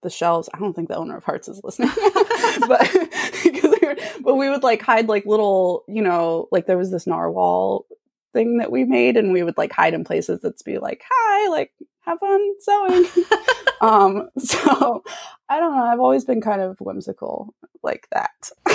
the 0.03 0.09
shelves. 0.09 0.49
I 0.53 0.59
don't 0.59 0.73
think 0.73 0.87
the 0.87 0.97
owner 0.97 1.17
of 1.17 1.23
Hart's 1.23 1.47
is 1.47 1.61
listening, 1.63 1.89
but 2.67 2.87
we 3.43 3.77
were, 3.81 3.95
but 4.21 4.35
we 4.35 4.49
would 4.49 4.63
like 4.63 4.81
hide 4.81 5.07
like 5.07 5.25
little, 5.25 5.83
you 5.87 6.01
know, 6.01 6.47
like 6.51 6.67
there 6.67 6.77
was 6.77 6.91
this 6.91 7.07
narwhal 7.07 7.85
thing 8.35 8.57
that 8.57 8.71
we 8.71 8.83
made, 8.83 9.17
and 9.17 9.31
we 9.31 9.41
would 9.41 9.57
like 9.57 9.71
hide 9.71 9.95
in 9.95 10.03
places 10.03 10.41
that's 10.41 10.61
be 10.61 10.77
like, 10.77 11.01
"Hi, 11.09 11.49
like 11.49 11.71
have 12.01 12.19
fun 12.19 12.53
sewing." 12.59 13.05
um, 13.81 14.29
so 14.37 15.03
I 15.49 15.59
don't 15.59 15.75
know. 15.75 15.85
I've 15.85 15.99
always 15.99 16.25
been 16.25 16.41
kind 16.41 16.61
of 16.61 16.79
whimsical 16.79 17.55
like 17.81 18.07
that. 18.11 18.51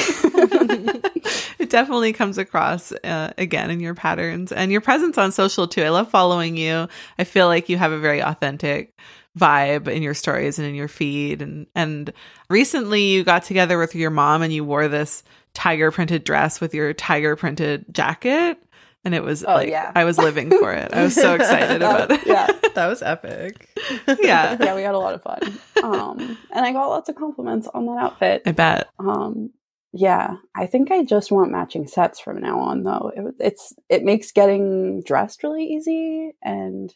it 1.58 1.68
definitely 1.68 2.12
comes 2.12 2.38
across 2.38 2.90
uh, 3.04 3.32
again 3.38 3.70
in 3.70 3.80
your 3.80 3.94
patterns 3.94 4.50
and 4.50 4.72
your 4.72 4.80
presence 4.80 5.18
on 5.18 5.30
social 5.30 5.68
too. 5.68 5.82
I 5.82 5.90
love 5.90 6.10
following 6.10 6.56
you. 6.56 6.88
I 7.18 7.24
feel 7.24 7.46
like 7.46 7.68
you 7.68 7.76
have 7.76 7.92
a 7.92 7.98
very 7.98 8.20
authentic 8.20 8.98
vibe 9.38 9.86
in 9.86 10.02
your 10.02 10.14
stories 10.14 10.58
and 10.58 10.66
in 10.66 10.74
your 10.74 10.88
feed 10.88 11.40
and 11.40 11.68
and 11.76 12.12
recently 12.48 13.04
you 13.04 13.22
got 13.22 13.44
together 13.44 13.78
with 13.78 13.94
your 13.94 14.10
mom 14.10 14.42
and 14.42 14.52
you 14.52 14.64
wore 14.64 14.88
this 14.88 15.22
tiger 15.54 15.92
printed 15.92 16.24
dress 16.24 16.60
with 16.60 16.74
your 16.74 16.92
tiger 16.92 17.36
printed 17.36 17.84
jacket 17.92 18.60
and 19.04 19.14
it 19.14 19.22
was 19.22 19.44
oh, 19.44 19.54
like 19.54 19.68
yeah. 19.68 19.92
I 19.94 20.04
was 20.04 20.18
living 20.18 20.50
for 20.50 20.72
it. 20.72 20.92
I 20.92 21.02
was 21.04 21.14
so 21.14 21.34
excited 21.34 21.76
about 21.76 22.10
it. 22.10 22.26
yeah, 22.26 22.48
that 22.74 22.86
was 22.86 23.02
epic. 23.02 23.68
yeah, 24.20 24.56
yeah, 24.60 24.74
we 24.74 24.82
had 24.82 24.94
a 24.94 24.98
lot 24.98 25.14
of 25.14 25.22
fun. 25.22 25.58
Um, 25.82 26.38
and 26.54 26.64
I 26.64 26.72
got 26.72 26.88
lots 26.88 27.08
of 27.08 27.16
compliments 27.16 27.68
on 27.72 27.86
that 27.86 27.98
outfit. 27.98 28.42
I 28.46 28.52
bet. 28.52 28.88
Um, 28.98 29.50
yeah, 29.92 30.36
I 30.54 30.66
think 30.66 30.90
I 30.90 31.04
just 31.04 31.32
want 31.32 31.50
matching 31.50 31.86
sets 31.86 32.20
from 32.20 32.40
now 32.40 32.60
on, 32.60 32.82
though. 32.82 33.10
It, 33.14 33.34
it's 33.40 33.72
it 33.88 34.04
makes 34.04 34.32
getting 34.32 35.02
dressed 35.02 35.42
really 35.42 35.64
easy, 35.64 36.32
and 36.42 36.94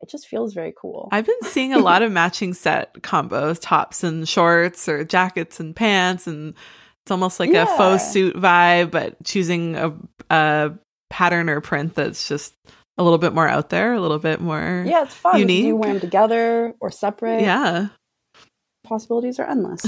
it 0.00 0.08
just 0.08 0.28
feels 0.28 0.54
very 0.54 0.72
cool. 0.80 1.08
I've 1.12 1.26
been 1.26 1.42
seeing 1.42 1.74
a 1.74 1.78
lot 1.78 2.02
of 2.02 2.12
matching 2.12 2.54
set 2.54 2.94
combos, 3.02 3.58
tops 3.60 4.04
and 4.04 4.28
shorts, 4.28 4.88
or 4.88 5.04
jackets 5.04 5.60
and 5.60 5.74
pants, 5.74 6.26
and 6.26 6.54
it's 7.02 7.10
almost 7.10 7.40
like 7.40 7.50
yeah. 7.50 7.64
a 7.64 7.76
faux 7.76 8.04
suit 8.04 8.36
vibe, 8.36 8.90
but 8.90 9.22
choosing 9.24 9.76
a, 9.76 9.92
a 10.30 10.72
pattern 11.10 11.50
or 11.50 11.60
print 11.60 11.94
that's 11.94 12.26
just 12.26 12.54
a 12.96 13.02
little 13.02 13.18
bit 13.18 13.32
more 13.32 13.48
out 13.48 13.70
there, 13.70 13.92
a 13.92 14.00
little 14.00 14.18
bit 14.18 14.40
more 14.40 14.84
yeah, 14.86 15.02
it's 15.02 15.14
fun. 15.14 15.38
Unique. 15.38 15.66
You 15.66 15.76
wear 15.76 15.92
them 15.92 16.00
together 16.00 16.74
or 16.80 16.90
separate. 16.90 17.42
Yeah, 17.42 17.88
possibilities 18.84 19.38
are 19.38 19.48
endless. 19.48 19.86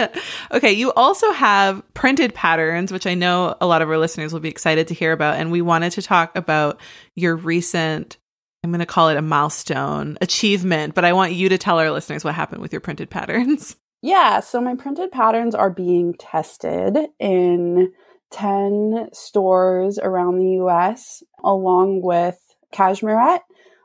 okay, 0.52 0.72
you 0.72 0.92
also 0.92 1.32
have 1.32 1.82
printed 1.94 2.34
patterns, 2.34 2.92
which 2.92 3.06
I 3.06 3.14
know 3.14 3.56
a 3.60 3.66
lot 3.66 3.82
of 3.82 3.88
our 3.88 3.98
listeners 3.98 4.32
will 4.32 4.40
be 4.40 4.48
excited 4.48 4.88
to 4.88 4.94
hear 4.94 5.12
about, 5.12 5.36
and 5.36 5.50
we 5.50 5.62
wanted 5.62 5.92
to 5.92 6.02
talk 6.02 6.36
about 6.36 6.80
your 7.16 7.36
recent. 7.36 8.18
I'm 8.62 8.70
going 8.70 8.80
to 8.80 8.86
call 8.86 9.08
it 9.10 9.16
a 9.16 9.22
milestone 9.22 10.16
achievement, 10.20 10.94
but 10.94 11.04
I 11.04 11.12
want 11.12 11.32
you 11.32 11.50
to 11.50 11.58
tell 11.58 11.78
our 11.78 11.90
listeners 11.90 12.24
what 12.24 12.34
happened 12.34 12.62
with 12.62 12.72
your 12.72 12.80
printed 12.80 13.10
patterns. 13.10 13.76
Yeah, 14.02 14.40
so 14.40 14.60
my 14.60 14.74
printed 14.74 15.12
patterns 15.12 15.54
are 15.54 15.70
being 15.70 16.12
tested 16.14 16.98
in 17.18 17.90
10 18.34 19.10
stores 19.12 20.00
around 20.00 20.38
the 20.38 20.64
US, 20.64 21.22
along 21.44 22.02
with 22.02 22.36
Cashmerette, 22.72 23.42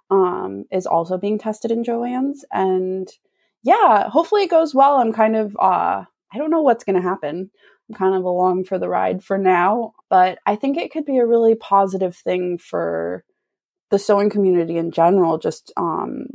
um, 0.10 0.66
is 0.72 0.88
also 0.88 1.20
being 1.20 1.38
tested 1.38 1.70
in 1.70 1.84
Joann's. 1.84 2.44
And 2.52 3.08
yeah, 3.62 4.10
hopefully 4.10 4.42
it 4.42 4.50
goes 4.50 4.74
well. 4.74 4.96
I'm 4.96 5.14
kind 5.14 5.36
of, 5.36 5.56
uh, 5.60 6.04
I 6.34 6.38
don't 6.38 6.50
know 6.50 6.64
what's 6.64 6.84
going 6.84 6.96
to 6.96 7.08
happen. 7.08 7.52
I'm 7.88 7.96
kind 7.96 8.16
of 8.16 8.24
along 8.24 8.64
for 8.64 8.80
the 8.80 8.90
ride 8.90 9.24
for 9.24 9.38
now. 9.38 9.94
But 10.10 10.40
I 10.48 10.56
think 10.56 10.78
it 10.78 10.92
could 10.92 11.06
be 11.06 11.20
a 11.20 11.28
really 11.28 11.54
positive 11.54 12.16
thing 12.16 12.58
for 12.58 13.24
the 13.92 14.00
sewing 14.00 14.32
community 14.32 14.78
in 14.78 14.90
general, 14.90 15.38
just 15.38 15.72
um, 15.78 16.26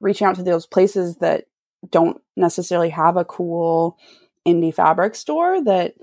reaching 0.00 0.28
out 0.28 0.36
to 0.36 0.44
those 0.44 0.66
places 0.66 1.16
that 1.16 1.46
don't 1.90 2.20
necessarily 2.36 2.90
have 2.90 3.16
a 3.16 3.24
cool 3.24 3.98
indie 4.46 4.72
fabric 4.74 5.16
store 5.16 5.64
that, 5.64 5.94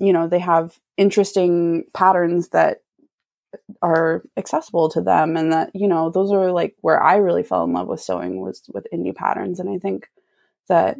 you 0.00 0.12
know, 0.12 0.26
they 0.26 0.38
have 0.38 0.78
interesting 0.96 1.84
patterns 1.94 2.48
that 2.48 2.82
are 3.82 4.22
accessible 4.36 4.88
to 4.88 5.00
them 5.00 5.36
and 5.36 5.52
that 5.52 5.70
you 5.74 5.88
know 5.88 6.10
those 6.10 6.30
are 6.30 6.52
like 6.52 6.76
where 6.82 7.02
i 7.02 7.16
really 7.16 7.42
fell 7.42 7.64
in 7.64 7.72
love 7.72 7.88
with 7.88 8.00
sewing 8.00 8.40
was 8.40 8.62
with 8.72 8.86
indie 8.92 9.14
patterns. 9.14 9.58
And 9.58 9.68
i 9.68 9.78
think 9.78 10.08
that 10.68 10.96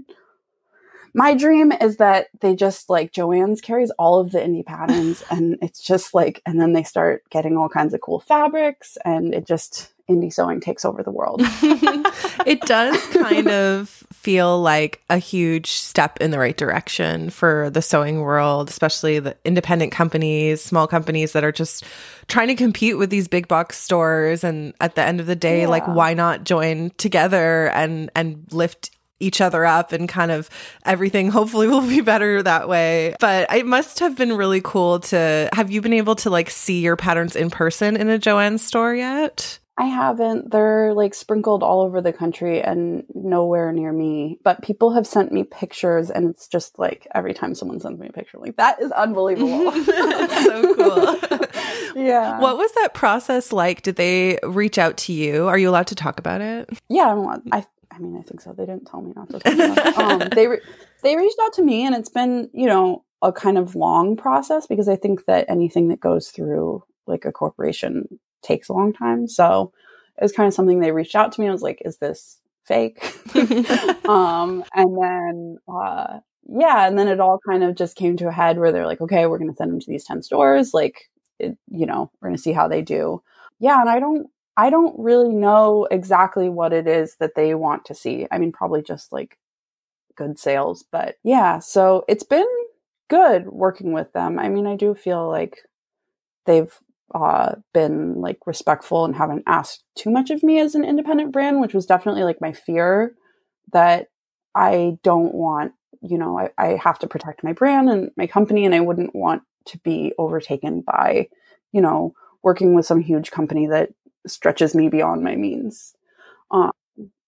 my 1.13 1.35
dream 1.35 1.73
is 1.73 1.97
that 1.97 2.29
they 2.41 2.55
just 2.55 2.89
like 2.89 3.13
Joann's 3.13 3.61
carries 3.61 3.91
all 3.99 4.21
of 4.21 4.31
the 4.31 4.39
indie 4.39 4.65
patterns 4.65 5.23
and 5.31 5.59
it's 5.63 5.83
just 5.83 6.15
like 6.15 6.43
and 6.47 6.61
then 6.61 6.73
they 6.73 6.83
start 6.83 7.23
getting 7.31 7.57
all 7.57 7.69
kinds 7.69 7.95
of 7.95 8.01
cool 8.01 8.21
fabrics 8.21 8.97
and 9.05 9.35
it 9.35 9.47
just 9.47 9.93
indie 10.11 10.33
sewing 10.33 10.61
takes 10.61 10.85
over 10.85 11.03
the 11.03 11.11
world 11.11 11.41
it 12.47 12.61
does 12.63 13.01
kind 13.09 13.49
of 13.49 13.89
feel 14.13 14.61
like 14.61 15.03
a 15.09 15.19
huge 15.19 15.71
step 15.71 16.19
in 16.21 16.31
the 16.31 16.39
right 16.39 16.57
direction 16.57 17.31
for 17.31 17.71
the 17.71 17.81
sewing 17.81 18.21
world 18.21 18.69
especially 18.69 19.19
the 19.19 19.37
independent 19.45 19.93
companies 19.93 20.63
small 20.63 20.87
companies 20.87 21.33
that 21.33 21.45
are 21.45 21.53
just 21.53 21.85
trying 22.27 22.49
to 22.49 22.55
compete 22.55 22.99
with 22.99 23.09
these 23.09 23.29
big 23.29 23.49
box 23.49 23.79
stores 23.79 24.45
and 24.45 24.75
at 24.81 24.95
the 24.95 25.03
end 25.03 25.21
of 25.21 25.27
the 25.27 25.37
day 25.37 25.63
yeah. 25.63 25.69
like 25.69 25.87
why 25.87 26.13
not 26.13 26.45
join 26.45 26.91
together 26.99 27.69
and 27.71 28.11
and 28.15 28.45
lift 28.51 28.91
each 29.21 29.41
other 29.41 29.65
up 29.65 29.93
and 29.93 30.09
kind 30.09 30.31
of 30.31 30.51
everything 30.85 31.31
hopefully 31.31 31.69
will 31.69 31.87
be 31.87 32.01
better 32.01 32.43
that 32.43 32.69
way. 32.69 33.15
But 33.21 33.55
it 33.55 33.67
must 33.67 34.01
have 34.01 34.17
been 34.17 34.37
really 34.37 34.61
cool 34.63 35.01
to 35.01 35.49
have 35.53 35.71
you 35.71 35.81
been 35.81 35.93
able 35.93 36.17
to 36.17 36.31
like 36.31 36.51
see 36.51 36.81
your 36.81 36.97
patterns 36.97 37.37
in 37.37 37.51
person 37.51 37.97
in 37.97 38.09
a 38.09 38.19
Joann 38.19 38.59
store 38.59 38.95
yet? 38.95 39.60
I 39.81 39.85
haven't. 39.85 40.51
They're 40.51 40.93
like 40.93 41.15
sprinkled 41.15 41.63
all 41.63 41.81
over 41.81 42.03
the 42.03 42.13
country 42.13 42.61
and 42.61 43.03
nowhere 43.15 43.73
near 43.73 43.91
me. 43.91 44.39
But 44.45 44.61
people 44.61 44.93
have 44.93 45.07
sent 45.07 45.33
me 45.33 45.43
pictures, 45.43 46.11
and 46.11 46.29
it's 46.29 46.49
just 46.49 46.79
like 46.79 47.07
every 47.15 47.33
time 47.33 47.55
someone 47.55 47.81
sends 47.81 47.99
me 47.99 48.09
a 48.09 48.13
picture, 48.13 48.37
I'm 48.37 48.43
like 48.43 48.57
that 48.57 48.83
is 48.83 48.93
unbelievable. 48.93 49.71
That's 49.87 50.45
so 50.45 50.75
cool. 50.75 51.47
yeah. 52.05 52.41
What 52.41 52.59
was 52.59 52.71
that 52.73 52.93
process 52.93 53.53
like? 53.53 53.81
Did 53.81 53.97
they 53.97 54.39
reach 54.43 54.77
out 54.77 54.99
to 54.99 55.15
you? 55.15 55.49
Are 55.49 55.57
you 55.57 55.71
allowed 55.71 55.87
to 55.87 55.95
talk 55.95 56.19
about 56.19 56.43
it? 56.43 56.69
Yeah, 56.91 57.11
I'm 57.11 57.19
allowed. 57.19 57.43
I 57.51 57.65
I 57.91 57.99
mean, 58.01 58.19
I 58.19 58.23
think 58.23 58.43
so. 58.43 58.53
They 58.53 58.67
didn't 58.67 58.85
tell 58.85 59.01
me 59.01 59.15
not 59.17 59.31
to. 59.31 59.39
Talk 59.39 59.55
about 59.55 60.23
um, 60.23 60.29
they 60.35 60.47
re- 60.47 60.61
they 61.03 61.17
reached 61.17 61.39
out 61.41 61.55
to 61.55 61.63
me, 61.63 61.87
and 61.87 61.95
it's 61.95 62.11
been 62.11 62.51
you 62.53 62.67
know 62.67 63.03
a 63.23 63.33
kind 63.33 63.57
of 63.57 63.75
long 63.75 64.15
process 64.15 64.67
because 64.67 64.91
I 64.91 64.97
think 64.97 65.25
that 65.25 65.47
anything 65.49 65.89
that 65.89 66.01
goes 66.01 66.29
through 66.29 66.85
like 67.07 67.25
a 67.25 67.33
corporation 67.33 68.21
takes 68.43 68.69
a 68.69 68.73
long 68.73 68.93
time. 68.93 69.29
So 69.29 69.73
it 70.19 70.23
was 70.23 70.33
kind 70.33 70.47
of 70.47 70.55
something 70.55 70.81
they 70.81 70.93
reached 70.93 71.15
out 71.15 71.33
to 71.33 71.41
me. 71.41 71.49
I 71.49 71.53
was 71.53 71.63
like, 71.63 71.83
"Is 71.85 71.99
this 71.99 72.39
fake?" 72.65 73.03
um, 74.09 74.65
and 74.75 74.97
then 75.03 75.59
uh, 75.69 76.21
yeah, 76.49 76.87
and 76.87 76.99
then 76.99 77.09
it 77.09 77.21
all 77.21 77.41
kind 77.47 77.63
of 77.65 77.77
just 77.77 77.97
came 77.97 78.17
to 78.19 78.29
a 78.29 78.33
head 78.33 78.59
where 78.59 78.73
they're 78.73 78.87
like, 78.87 79.01
"Okay, 79.01 79.27
we're 79.27 79.39
going 79.39 79.51
to 79.51 79.57
send 79.57 79.73
them 79.73 79.81
to 79.81 79.91
these 79.91 80.05
ten 80.05 80.23
stores. 80.23 80.75
Like, 80.75 81.11
it, 81.39 81.57
you 81.71 81.87
know, 81.87 82.11
we're 82.21 82.29
going 82.29 82.37
to 82.37 82.43
see 82.43 82.53
how 82.53 82.69
they 82.69 82.83
do." 82.83 83.23
Yeah, 83.61 83.81
and 83.81 83.91
I 83.91 84.01
don't 84.01 84.29
I 84.57 84.71
don't 84.71 84.99
really 84.99 85.31
know 85.33 85.87
exactly 85.91 86.49
what 86.49 86.73
it 86.73 86.87
is 86.87 87.17
that 87.17 87.35
they 87.35 87.55
want 87.55 87.85
to 87.87 87.95
see. 87.95 88.27
I 88.31 88.39
mean, 88.39 88.53
probably 88.53 88.83
just 88.83 89.13
like 89.13 89.39
good 90.17 90.39
sales, 90.39 90.85
but 90.91 91.17
yeah, 91.25 91.61
so 91.61 92.05
it's 92.09 92.25
been 92.25 92.47
good 93.09 93.47
working 93.49 93.93
with 93.93 94.13
them. 94.13 94.39
I 94.39 94.49
mean, 94.49 94.67
I 94.67 94.77
do 94.77 94.95
feel 94.95 95.29
like 95.29 95.59
they've 96.47 96.73
uh, 97.15 97.55
been 97.73 98.21
like 98.21 98.39
respectful 98.47 99.05
and 99.05 99.17
haven't 99.17 99.43
asked 99.47 99.83
too 99.97 100.11
much 100.11 100.31
of 100.31 100.43
me 100.43 100.61
as 100.61 100.75
an 100.75 100.85
independent 100.85 101.33
brand, 101.33 101.61
which 101.61 101.75
was 101.75 101.87
definitely 101.87 102.23
like 102.23 102.41
my 102.41 102.53
fear 102.53 103.15
that 103.73 104.09
I 104.55 104.99
don't 105.03 105.35
want, 105.35 105.73
you 106.03 106.19
know, 106.19 106.39
I, 106.39 106.51
I 106.59 106.77
have 106.77 106.99
to 107.01 107.09
protect 107.09 107.45
my 107.45 107.53
brand 107.53 107.89
and 107.89 108.11
my 108.17 108.27
company, 108.27 108.65
and 108.65 108.75
I 108.75 108.81
wouldn't 108.81 109.15
want 109.15 109.43
to 109.67 109.79
be 109.79 110.13
overtaken 110.19 110.83
by, 110.83 111.29
you 111.73 111.81
know, 111.81 112.15
working 112.43 112.75
with 112.75 112.87
some 112.87 113.01
huge 113.01 113.31
company 113.31 113.67
that 113.67 113.91
stretches 114.27 114.75
me 114.75 114.89
beyond 114.89 115.23
my 115.23 115.37
means. 115.37 115.95
Um, 116.51 116.73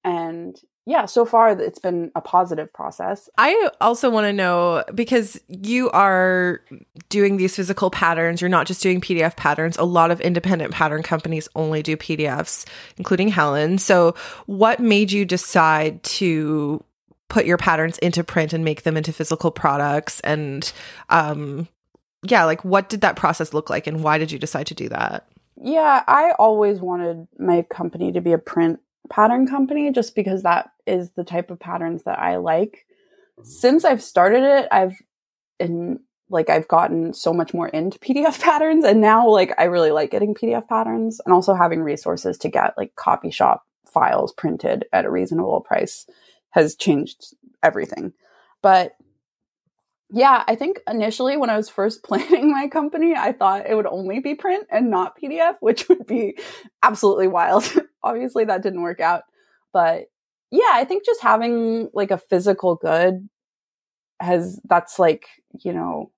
and 0.05 0.59
yeah, 0.85 1.07
so 1.07 1.25
far 1.25 1.51
it's 1.51 1.79
been 1.79 2.11
a 2.17 2.21
positive 2.21 2.73
process. 2.73 3.31
I 3.39 3.71
also 3.81 4.11
want 4.11 4.25
to 4.25 4.33
know 4.33 4.83
because 4.93 5.41
you 5.47 5.91
are 5.91 6.61
doing 7.09 7.37
these 7.37 7.55
physical 7.55 7.89
patterns, 7.89 8.41
you're 8.41 8.51
not 8.51 8.67
just 8.67 8.83
doing 8.83 9.01
PDF 9.01 9.37
patterns. 9.37 9.77
A 9.77 9.85
lot 9.85 10.11
of 10.11 10.21
independent 10.21 10.73
pattern 10.73 11.05
companies 11.05 11.49
only 11.55 11.83
do 11.83 11.97
PDFs, 11.97 12.67
including 12.97 13.29
Helen. 13.29 13.79
So, 13.79 14.17
what 14.47 14.81
made 14.81 15.13
you 15.13 15.25
decide 15.25 16.03
to 16.05 16.83
put 17.29 17.47
your 17.47 17.59
patterns 17.59 17.99
into 17.99 18.25
print 18.25 18.53
and 18.53 18.65
make 18.65 18.83
them 18.83 18.97
into 18.97 19.13
physical 19.13 19.53
products? 19.53 20.19
And, 20.21 20.71
um, 21.11 21.69
yeah, 22.25 22.45
like 22.45 22.65
what 22.65 22.89
did 22.89 23.03
that 23.03 23.15
process 23.15 23.55
look 23.55 23.71
like 23.71 23.87
and 23.87 24.03
why 24.03 24.19
did 24.19 24.33
you 24.33 24.39
decide 24.39 24.67
to 24.67 24.75
do 24.75 24.89
that? 24.89 25.29
Yeah, 25.61 26.03
I 26.09 26.33
always 26.41 26.81
wanted 26.81 27.29
my 27.39 27.63
company 27.63 28.11
to 28.13 28.21
be 28.21 28.33
a 28.33 28.39
print 28.39 28.81
pattern 29.11 29.47
company 29.47 29.91
just 29.91 30.15
because 30.15 30.43
that 30.43 30.71
is 30.87 31.11
the 31.13 31.25
type 31.25 31.51
of 31.51 31.61
patterns 31.61 32.05
that 32.05 32.19
I 32.19 32.37
like. 32.37 32.87
Since 33.43 33.85
I've 33.85 34.03
started 34.03 34.43
it, 34.43 34.69
I've 34.71 34.97
in 35.59 36.01
like 36.29 36.49
I've 36.49 36.69
gotten 36.69 37.13
so 37.13 37.33
much 37.33 37.53
more 37.53 37.69
into 37.69 37.99
PDF 37.99 38.41
patterns 38.43 38.85
and 38.85 39.01
now 39.01 39.29
like 39.29 39.53
I 39.59 39.65
really 39.65 39.91
like 39.91 40.11
getting 40.11 40.35
PDF 40.35 40.67
patterns 40.67 41.21
and 41.25 41.33
also 41.33 41.55
having 41.55 41.83
resources 41.83 42.39
to 42.39 42.49
get 42.49 42.75
like 42.77 42.97
copy 42.97 43.31
shop 43.31 43.65
files 43.87 44.33
printed 44.33 44.87
at 44.93 45.05
a 45.05 45.11
reasonable 45.11 45.61
price 45.61 46.07
has 46.51 46.75
changed 46.75 47.35
everything. 47.63 48.13
But 48.63 48.97
yeah, 50.13 50.45
I 50.47 50.55
think 50.57 50.81
initially 50.87 51.37
when 51.39 51.51
I 51.51 51.57
was 51.57 51.71
first 51.71 52.03
planning 52.05 52.51
my 52.51 52.69
company, 52.69 53.15
I 53.17 53.33
thought 53.33 53.69
it 53.69 53.75
would 53.75 53.87
only 53.87 54.21
be 54.21 54.35
print 54.35 54.67
and 54.71 54.91
not 54.91 55.19
PDF, 55.21 55.57
which 55.61 55.89
would 55.89 56.07
be 56.07 56.39
absolutely 56.83 57.29
wild. 57.29 57.71
Obviously, 58.03 58.45
that 58.45 58.63
didn't 58.63 58.83
work 58.83 59.01
out. 59.01 59.23
But 59.73 60.05
yeah, 60.51 60.71
I 60.73 60.85
think 60.85 61.07
just 61.07 61.23
having 61.23 61.89
like 61.95 62.11
a 62.11 62.19
physical 62.19 62.77
good 62.77 63.29
has 64.21 64.61
that's 64.69 64.99
like, 64.99 65.27
you 65.65 65.73
know, 65.73 66.13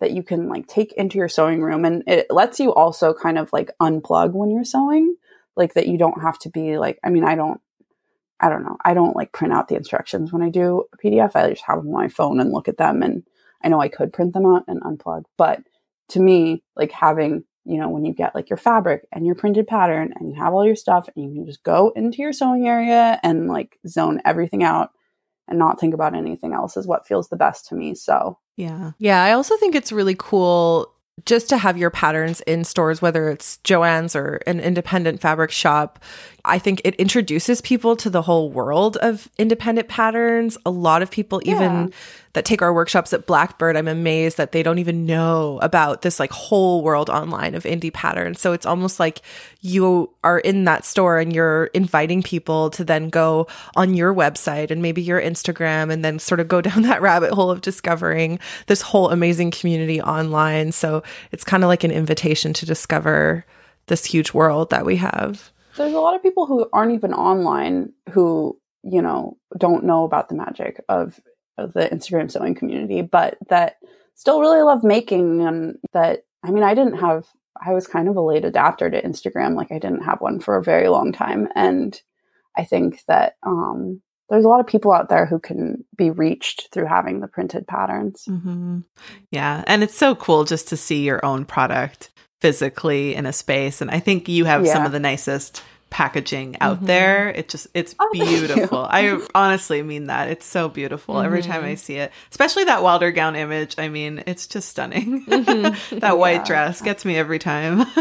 that 0.00 0.12
you 0.12 0.22
can 0.22 0.48
like 0.48 0.66
take 0.66 0.92
into 0.94 1.18
your 1.18 1.28
sewing 1.28 1.62
room 1.62 1.84
and 1.84 2.02
it 2.06 2.26
lets 2.30 2.60
you 2.60 2.72
also 2.72 3.12
kind 3.14 3.38
of 3.38 3.52
like 3.52 3.70
unplug 3.80 4.32
when 4.32 4.50
you're 4.50 4.64
sewing, 4.64 5.14
like 5.56 5.74
that 5.74 5.88
you 5.88 5.96
don't 5.96 6.22
have 6.22 6.38
to 6.40 6.50
be 6.50 6.78
like, 6.78 6.98
I 7.04 7.10
mean, 7.10 7.24
I 7.24 7.34
don't 7.34 7.60
I 8.40 8.48
don't 8.48 8.64
know. 8.64 8.76
I 8.84 8.94
don't 8.94 9.16
like 9.16 9.32
print 9.32 9.52
out 9.52 9.68
the 9.68 9.76
instructions 9.76 10.32
when 10.32 10.42
I 10.42 10.48
do 10.48 10.84
a 10.92 10.96
PDF. 10.96 11.36
I 11.36 11.50
just 11.50 11.64
have 11.66 11.78
them 11.78 11.88
on 11.88 11.92
my 11.92 12.08
phone 12.08 12.40
and 12.40 12.52
look 12.52 12.68
at 12.68 12.78
them. 12.78 13.02
And 13.02 13.22
I 13.62 13.68
know 13.68 13.80
I 13.80 13.88
could 13.88 14.12
print 14.12 14.32
them 14.32 14.46
out 14.46 14.64
and 14.66 14.82
unplug, 14.82 15.24
but 15.36 15.62
to 16.10 16.20
me, 16.20 16.62
like 16.74 16.90
having, 16.90 17.44
you 17.64 17.78
know, 17.78 17.90
when 17.90 18.04
you 18.04 18.14
get 18.14 18.34
like 18.34 18.48
your 18.48 18.56
fabric 18.56 19.06
and 19.12 19.26
your 19.26 19.34
printed 19.34 19.66
pattern 19.66 20.14
and 20.16 20.30
you 20.30 20.34
have 20.36 20.54
all 20.54 20.64
your 20.64 20.76
stuff 20.76 21.08
and 21.14 21.24
you 21.24 21.34
can 21.34 21.46
just 21.46 21.62
go 21.62 21.92
into 21.94 22.22
your 22.22 22.32
sewing 22.32 22.66
area 22.66 23.20
and 23.22 23.48
like 23.48 23.78
zone 23.86 24.20
everything 24.24 24.64
out 24.64 24.90
and 25.46 25.58
not 25.58 25.78
think 25.78 25.92
about 25.92 26.14
anything 26.14 26.54
else 26.54 26.76
is 26.76 26.86
what 26.86 27.06
feels 27.06 27.28
the 27.28 27.36
best 27.36 27.66
to 27.68 27.74
me. 27.74 27.94
So, 27.94 28.38
yeah. 28.56 28.92
Yeah. 28.98 29.22
I 29.22 29.32
also 29.32 29.56
think 29.58 29.74
it's 29.74 29.92
really 29.92 30.16
cool 30.18 30.94
just 31.26 31.48
to 31.50 31.58
have 31.58 31.76
your 31.76 31.90
patterns 31.90 32.40
in 32.42 32.64
stores, 32.64 33.02
whether 33.02 33.28
it's 33.28 33.58
Joann's 33.64 34.16
or 34.16 34.40
an 34.46 34.60
independent 34.60 35.20
fabric 35.20 35.50
shop, 35.50 36.02
I 36.44 36.58
think 36.58 36.80
it 36.84 36.94
introduces 36.96 37.60
people 37.60 37.96
to 37.96 38.10
the 38.10 38.22
whole 38.22 38.50
world 38.50 38.96
of 38.98 39.28
independent 39.38 39.88
patterns. 39.88 40.56
A 40.64 40.70
lot 40.70 41.02
of 41.02 41.10
people, 41.10 41.40
yeah. 41.44 41.54
even 41.54 41.92
that 42.32 42.44
take 42.44 42.62
our 42.62 42.72
workshops 42.72 43.12
at 43.12 43.26
Blackbird, 43.26 43.76
I'm 43.76 43.88
amazed 43.88 44.36
that 44.36 44.52
they 44.52 44.62
don't 44.62 44.78
even 44.78 45.04
know 45.04 45.58
about 45.62 46.02
this 46.02 46.20
like 46.20 46.30
whole 46.30 46.82
world 46.82 47.10
online 47.10 47.54
of 47.54 47.64
indie 47.64 47.92
patterns. 47.92 48.40
So 48.40 48.52
it's 48.52 48.66
almost 48.66 49.00
like 49.00 49.20
you 49.60 50.10
are 50.22 50.38
in 50.38 50.64
that 50.64 50.84
store 50.84 51.18
and 51.18 51.32
you're 51.32 51.66
inviting 51.66 52.22
people 52.22 52.70
to 52.70 52.84
then 52.84 53.08
go 53.08 53.46
on 53.76 53.94
your 53.94 54.14
website 54.14 54.70
and 54.70 54.80
maybe 54.80 55.02
your 55.02 55.20
Instagram 55.20 55.92
and 55.92 56.04
then 56.04 56.18
sort 56.18 56.40
of 56.40 56.48
go 56.48 56.60
down 56.60 56.82
that 56.82 57.02
rabbit 57.02 57.32
hole 57.32 57.50
of 57.50 57.60
discovering 57.60 58.38
this 58.66 58.80
whole 58.80 59.10
amazing 59.10 59.50
community 59.50 60.00
online. 60.00 60.72
So 60.72 61.02
it's 61.32 61.44
kind 61.44 61.64
of 61.64 61.68
like 61.68 61.84
an 61.84 61.90
invitation 61.90 62.52
to 62.54 62.66
discover 62.66 63.44
this 63.86 64.04
huge 64.04 64.32
world 64.32 64.70
that 64.70 64.86
we 64.86 64.96
have. 64.96 65.50
There's 65.80 65.94
a 65.94 66.00
lot 66.00 66.14
of 66.14 66.22
people 66.22 66.44
who 66.44 66.68
aren't 66.74 66.92
even 66.92 67.14
online 67.14 67.94
who, 68.10 68.58
you 68.82 69.00
know, 69.00 69.38
don't 69.56 69.84
know 69.84 70.04
about 70.04 70.28
the 70.28 70.34
magic 70.34 70.84
of 70.90 71.18
of 71.56 71.72
the 71.72 71.88
Instagram 71.88 72.30
sewing 72.30 72.54
community, 72.54 73.00
but 73.00 73.38
that 73.48 73.76
still 74.14 74.40
really 74.40 74.60
love 74.60 74.84
making 74.84 75.40
and 75.40 75.78
that 75.94 76.24
I 76.44 76.50
mean 76.50 76.64
I 76.64 76.74
didn't 76.74 76.98
have 76.98 77.26
I 77.58 77.72
was 77.72 77.86
kind 77.86 78.08
of 78.08 78.16
a 78.16 78.20
late 78.20 78.44
adapter 78.44 78.90
to 78.90 79.02
Instagram. 79.02 79.56
Like 79.56 79.72
I 79.72 79.78
didn't 79.78 80.04
have 80.04 80.20
one 80.20 80.38
for 80.38 80.56
a 80.56 80.62
very 80.62 80.88
long 80.88 81.12
time. 81.12 81.48
And 81.54 81.98
I 82.58 82.64
think 82.64 83.02
that 83.08 83.36
um 83.42 84.02
there's 84.28 84.44
a 84.44 84.48
lot 84.48 84.60
of 84.60 84.66
people 84.66 84.92
out 84.92 85.08
there 85.08 85.24
who 85.24 85.38
can 85.38 85.82
be 85.96 86.10
reached 86.10 86.68
through 86.72 86.86
having 86.86 87.20
the 87.20 87.26
printed 87.26 87.66
patterns. 87.66 88.26
Mm-hmm. 88.28 88.80
Yeah. 89.30 89.64
And 89.66 89.82
it's 89.82 89.96
so 89.96 90.14
cool 90.14 90.44
just 90.44 90.68
to 90.68 90.76
see 90.76 91.02
your 91.04 91.24
own 91.24 91.46
product 91.46 92.10
physically 92.40 93.14
in 93.14 93.26
a 93.26 93.32
space. 93.32 93.80
And 93.80 93.90
I 93.90 94.00
think 94.00 94.28
you 94.28 94.44
have 94.44 94.64
yeah. 94.64 94.72
some 94.72 94.86
of 94.86 94.92
the 94.92 95.00
nicest 95.00 95.62
packaging 95.90 96.56
out 96.60 96.76
mm-hmm. 96.76 96.86
there. 96.86 97.28
It 97.28 97.48
just 97.48 97.66
it's 97.74 97.94
oh, 97.98 98.08
beautiful. 98.12 98.78
I 98.78 99.20
honestly 99.34 99.82
mean 99.82 100.06
that. 100.06 100.30
It's 100.30 100.46
so 100.46 100.68
beautiful 100.68 101.16
mm-hmm. 101.16 101.26
every 101.26 101.42
time 101.42 101.64
I 101.64 101.70
mm-hmm. 101.70 101.76
see 101.76 101.96
it. 101.96 102.12
Especially 102.30 102.64
that 102.64 102.82
Wilder 102.82 103.10
gown 103.10 103.36
image. 103.36 103.74
I 103.76 103.88
mean, 103.88 104.22
it's 104.26 104.46
just 104.46 104.68
stunning. 104.68 105.26
Mm-hmm. 105.26 105.98
that 105.98 106.18
white 106.18 106.44
dress 106.44 106.80
gets 106.80 107.04
me 107.04 107.16
every 107.16 107.38
time. 107.38 107.84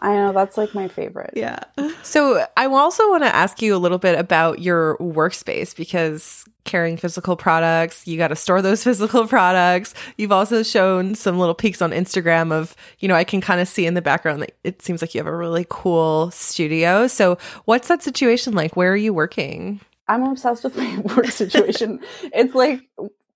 I 0.00 0.16
know 0.16 0.32
that's 0.32 0.58
like 0.58 0.74
my 0.74 0.88
favorite. 0.88 1.32
Yeah. 1.34 1.60
So 2.02 2.44
I 2.58 2.66
also 2.66 3.08
want 3.08 3.22
to 3.22 3.34
ask 3.34 3.62
you 3.62 3.74
a 3.74 3.78
little 3.78 3.96
bit 3.96 4.18
about 4.18 4.58
your 4.60 4.98
workspace 4.98 5.74
because 5.74 6.44
carrying 6.64 6.96
physical 6.96 7.36
products, 7.36 8.06
you 8.06 8.16
got 8.16 8.28
to 8.28 8.36
store 8.36 8.62
those 8.62 8.82
physical 8.84 9.26
products. 9.26 9.94
You've 10.16 10.32
also 10.32 10.62
shown 10.62 11.14
some 11.14 11.38
little 11.38 11.54
peeks 11.54 11.82
on 11.82 11.90
Instagram 11.90 12.52
of, 12.52 12.74
you 12.98 13.08
know, 13.08 13.14
I 13.14 13.24
can 13.24 13.40
kind 13.40 13.60
of 13.60 13.68
see 13.68 13.86
in 13.86 13.94
the 13.94 14.02
background 14.02 14.42
that 14.42 14.56
it 14.64 14.82
seems 14.82 15.02
like 15.02 15.14
you 15.14 15.20
have 15.20 15.26
a 15.26 15.36
really 15.36 15.66
cool 15.68 16.30
studio. 16.30 17.06
So 17.06 17.38
what's 17.64 17.88
that 17.88 18.02
situation 18.02 18.54
like? 18.54 18.76
Where 18.76 18.92
are 18.92 18.96
you 18.96 19.14
working? 19.14 19.80
I'm 20.08 20.24
obsessed 20.24 20.64
with 20.64 20.76
my 20.76 20.98
work 21.16 21.26
situation. 21.26 22.00
it's 22.22 22.54
like 22.54 22.80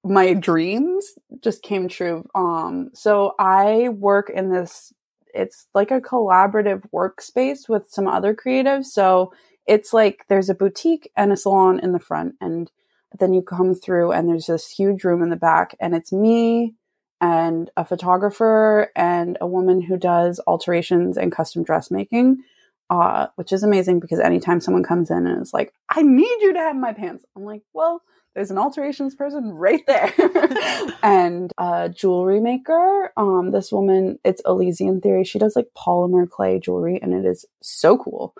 my 0.04 0.34
dreams 0.34 1.14
just 1.40 1.62
came 1.62 1.88
true. 1.88 2.28
Um, 2.34 2.90
so 2.94 3.34
I 3.38 3.88
work 3.90 4.30
in 4.30 4.50
this 4.50 4.92
it's 5.34 5.66
like 5.74 5.90
a 5.90 6.00
collaborative 6.00 6.82
workspace 6.92 7.68
with 7.68 7.88
some 7.90 8.08
other 8.08 8.34
creatives. 8.34 8.86
So 8.86 9.32
it's 9.66 9.92
like 9.92 10.24
there's 10.28 10.50
a 10.50 10.54
boutique 10.54 11.10
and 11.16 11.32
a 11.32 11.36
salon 11.36 11.78
in 11.80 11.92
the 11.92 12.00
front, 12.00 12.34
and 12.40 12.70
then 13.18 13.32
you 13.32 13.42
come 13.42 13.74
through 13.74 14.12
and 14.12 14.28
there's 14.28 14.46
this 14.46 14.68
huge 14.68 15.04
room 15.04 15.22
in 15.22 15.30
the 15.30 15.36
back, 15.36 15.76
and 15.80 15.94
it's 15.94 16.12
me 16.12 16.74
and 17.20 17.70
a 17.76 17.84
photographer 17.84 18.90
and 18.94 19.36
a 19.40 19.46
woman 19.46 19.80
who 19.80 19.96
does 19.96 20.40
alterations 20.46 21.16
and 21.16 21.32
custom 21.32 21.64
dressmaking. 21.64 22.42
Uh, 22.90 23.26
which 23.34 23.52
is 23.52 23.62
amazing 23.62 24.00
because 24.00 24.18
anytime 24.18 24.62
someone 24.62 24.82
comes 24.82 25.10
in 25.10 25.26
and 25.26 25.42
is 25.42 25.52
like, 25.52 25.74
I 25.90 26.00
need 26.00 26.38
you 26.40 26.54
to 26.54 26.58
have 26.58 26.74
my 26.74 26.94
pants, 26.94 27.22
I'm 27.36 27.44
like, 27.44 27.60
well, 27.74 28.00
there's 28.34 28.50
an 28.52 28.56
alterations 28.56 29.16
person 29.16 29.50
right 29.50 29.84
there. 29.86 30.12
and 31.02 31.52
a 31.58 31.88
jewelry 31.88 32.40
maker. 32.40 33.12
Um, 33.16 33.50
this 33.50 33.72
woman, 33.72 34.18
it's 34.24 34.40
Elysian 34.46 35.00
Theory. 35.00 35.24
She 35.24 35.38
does 35.40 35.56
like 35.56 35.66
polymer 35.76 36.30
clay 36.30 36.60
jewelry 36.60 37.00
and 37.02 37.12
it 37.12 37.26
is 37.26 37.44
so 37.60 37.98
cool. 37.98 38.34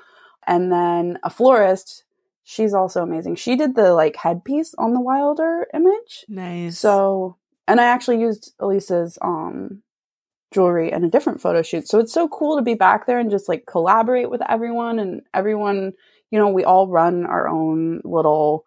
And 0.47 0.73
then 0.73 1.19
a 1.25 1.31
florist. 1.31 2.05
She's 2.51 2.73
also 2.73 3.03
amazing. 3.03 3.37
She 3.37 3.57
did 3.57 3.75
the 3.75 3.93
like 3.93 4.17
headpiece 4.17 4.75
on 4.79 4.95
the 4.95 5.03
Wilder 5.03 5.67
image. 5.75 6.25
Nice. 6.29 6.79
So, 6.79 7.37
and 7.67 7.79
I 7.79 7.85
actually 7.85 8.23
used 8.23 8.55
Elisa's 8.59 9.19
um 9.21 9.83
jewelry 10.55 10.91
in 10.91 11.05
a 11.05 11.11
different 11.11 11.43
photo 11.43 11.61
shoot. 11.61 11.87
So 11.87 11.99
it's 11.99 12.15
so 12.15 12.27
cool 12.27 12.57
to 12.57 12.63
be 12.63 12.73
back 12.73 13.07
there 13.07 13.19
and 13.19 13.31
just 13.31 13.51
like 13.51 13.67
collaborate 13.67 14.31
with 14.31 14.41
everyone 14.49 14.99
and 14.99 15.21
everyone, 15.35 15.93
you 16.31 16.39
know, 16.39 16.49
we 16.49 16.65
all 16.65 16.89
run 16.89 17.27
our 17.27 17.47
own 17.47 18.01
little 18.03 18.65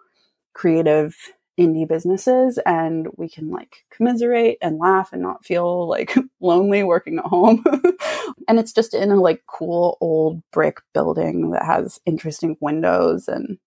creative 0.54 1.16
indie 1.60 1.88
businesses 1.88 2.60
and 2.68 3.08
we 3.18 3.28
can 3.28 3.50
like 3.50 3.78
commiserate 3.90 4.60
and 4.62 4.78
laugh 4.78 5.12
and 5.12 5.24
not 5.24 5.44
feel 5.44 5.90
like 5.90 6.14
lonely 6.40 6.84
working 6.84 7.18
at 7.18 7.26
home. 7.26 7.64
and 8.48 8.60
it's 8.60 8.74
just 8.74 8.94
in 8.94 9.10
a 9.10 9.16
like 9.16 9.42
cool 9.48 9.98
old 10.02 10.40
brick 10.52 10.82
building 10.94 11.50
that 11.50 11.66
has 11.66 12.00
interesting 12.06 12.56
windows 12.62 13.28
and 13.28 13.58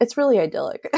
it's 0.00 0.16
really 0.16 0.38
idyllic. 0.38 0.90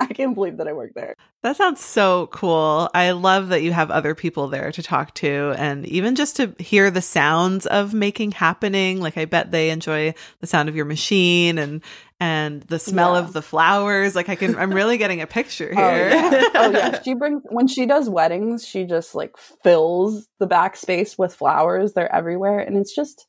Mm. 0.00 0.08
I 0.10 0.12
can't 0.12 0.34
believe 0.34 0.56
that 0.56 0.66
I 0.66 0.72
work 0.72 0.92
there. 0.94 1.14
That 1.42 1.56
sounds 1.56 1.80
so 1.80 2.26
cool. 2.28 2.88
I 2.94 3.12
love 3.12 3.48
that 3.50 3.62
you 3.62 3.72
have 3.72 3.90
other 3.90 4.14
people 4.14 4.48
there 4.48 4.72
to 4.72 4.82
talk 4.82 5.14
to 5.16 5.54
and 5.56 5.86
even 5.86 6.16
just 6.16 6.36
to 6.36 6.54
hear 6.58 6.90
the 6.90 7.02
sounds 7.02 7.66
of 7.66 7.94
making 7.94 8.32
happening. 8.32 9.00
Like 9.00 9.16
I 9.16 9.26
bet 9.26 9.50
they 9.50 9.70
enjoy 9.70 10.14
the 10.40 10.46
sound 10.46 10.68
of 10.68 10.74
your 10.74 10.86
machine 10.86 11.58
and 11.58 11.82
and 12.18 12.62
the 12.62 12.78
smell 12.78 13.12
yeah. 13.12 13.20
of 13.20 13.32
the 13.34 13.42
flowers. 13.42 14.16
Like 14.16 14.28
I 14.28 14.36
can 14.36 14.56
I'm 14.56 14.72
really 14.72 14.98
getting 14.98 15.20
a 15.20 15.26
picture 15.26 15.72
oh, 15.76 15.76
here. 15.76 16.10
Oh 16.12 16.30
yeah. 16.30 16.48
oh 16.54 16.70
yeah. 16.70 17.00
She 17.04 17.14
brings 17.14 17.42
when 17.50 17.68
she 17.68 17.86
does 17.86 18.08
weddings, 18.08 18.66
she 18.66 18.84
just 18.84 19.14
like 19.14 19.36
fills 19.36 20.28
the 20.38 20.48
backspace 20.48 21.18
with 21.18 21.34
flowers. 21.34 21.92
They're 21.92 22.12
everywhere 22.12 22.58
and 22.58 22.76
it's 22.76 22.94
just 22.94 23.26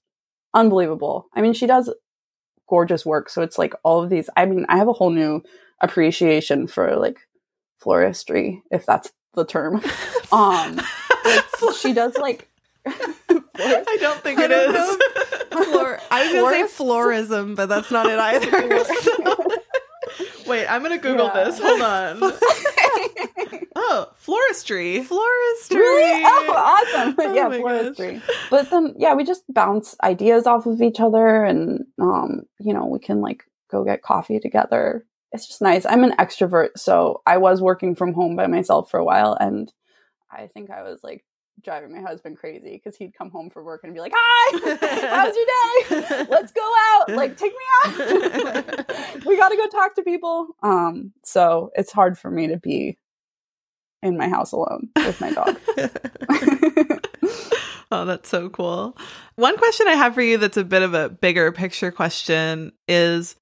unbelievable. 0.54 1.28
I 1.36 1.42
mean, 1.42 1.54
she 1.54 1.68
does 1.68 1.94
gorgeous 2.72 3.06
work. 3.06 3.30
So 3.30 3.42
it's 3.42 3.58
like 3.60 3.74
all 3.84 4.02
of 4.02 4.10
these 4.10 4.30
I 4.38 4.46
mean, 4.46 4.66
I 4.70 4.78
have 4.78 4.88
a 4.88 4.94
whole 4.94 5.10
new 5.12 5.44
appreciation 5.82 6.68
for 6.68 6.96
like 6.96 7.20
floristry, 7.84 8.62
if 8.72 8.86
that's 8.86 9.12
the 9.36 9.46
term. 9.46 9.84
Um, 10.34 10.80
like, 11.26 11.44
she 11.78 11.92
does 11.92 12.16
like. 12.16 12.48
I 12.88 13.98
don't 14.00 14.22
think 14.24 14.40
I 14.40 14.46
it 14.46 14.48
don't 14.48 14.76
is. 14.78 14.98
Flor- 15.68 16.00
I 16.10 16.24
was 16.24 16.34
gonna 16.34 16.68
say 16.70 16.84
florism, 16.84 17.58
but 17.58 17.66
that's 17.68 17.92
not 17.92 18.06
it 18.06 18.18
either. 18.18 18.86
so. 18.86 19.36
Wait, 20.48 20.68
I'm 20.68 20.82
gonna 20.82 20.98
Google 20.98 21.32
yeah. 21.34 21.44
this. 21.44 21.60
Hold 21.60 21.82
on. 21.82 22.18
oh, 23.76 24.08
floristry. 24.20 25.06
Floristry. 25.06 25.76
Really? 25.76 26.24
Oh, 26.26 26.54
awesome. 26.56 27.16
Oh 27.18 27.34
yeah, 27.34 27.50
floristry. 27.50 28.20
Gosh. 28.26 28.36
But 28.50 28.70
then, 28.70 28.96
yeah, 28.98 29.14
we 29.14 29.24
just 29.24 29.44
bounce 29.50 29.96
ideas 30.04 30.48
off 30.48 30.66
of 30.66 30.82
each 30.82 31.00
other, 31.00 31.44
and 31.44 31.86
um, 32.00 32.44
you 32.60 32.74
know, 32.74 32.86
we 32.86 33.00
can 33.00 33.22
like 33.22 33.44
go 33.70 33.84
get 33.84 34.02
coffee 34.02 34.40
together 34.40 35.06
it's 35.32 35.48
just 35.48 35.62
nice. 35.62 35.86
I'm 35.86 36.04
an 36.04 36.16
extrovert, 36.20 36.72
so 36.76 37.22
I 37.26 37.38
was 37.38 37.62
working 37.62 37.96
from 37.96 38.14
home 38.14 38.36
by 38.36 38.48
myself 38.48 38.90
for 38.90 39.00
a 39.00 39.06
while, 39.06 39.38
and 39.40 39.72
I 40.30 40.48
think 40.48 40.70
I 40.70 40.84
was 40.84 41.00
like 41.04 41.24
driving 41.64 41.94
my 41.94 42.02
husband 42.02 42.38
crazy 42.38 42.74
because 42.74 42.96
he'd 42.98 43.14
come 43.14 43.30
home 43.30 43.50
from 43.50 43.66
work 43.66 43.82
and 43.84 43.94
be 43.94 44.00
like, 44.00 44.14
"Hi, 44.16 44.78
how's 45.10 45.36
your 45.36 45.46
day? 45.46 46.26
Let's 46.30 46.52
go 46.52 46.74
out. 46.92 47.10
Like, 47.16 47.38
take 47.38 47.52
me 47.52 47.60
out. 47.86 49.26
we 49.26 49.38
got 49.38 49.50
to 49.50 49.58
go 49.58 49.68
talk 49.68 49.96
to 49.96 50.04
people." 50.04 50.56
Um, 50.64 51.14
so 51.24 51.72
it's 51.76 51.92
hard 51.92 52.18
for 52.18 52.32
me 52.32 52.48
to 52.48 52.58
be 52.58 52.98
in 54.04 54.18
my 54.18 54.28
house 54.28 54.52
alone 54.52 54.90
with 54.96 55.22
my 55.22 55.32
dog. 55.32 55.58
oh, 57.92 58.06
that's 58.06 58.30
so 58.30 58.50
cool. 58.50 58.98
One 59.36 59.58
question 59.58 59.88
I 59.88 59.94
have 59.94 60.14
for 60.14 60.22
you 60.22 60.38
that's 60.38 60.58
a 60.58 60.64
bit 60.64 60.82
of 60.82 60.94
a 60.94 61.10
bigger 61.10 61.52
picture 61.52 61.92
question 61.92 62.72
is 62.88 63.36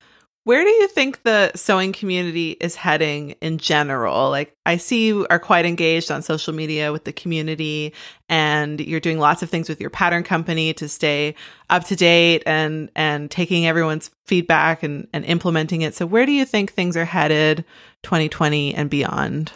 where 0.50 0.64
do 0.64 0.72
you 0.72 0.88
think 0.88 1.22
the 1.22 1.52
sewing 1.54 1.94
community 1.94 2.58
is 2.60 2.76
heading 2.76 3.36
in 3.40 3.60
general? 3.60 4.32
Like, 4.32 4.58
I 4.66 4.78
see 4.78 5.06
you 5.06 5.28
are 5.30 5.38
quite 5.38 5.64
engaged 5.64 6.10
on 6.10 6.24
social 6.24 6.56
media 6.56 6.92
with 6.92 7.04
the 7.04 7.14
community, 7.14 7.94
and 8.30 8.82
you're 8.82 9.00
doing 9.00 9.20
lots 9.20 9.44
of 9.44 9.52
things 9.52 9.70
with 9.70 9.80
your 9.80 9.92
pattern 9.92 10.24
company 10.24 10.74
to 10.74 10.90
stay 10.90 11.36
up 11.70 11.84
to 11.84 11.96
date 11.96 12.42
and 12.48 12.90
and 12.96 13.30
taking 13.30 13.68
everyone's 13.68 14.10
feedback 14.26 14.82
and, 14.82 15.08
and 15.14 15.24
implementing 15.26 15.84
it. 15.84 15.94
So, 15.94 16.08
where 16.08 16.26
do 16.26 16.32
you 16.32 16.46
think 16.46 16.72
things 16.72 16.98
are 16.98 17.06
headed 17.06 17.64
2020 18.02 18.74
and 18.74 18.90
beyond? 18.90 19.52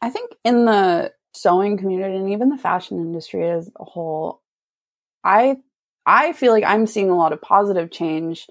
I 0.00 0.08
think 0.08 0.36
in 0.44 0.66
the 0.66 1.12
sewing 1.34 1.78
community 1.78 2.14
and 2.14 2.30
even 2.30 2.48
the 2.48 2.58
fashion 2.58 2.98
industry 2.98 3.50
as 3.50 3.68
a 3.74 3.84
whole, 3.84 4.40
I 5.24 5.56
I 6.06 6.32
feel 6.32 6.52
like 6.52 6.62
I'm 6.62 6.86
seeing 6.86 7.10
a 7.10 7.16
lot 7.16 7.32
of 7.32 7.42
positive 7.42 7.90
change 7.90 8.46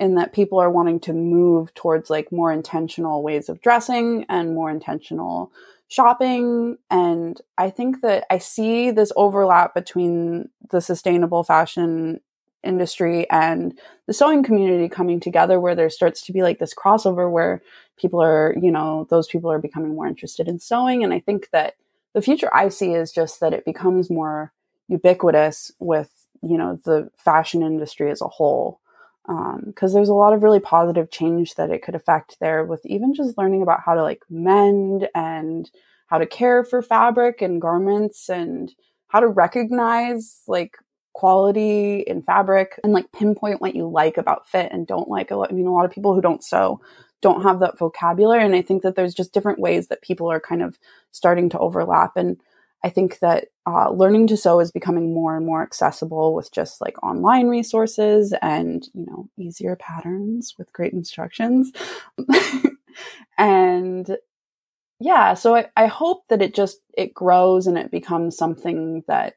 in 0.00 0.14
that 0.14 0.32
people 0.32 0.58
are 0.58 0.70
wanting 0.70 0.98
to 0.98 1.12
move 1.12 1.72
towards 1.74 2.08
like 2.10 2.32
more 2.32 2.50
intentional 2.50 3.22
ways 3.22 3.48
of 3.50 3.60
dressing 3.60 4.24
and 4.28 4.54
more 4.54 4.70
intentional 4.70 5.52
shopping. 5.88 6.78
And 6.90 7.40
i 7.58 7.68
think 7.68 8.00
that 8.00 8.24
i 8.30 8.38
see 8.38 8.90
this 8.90 9.12
overlap 9.16 9.74
between 9.74 10.48
the 10.70 10.80
sustainable 10.80 11.44
fashion 11.44 12.20
industry 12.62 13.28
and 13.30 13.78
the 14.06 14.12
sewing 14.12 14.42
community 14.42 14.88
coming 14.88 15.18
together 15.18 15.58
where 15.58 15.74
there 15.74 15.90
starts 15.90 16.22
to 16.22 16.32
be 16.32 16.42
like 16.42 16.58
this 16.58 16.74
crossover 16.74 17.30
where 17.30 17.62
people 17.98 18.22
are 18.22 18.54
you 18.60 18.70
know 18.70 19.06
those 19.10 19.26
people 19.26 19.50
are 19.50 19.58
becoming 19.58 19.94
more 19.94 20.06
interested 20.06 20.48
in 20.48 20.58
sewing. 20.58 21.04
And 21.04 21.12
i 21.12 21.20
think 21.20 21.48
that 21.52 21.74
the 22.14 22.22
future 22.22 22.50
i 22.54 22.68
see 22.68 22.94
is 22.94 23.12
just 23.12 23.40
that 23.40 23.52
it 23.52 23.64
becomes 23.64 24.08
more 24.08 24.52
ubiquitous 24.88 25.72
with 25.78 26.10
you 26.42 26.56
know 26.56 26.78
the 26.84 27.10
fashion 27.16 27.62
industry 27.62 28.10
as 28.10 28.20
a 28.22 28.28
whole 28.28 28.79
because 29.66 29.92
um, 29.92 29.94
there's 29.94 30.08
a 30.08 30.14
lot 30.14 30.32
of 30.32 30.42
really 30.42 30.58
positive 30.58 31.10
change 31.10 31.54
that 31.54 31.70
it 31.70 31.82
could 31.82 31.94
affect 31.94 32.38
there 32.40 32.64
with 32.64 32.84
even 32.84 33.14
just 33.14 33.38
learning 33.38 33.62
about 33.62 33.80
how 33.84 33.94
to 33.94 34.02
like 34.02 34.22
mend 34.28 35.08
and 35.14 35.70
how 36.08 36.18
to 36.18 36.26
care 36.26 36.64
for 36.64 36.82
fabric 36.82 37.40
and 37.40 37.60
garments 37.60 38.28
and 38.28 38.74
how 39.06 39.20
to 39.20 39.28
recognize 39.28 40.42
like 40.48 40.76
quality 41.12 42.00
in 42.00 42.22
fabric 42.22 42.80
and 42.82 42.92
like 42.92 43.12
pinpoint 43.12 43.60
what 43.60 43.76
you 43.76 43.88
like 43.88 44.16
about 44.16 44.48
fit 44.48 44.72
and 44.72 44.86
don't 44.86 45.08
like. 45.08 45.30
I 45.30 45.36
mean, 45.52 45.66
a 45.66 45.72
lot 45.72 45.84
of 45.84 45.92
people 45.92 46.14
who 46.14 46.20
don't 46.20 46.42
sew 46.42 46.80
don't 47.20 47.42
have 47.42 47.60
that 47.60 47.78
vocabulary. 47.78 48.44
And 48.44 48.54
I 48.54 48.62
think 48.62 48.82
that 48.82 48.96
there's 48.96 49.14
just 49.14 49.32
different 49.32 49.60
ways 49.60 49.88
that 49.88 50.02
people 50.02 50.30
are 50.30 50.40
kind 50.40 50.62
of 50.62 50.78
starting 51.12 51.50
to 51.50 51.58
overlap. 51.58 52.16
And 52.16 52.40
I 52.82 52.88
think 52.88 53.18
that 53.18 53.48
uh, 53.66 53.90
learning 53.90 54.26
to 54.28 54.36
sew 54.36 54.60
is 54.60 54.72
becoming 54.72 55.12
more 55.12 55.36
and 55.36 55.44
more 55.44 55.62
accessible 55.62 56.34
with 56.34 56.50
just 56.52 56.80
like 56.80 57.02
online 57.02 57.48
resources 57.48 58.34
and 58.40 58.86
you 58.94 59.06
know 59.06 59.28
easier 59.38 59.76
patterns 59.76 60.54
with 60.58 60.72
great 60.72 60.92
instructions. 60.92 61.72
and 63.38 64.16
yeah, 64.98 65.34
so 65.34 65.56
I, 65.56 65.66
I 65.76 65.86
hope 65.86 66.24
that 66.28 66.42
it 66.42 66.54
just 66.54 66.80
it 66.96 67.14
grows 67.14 67.66
and 67.66 67.78
it 67.78 67.90
becomes 67.90 68.36
something 68.36 69.02
that 69.08 69.34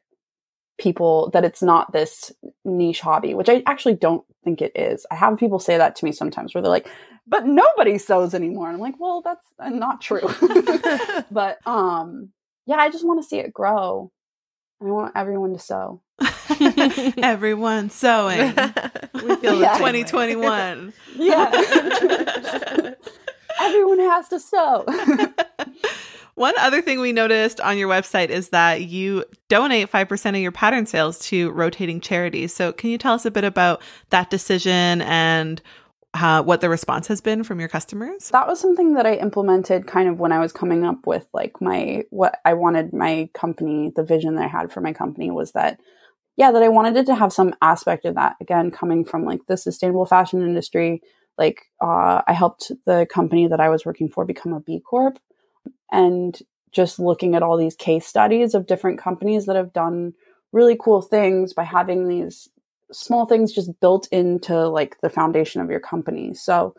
people 0.78 1.30
that 1.32 1.44
it's 1.44 1.62
not 1.62 1.92
this 1.92 2.32
niche 2.64 3.00
hobby, 3.00 3.34
which 3.34 3.48
I 3.48 3.62
actually 3.66 3.94
don't 3.94 4.24
think 4.42 4.60
it 4.60 4.72
is. 4.74 5.06
I 5.10 5.16
have 5.16 5.38
people 5.38 5.58
say 5.58 5.78
that 5.78 5.96
to 5.96 6.04
me 6.04 6.12
sometimes 6.12 6.54
where 6.54 6.62
they're 6.62 6.70
like, 6.70 6.88
but 7.26 7.46
nobody 7.46 7.98
sews 7.98 8.34
anymore. 8.34 8.68
And 8.68 8.76
I'm 8.76 8.80
like, 8.80 8.98
well, 8.98 9.22
that's 9.22 9.46
uh, 9.58 9.70
not 9.70 10.00
true. 10.00 10.28
but 11.30 11.66
um 11.66 12.30
yeah, 12.66 12.76
I 12.76 12.90
just 12.90 13.04
want 13.04 13.22
to 13.22 13.28
see 13.28 13.38
it 13.38 13.52
grow. 13.52 14.10
I 14.80 14.86
want 14.86 15.12
everyone 15.16 15.52
to 15.52 15.58
sew. 15.58 16.02
everyone 17.18 17.90
sewing. 17.90 18.54
we 19.14 19.36
feel 19.36 19.60
yeah. 19.60 19.78
2021. 19.78 20.92
Yeah. 21.16 21.50
everyone 23.60 23.98
has 24.00 24.28
to 24.28 24.40
sew. 24.40 24.84
One 26.34 26.54
other 26.58 26.82
thing 26.82 27.00
we 27.00 27.12
noticed 27.12 27.60
on 27.60 27.78
your 27.78 27.88
website 27.88 28.28
is 28.28 28.48
that 28.48 28.82
you 28.82 29.24
donate 29.48 29.90
5% 29.90 30.30
of 30.30 30.36
your 30.36 30.50
pattern 30.50 30.84
sales 30.84 31.20
to 31.20 31.50
rotating 31.52 32.00
charities. 32.00 32.52
So, 32.52 32.72
can 32.72 32.90
you 32.90 32.98
tell 32.98 33.14
us 33.14 33.24
a 33.24 33.30
bit 33.30 33.44
about 33.44 33.80
that 34.10 34.30
decision 34.30 35.02
and 35.02 35.62
uh, 36.14 36.42
what 36.42 36.60
the 36.60 36.68
response 36.68 37.08
has 37.08 37.20
been 37.20 37.42
from 37.42 37.58
your 37.58 37.68
customers? 37.68 38.30
That 38.30 38.46
was 38.46 38.60
something 38.60 38.94
that 38.94 39.06
I 39.06 39.14
implemented 39.14 39.86
kind 39.86 40.08
of 40.08 40.20
when 40.20 40.32
I 40.32 40.38
was 40.38 40.52
coming 40.52 40.84
up 40.84 41.06
with 41.06 41.26
like 41.34 41.60
my 41.60 42.04
what 42.10 42.38
I 42.44 42.54
wanted 42.54 42.92
my 42.92 43.28
company, 43.34 43.92
the 43.94 44.04
vision 44.04 44.36
that 44.36 44.44
I 44.44 44.48
had 44.48 44.72
for 44.72 44.80
my 44.80 44.92
company 44.92 45.30
was 45.30 45.52
that 45.52 45.80
yeah, 46.36 46.50
that 46.52 46.62
I 46.62 46.68
wanted 46.68 46.96
it 46.96 47.06
to 47.06 47.14
have 47.14 47.32
some 47.32 47.54
aspect 47.60 48.04
of 48.04 48.14
that 48.14 48.36
again 48.40 48.70
coming 48.70 49.04
from 49.04 49.24
like 49.24 49.46
the 49.46 49.56
sustainable 49.56 50.06
fashion 50.06 50.42
industry. 50.42 51.02
Like 51.36 51.62
uh, 51.80 52.22
I 52.26 52.32
helped 52.32 52.70
the 52.86 53.06
company 53.12 53.48
that 53.48 53.60
I 53.60 53.68
was 53.68 53.84
working 53.84 54.08
for 54.08 54.24
become 54.24 54.52
a 54.52 54.60
B 54.60 54.80
Corp 54.80 55.18
and 55.90 56.38
just 56.70 56.98
looking 56.98 57.34
at 57.34 57.42
all 57.42 57.56
these 57.56 57.76
case 57.76 58.06
studies 58.06 58.54
of 58.54 58.66
different 58.66 59.00
companies 59.00 59.46
that 59.46 59.56
have 59.56 59.72
done 59.72 60.12
really 60.52 60.76
cool 60.78 61.02
things 61.02 61.52
by 61.52 61.64
having 61.64 62.06
these 62.06 62.48
small 62.94 63.26
things 63.26 63.52
just 63.52 63.78
built 63.80 64.08
into 64.12 64.68
like 64.68 64.96
the 65.02 65.10
foundation 65.10 65.60
of 65.60 65.70
your 65.70 65.80
company. 65.80 66.34
So, 66.34 66.74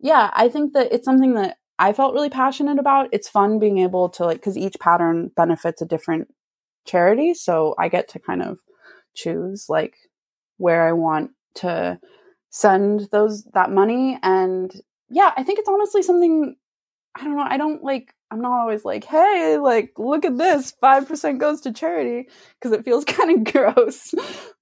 yeah, 0.00 0.30
I 0.34 0.48
think 0.48 0.72
that 0.74 0.92
it's 0.92 1.04
something 1.04 1.34
that 1.34 1.56
I 1.78 1.92
felt 1.92 2.14
really 2.14 2.30
passionate 2.30 2.78
about. 2.78 3.08
It's 3.12 3.28
fun 3.28 3.58
being 3.58 3.78
able 3.78 4.08
to 4.10 4.24
like 4.24 4.42
cuz 4.42 4.56
each 4.56 4.76
pattern 4.80 5.30
benefits 5.36 5.82
a 5.82 5.86
different 5.86 6.28
charity, 6.84 7.34
so 7.34 7.74
I 7.78 7.88
get 7.88 8.08
to 8.08 8.18
kind 8.18 8.42
of 8.42 8.58
choose 9.14 9.66
like 9.68 9.96
where 10.58 10.88
I 10.88 10.92
want 10.92 11.32
to 11.54 11.98
send 12.50 13.08
those 13.12 13.44
that 13.54 13.70
money 13.70 14.18
and 14.22 14.72
yeah, 15.10 15.32
I 15.36 15.42
think 15.42 15.58
it's 15.58 15.68
honestly 15.68 16.02
something 16.02 16.56
I 17.14 17.24
don't 17.24 17.36
know, 17.36 17.46
I 17.48 17.56
don't 17.56 17.82
like 17.82 18.14
I'm 18.30 18.40
not 18.40 18.60
always 18.60 18.84
like, 18.84 19.04
hey, 19.04 19.58
like, 19.60 19.92
look 19.96 20.24
at 20.24 20.36
this, 20.36 20.74
5% 20.82 21.38
goes 21.38 21.62
to 21.62 21.72
charity, 21.72 22.28
because 22.60 22.76
it 22.76 22.84
feels 22.84 23.04
kind 23.06 23.30
of 23.46 23.52
gross. 23.52 24.14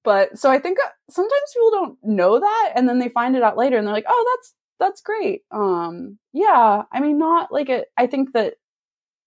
But 0.04 0.38
so 0.38 0.50
I 0.50 0.58
think 0.58 0.78
uh, 0.78 0.88
sometimes 1.10 1.52
people 1.52 1.70
don't 1.70 1.98
know 2.02 2.38
that 2.40 2.72
and 2.76 2.88
then 2.88 2.98
they 2.98 3.08
find 3.08 3.36
it 3.36 3.42
out 3.42 3.56
later 3.56 3.76
and 3.76 3.86
they're 3.86 3.94
like, 3.94 4.06
oh, 4.08 4.36
that's, 4.36 4.54
that's 4.78 5.00
great. 5.00 5.42
Um, 5.50 6.18
yeah, 6.32 6.82
I 6.92 7.00
mean, 7.00 7.18
not 7.18 7.50
like 7.50 7.68
it, 7.68 7.88
I 7.96 8.06
think 8.06 8.32
that 8.34 8.54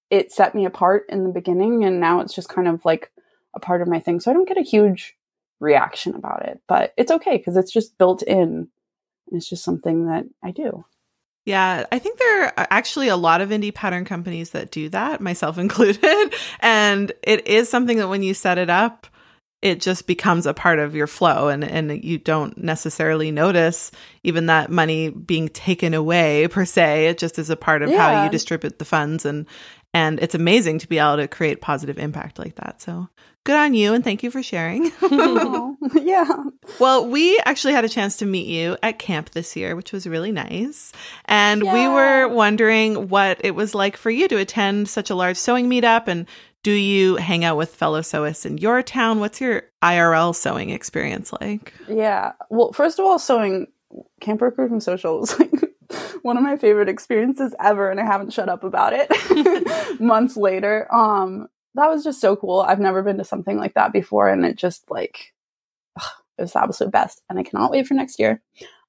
it 0.10 0.32
set 0.32 0.56
me 0.56 0.66
apart 0.66 1.06
in 1.10 1.24
the 1.24 1.32
beginning 1.32 1.84
and 1.84 2.00
now 2.00 2.22
it's 2.22 2.34
just 2.34 2.50
kind 2.50 2.68
of 2.68 2.84
like 2.86 3.12
a 3.56 3.60
part 3.60 3.82
of 3.82 3.88
my 3.88 4.00
thing. 4.00 4.20
So 4.20 4.32
I 4.32 4.34
don't 4.34 4.48
get 4.48 4.58
a 4.58 4.62
huge 4.62 5.16
reaction 5.60 6.16
about 6.16 6.46
it, 6.46 6.62
but 6.68 6.94
it's 6.98 7.12
okay 7.12 7.38
because 7.38 7.58
it's 7.58 7.72
just 7.72 7.98
built 7.98 8.24
in 8.24 8.70
it's 9.32 9.50
just 9.50 9.64
something 9.64 10.08
that 10.08 10.26
I 10.44 10.52
do. 10.52 10.86
Yeah, 11.50 11.88
I 11.92 11.98
think 11.98 12.20
there 12.20 12.44
are 12.44 12.68
actually 12.70 13.08
a 13.08 13.18
lot 13.18 13.42
of 13.42 13.50
indie 13.50 13.74
pattern 13.74 14.06
companies 14.06 14.52
that 14.52 14.70
do 14.70 14.88
that, 14.90 15.20
myself 15.20 15.58
included. 15.66 16.36
and 16.60 17.12
it 17.24 17.48
is 17.48 17.68
something 17.68 17.98
that 17.98 18.08
when 18.08 18.22
you 18.22 18.36
set 18.36 18.60
it 18.60 18.70
up, 18.70 19.08
it 19.64 19.82
just 19.82 20.06
becomes 20.06 20.46
a 20.46 20.54
part 20.54 20.78
of 20.78 20.94
your 20.94 21.08
flow 21.08 21.48
and, 21.48 21.64
and 21.64 22.04
you 22.04 22.20
don't 22.20 22.56
necessarily 22.60 23.32
notice 23.32 23.90
even 24.24 24.46
that 24.46 24.70
money 24.70 25.10
being 25.10 25.50
taken 25.50 25.96
away 25.96 26.48
per 26.50 26.66
se. 26.66 27.08
It 27.08 27.18
just 27.18 27.40
is 27.40 27.50
a 27.50 27.56
part 27.58 27.82
of 27.82 27.90
yeah. 27.90 27.98
how 27.98 28.24
you 28.24 28.30
distribute 28.30 28.78
the 28.78 28.86
funds 28.86 29.26
and 29.26 29.48
and 29.92 30.20
it's 30.20 30.36
amazing 30.36 30.78
to 30.78 30.88
be 30.88 31.00
able 31.00 31.18
to 31.18 31.28
create 31.28 31.62
positive 31.62 31.98
impact 31.98 32.38
like 32.38 32.58
that. 32.58 32.80
So 32.80 33.10
good 33.44 33.56
on 33.56 33.74
you 33.74 33.94
and 33.94 34.04
thank 34.04 34.24
you 34.24 34.32
for 34.32 34.44
sharing. 34.44 34.92
yeah. 36.02 36.44
Well, 36.80 37.08
we 37.08 37.40
actually 37.46 37.74
had 37.74 37.86
a 37.86 37.90
chance 37.90 38.18
to 38.18 38.26
meet 38.26 38.48
you 38.48 38.78
at 38.84 39.00
camp 39.00 39.32
this 39.32 39.56
year, 39.56 39.76
which 39.76 39.92
was 39.92 40.06
really 40.08 40.32
nice. 40.32 40.92
And 41.26 41.64
yeah. 41.64 41.74
we 41.74 41.88
were 41.88 42.28
wondering 42.28 43.10
what 43.10 43.40
it 43.44 43.52
was 43.52 43.74
like 43.74 43.98
for 43.98 44.10
you 44.10 44.28
to 44.28 44.38
attend 44.38 44.90
such 44.90 45.10
a 45.10 45.16
large 45.16 45.38
sewing 45.38 45.70
meetup 45.70 46.08
and 46.08 46.28
do 46.62 46.72
you 46.72 47.16
hang 47.16 47.46
out 47.46 47.56
with 47.56 47.74
fellow 47.74 48.02
sewists 48.02 48.46
in 48.46 48.58
your 48.58 48.84
town? 48.84 49.22
What's 49.22 49.40
your 49.40 49.64
IRL 49.82 50.36
sewing 50.36 50.72
experience 50.72 51.32
like? 51.40 51.74
Yeah. 51.88 52.34
Well, 52.50 52.74
first 52.74 53.00
of 53.00 53.06
all, 53.06 53.18
sewing 53.18 53.68
Camp 54.20 54.42
Recruiting 54.42 54.82
Social 54.82 55.22
was 55.22 55.40
like 55.40 55.52
one 56.22 56.38
of 56.38 56.44
my 56.44 56.58
favorite 56.58 56.90
experiences 56.90 57.56
ever 57.60 57.90
and 57.90 58.00
I 58.00 58.06
haven't 58.06 58.34
shut 58.34 58.50
up 58.50 58.64
about 58.64 58.94
it 58.94 60.00
months 60.00 60.38
later. 60.38 60.94
Um 60.94 61.48
that 61.80 61.90
was 61.90 62.04
just 62.04 62.22
so 62.22 62.36
cool. 62.36 62.62
I've 62.62 62.80
never 62.80 63.02
been 63.04 63.18
to 63.18 63.24
something 63.24 63.58
like 63.58 63.74
that 63.74 63.94
before 63.94 64.30
and 64.30 64.46
it 64.46 64.56
just 64.56 64.90
like 64.90 65.34
ugh, 66.00 66.12
it 66.38 66.44
was 66.44 66.54
the 66.54 66.62
absolute 66.62 66.92
best 66.92 67.22
and 67.30 67.40
I 67.40 67.44
cannot 67.44 67.72
wait 67.72 67.88
for 67.88 67.94
next 67.94 68.20
year. 68.20 68.42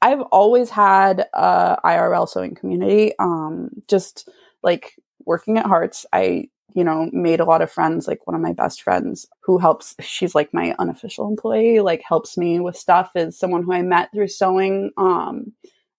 I've 0.03 0.21
always 0.33 0.71
had 0.71 1.27
a 1.35 1.79
IRL 1.85 2.29
sewing 2.29 2.55
community. 2.55 3.13
Um 3.19 3.71
just 3.89 4.29
like 4.63 4.95
working 5.25 5.59
at 5.59 5.67
Hart's, 5.67 6.07
I 6.13 6.49
you 6.75 6.85
know, 6.85 7.09
made 7.13 7.41
a 7.41 7.45
lot 7.45 7.63
of 7.63 7.71
friends. 7.71 8.07
Like 8.07 8.27
one 8.27 8.35
of 8.35 8.41
my 8.41 8.53
best 8.53 8.83
friends 8.83 9.27
who 9.41 9.59
helps, 9.59 9.95
she's 10.01 10.35
like 10.35 10.53
my 10.55 10.75
unofficial 10.79 11.29
employee, 11.29 11.81
like 11.81 12.03
helps 12.07 12.37
me 12.37 12.61
with 12.61 12.77
stuff 12.77 13.13
is 13.15 13.39
someone 13.39 13.63
who 13.63 13.73
I 13.73 13.83
met 13.83 14.13
through 14.13 14.29
sewing. 14.29 14.91
Um, 14.97 15.53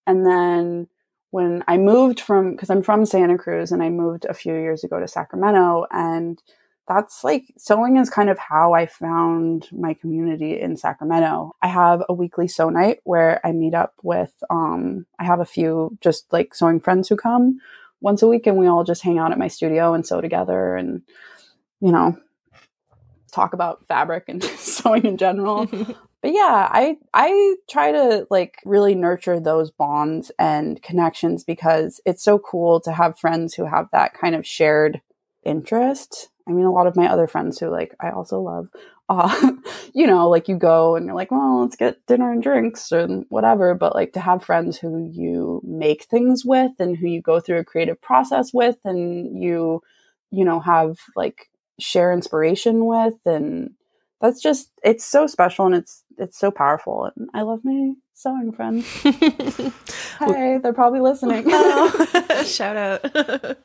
and 0.06 0.26
then 0.26 0.88
when 1.30 1.64
I 1.68 1.78
moved 1.78 2.20
from, 2.20 2.52
because 2.52 2.70
I'm 2.70 2.82
from 2.82 3.06
Santa 3.06 3.38
Cruz 3.38 3.72
and 3.72 3.82
I 3.82 3.88
moved 3.88 4.24
a 4.24 4.34
few 4.34 4.54
years 4.54 4.84
ago 4.84 5.00
to 5.00 5.08
Sacramento, 5.08 5.86
and 5.90 6.42
that's 6.88 7.22
like 7.24 7.52
sewing 7.56 7.96
is 7.96 8.10
kind 8.10 8.28
of 8.28 8.38
how 8.38 8.72
I 8.72 8.86
found 8.86 9.68
my 9.72 9.94
community 9.94 10.60
in 10.60 10.76
Sacramento. 10.76 11.54
I 11.62 11.68
have 11.68 12.02
a 12.08 12.14
weekly 12.14 12.48
sew 12.48 12.70
night 12.70 12.98
where 13.04 13.40
I 13.44 13.52
meet 13.52 13.74
up 13.74 13.94
with, 14.02 14.32
um, 14.50 15.06
I 15.18 15.24
have 15.24 15.40
a 15.40 15.44
few 15.44 15.96
just 16.00 16.32
like 16.32 16.54
sewing 16.54 16.80
friends 16.80 17.08
who 17.08 17.16
come 17.16 17.60
once 18.00 18.22
a 18.22 18.28
week 18.28 18.46
and 18.46 18.56
we 18.56 18.66
all 18.66 18.84
just 18.84 19.02
hang 19.02 19.18
out 19.18 19.32
at 19.32 19.38
my 19.38 19.48
studio 19.48 19.94
and 19.94 20.06
sew 20.06 20.20
together 20.20 20.74
and, 20.74 21.02
you 21.80 21.92
know, 21.92 22.16
talk 23.32 23.54
about 23.54 23.86
fabric 23.86 24.24
and 24.28 24.42
sewing 24.58 25.04
in 25.04 25.16
general. 25.16 25.66
but 26.22 26.32
yeah, 26.32 26.68
I 26.70 26.98
I 27.14 27.56
try 27.68 27.92
to 27.92 28.26
like 28.30 28.58
really 28.64 28.94
nurture 28.94 29.40
those 29.40 29.70
bonds 29.70 30.30
and 30.38 30.82
connections 30.82 31.42
because 31.42 32.00
it's 32.04 32.22
so 32.22 32.38
cool 32.38 32.80
to 32.80 32.92
have 32.92 33.18
friends 33.18 33.54
who 33.54 33.66
have 33.66 33.88
that 33.92 34.14
kind 34.14 34.34
of 34.34 34.46
shared 34.46 35.00
interest. 35.44 36.28
I 36.48 36.52
mean, 36.52 36.64
a 36.64 36.72
lot 36.72 36.86
of 36.86 36.96
my 36.96 37.08
other 37.08 37.26
friends 37.26 37.58
who 37.58 37.68
like 37.68 37.94
I 38.00 38.10
also 38.10 38.40
love, 38.40 38.68
uh, 39.08 39.52
you 39.94 40.06
know, 40.06 40.28
like 40.28 40.48
you 40.48 40.56
go 40.56 40.96
and 40.96 41.06
you're 41.06 41.14
like, 41.14 41.30
well, 41.30 41.62
let's 41.62 41.76
get 41.76 42.04
dinner 42.06 42.32
and 42.32 42.42
drinks 42.42 42.92
and 42.92 43.24
whatever. 43.28 43.74
But 43.74 43.94
like 43.94 44.12
to 44.14 44.20
have 44.20 44.44
friends 44.44 44.78
who 44.78 45.08
you 45.12 45.60
make 45.64 46.04
things 46.04 46.44
with 46.44 46.72
and 46.78 46.96
who 46.96 47.06
you 47.06 47.22
go 47.22 47.40
through 47.40 47.58
a 47.58 47.64
creative 47.64 48.00
process 48.00 48.52
with 48.52 48.76
and 48.84 49.42
you, 49.42 49.82
you 50.30 50.44
know, 50.44 50.60
have 50.60 50.98
like 51.16 51.48
share 51.78 52.12
inspiration 52.12 52.86
with 52.86 53.14
and 53.26 53.70
that's 54.22 54.40
just 54.40 54.70
it's 54.82 55.04
so 55.04 55.26
special 55.26 55.66
and 55.66 55.74
it's 55.74 56.04
it's 56.16 56.38
so 56.38 56.50
powerful 56.50 57.10
and 57.16 57.28
i 57.34 57.42
love 57.42 57.60
my 57.64 57.92
sewing 58.14 58.52
friends 58.52 58.86
hey 59.02 60.58
they're 60.62 60.72
probably 60.72 61.00
listening 61.00 61.44
oh, 61.48 62.42
shout 62.46 62.76
out 62.76 63.58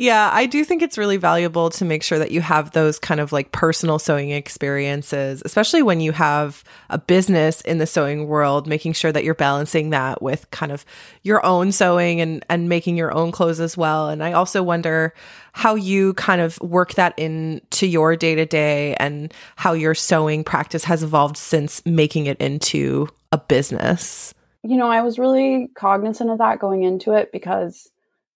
yeah, 0.00 0.30
I 0.32 0.46
do 0.46 0.64
think 0.64 0.80
it's 0.80 0.96
really 0.96 1.16
valuable 1.16 1.70
to 1.70 1.84
make 1.84 2.04
sure 2.04 2.20
that 2.20 2.30
you 2.30 2.40
have 2.40 2.70
those 2.70 3.00
kind 3.00 3.18
of 3.18 3.32
like 3.32 3.50
personal 3.50 3.98
sewing 3.98 4.30
experiences, 4.30 5.42
especially 5.44 5.82
when 5.82 6.00
you 6.00 6.12
have 6.12 6.62
a 6.88 6.98
business 6.98 7.62
in 7.62 7.78
the 7.78 7.86
sewing 7.86 8.28
world, 8.28 8.68
making 8.68 8.92
sure 8.92 9.10
that 9.10 9.24
you're 9.24 9.34
balancing 9.34 9.90
that 9.90 10.22
with 10.22 10.48
kind 10.52 10.70
of 10.70 10.84
your 11.24 11.44
own 11.44 11.72
sewing 11.72 12.20
and, 12.20 12.46
and 12.48 12.68
making 12.68 12.96
your 12.96 13.12
own 13.12 13.32
clothes 13.32 13.58
as 13.58 13.76
well. 13.76 14.08
And 14.08 14.22
I 14.22 14.34
also 14.34 14.62
wonder 14.62 15.12
how 15.50 15.74
you 15.74 16.14
kind 16.14 16.40
of 16.40 16.60
work 16.60 16.94
that 16.94 17.18
into 17.18 17.88
your 17.88 18.14
day 18.14 18.36
to 18.36 18.46
day 18.46 18.94
and 19.00 19.34
how 19.56 19.72
your 19.72 19.96
sewing 19.96 20.44
practice 20.44 20.84
has 20.84 21.02
evolved 21.02 21.36
since 21.36 21.84
making 21.84 22.26
it 22.26 22.40
into 22.40 23.08
a 23.32 23.38
business. 23.38 24.32
You 24.62 24.76
know, 24.76 24.88
I 24.88 25.02
was 25.02 25.18
really 25.18 25.70
cognizant 25.74 26.30
of 26.30 26.38
that 26.38 26.60
going 26.60 26.84
into 26.84 27.14
it 27.14 27.32
because 27.32 27.90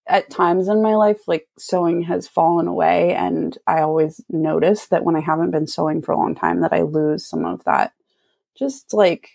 at 0.07 0.29
times 0.29 0.67
in 0.67 0.81
my 0.81 0.95
life, 0.95 1.27
like 1.27 1.47
sewing 1.57 2.03
has 2.03 2.27
fallen 2.27 2.67
away. 2.67 3.13
And 3.13 3.57
I 3.67 3.81
always 3.81 4.21
notice 4.29 4.87
that 4.87 5.03
when 5.03 5.15
I 5.15 5.21
haven't 5.21 5.51
been 5.51 5.67
sewing 5.67 6.01
for 6.01 6.11
a 6.11 6.17
long 6.17 6.35
time, 6.35 6.61
that 6.61 6.73
I 6.73 6.81
lose 6.81 7.27
some 7.27 7.45
of 7.45 7.63
that 7.63 7.93
just 8.57 8.93
like 8.93 9.29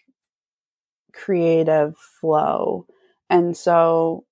creative 1.12 1.97
flow. 1.97 2.87
And 3.31 3.57
so 3.57 4.25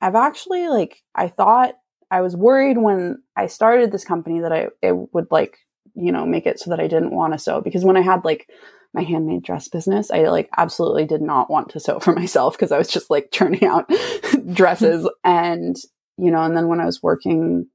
I've 0.00 0.14
actually 0.14 0.68
like 0.68 1.02
I 1.14 1.28
thought 1.28 1.74
I 2.10 2.20
was 2.20 2.36
worried 2.36 2.78
when 2.78 3.22
I 3.36 3.46
started 3.46 3.92
this 3.92 4.04
company 4.04 4.40
that 4.40 4.52
I 4.52 4.68
it 4.82 5.14
would 5.14 5.28
like, 5.30 5.58
you 6.00 6.12
know, 6.12 6.26
make 6.26 6.46
it 6.46 6.58
so 6.58 6.70
that 6.70 6.80
I 6.80 6.86
didn't 6.86 7.14
want 7.14 7.32
to 7.32 7.38
sew 7.38 7.60
because 7.60 7.84
when 7.84 7.96
I 7.96 8.00
had 8.00 8.24
like 8.24 8.48
my 8.92 9.02
handmade 9.02 9.42
dress 9.42 9.68
business, 9.68 10.10
I 10.10 10.22
like 10.24 10.48
absolutely 10.56 11.06
did 11.06 11.22
not 11.22 11.50
want 11.50 11.70
to 11.70 11.80
sew 11.80 11.98
for 12.00 12.12
myself 12.12 12.54
because 12.56 12.72
I 12.72 12.78
was 12.78 12.88
just 12.88 13.10
like 13.10 13.30
churning 13.32 13.64
out 13.64 13.90
dresses. 14.52 15.08
And 15.24 15.76
you 16.16 16.30
know, 16.30 16.42
and 16.42 16.56
then 16.56 16.68
when 16.68 16.80
I 16.80 16.86
was 16.86 17.02
working 17.02 17.66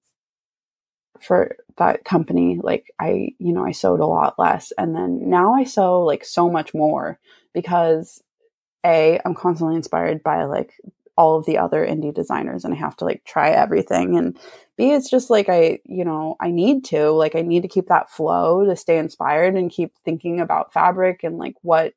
for 1.20 1.56
that 1.78 2.06
company, 2.06 2.60
like 2.62 2.86
I, 3.00 3.30
you 3.40 3.54
know, 3.54 3.66
I 3.66 3.72
sewed 3.72 4.00
a 4.00 4.06
lot 4.06 4.36
less. 4.38 4.72
And 4.78 4.96
then 4.96 5.30
now 5.30 5.54
I 5.54 5.64
sew 5.64 6.04
like 6.04 6.24
so 6.24 6.50
much 6.50 6.74
more 6.74 7.20
because 7.54 8.22
a 8.86 9.20
i'm 9.26 9.34
constantly 9.34 9.76
inspired 9.76 10.22
by 10.24 10.44
like 10.46 10.74
all 11.18 11.38
of 11.38 11.46
the 11.46 11.58
other 11.58 11.86
indie 11.86 12.14
designers 12.14 12.66
and 12.66 12.74
I 12.74 12.78
have 12.78 12.98
to 12.98 13.06
like 13.06 13.24
try 13.26 13.50
everything. 13.52 14.18
And 14.18 14.38
B, 14.78 14.92
it's 14.92 15.10
just 15.10 15.30
like 15.30 15.48
I, 15.50 15.80
you 15.86 16.04
know, 16.04 16.36
I 16.42 16.52
need 16.52 16.84
to, 16.86 17.12
like, 17.12 17.36
I 17.36 17.42
need 17.42 17.62
to 17.62 17.70
keep 17.70 17.88
that 17.88 18.10
flow 18.10 18.66
to 18.66 18.76
stay 18.76 18.98
inspired 18.98 19.56
and 19.56 19.72
keep 19.72 19.94
thinking 20.04 20.42
about 20.42 20.74
fabric 20.74 21.24
and 21.24 21.38
like 21.38 21.56
what 21.62 21.94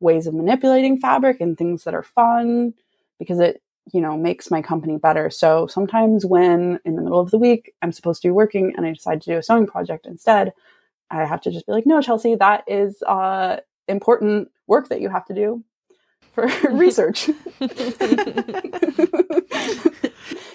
ways 0.00 0.26
of 0.26 0.34
manipulating 0.34 0.98
fabric 0.98 1.40
and 1.40 1.58
things 1.58 1.84
that 1.84 1.94
are 1.94 2.02
fun 2.02 2.74
because 3.18 3.40
it, 3.40 3.62
you 3.92 4.00
know, 4.00 4.16
makes 4.16 4.50
my 4.50 4.62
company 4.62 4.96
better. 4.98 5.30
So 5.30 5.66
sometimes 5.66 6.24
when 6.24 6.78
in 6.84 6.94
the 6.96 7.02
middle 7.02 7.20
of 7.20 7.30
the 7.32 7.38
week 7.38 7.72
I'm 7.82 7.92
supposed 7.92 8.22
to 8.22 8.28
be 8.28 8.32
working 8.32 8.74
and 8.76 8.86
I 8.86 8.92
decide 8.92 9.22
to 9.22 9.30
do 9.30 9.38
a 9.38 9.42
sewing 9.42 9.66
project 9.66 10.06
instead, 10.06 10.52
I 11.10 11.24
have 11.24 11.40
to 11.42 11.50
just 11.50 11.66
be 11.66 11.72
like, 11.72 11.86
no, 11.86 12.00
Chelsea, 12.00 12.36
that 12.36 12.64
is 12.68 13.02
uh 13.02 13.56
important 13.88 14.50
work 14.68 14.88
that 14.88 15.00
you 15.00 15.08
have 15.08 15.24
to 15.26 15.34
do 15.34 15.64
for 16.32 16.46
research. 16.70 17.30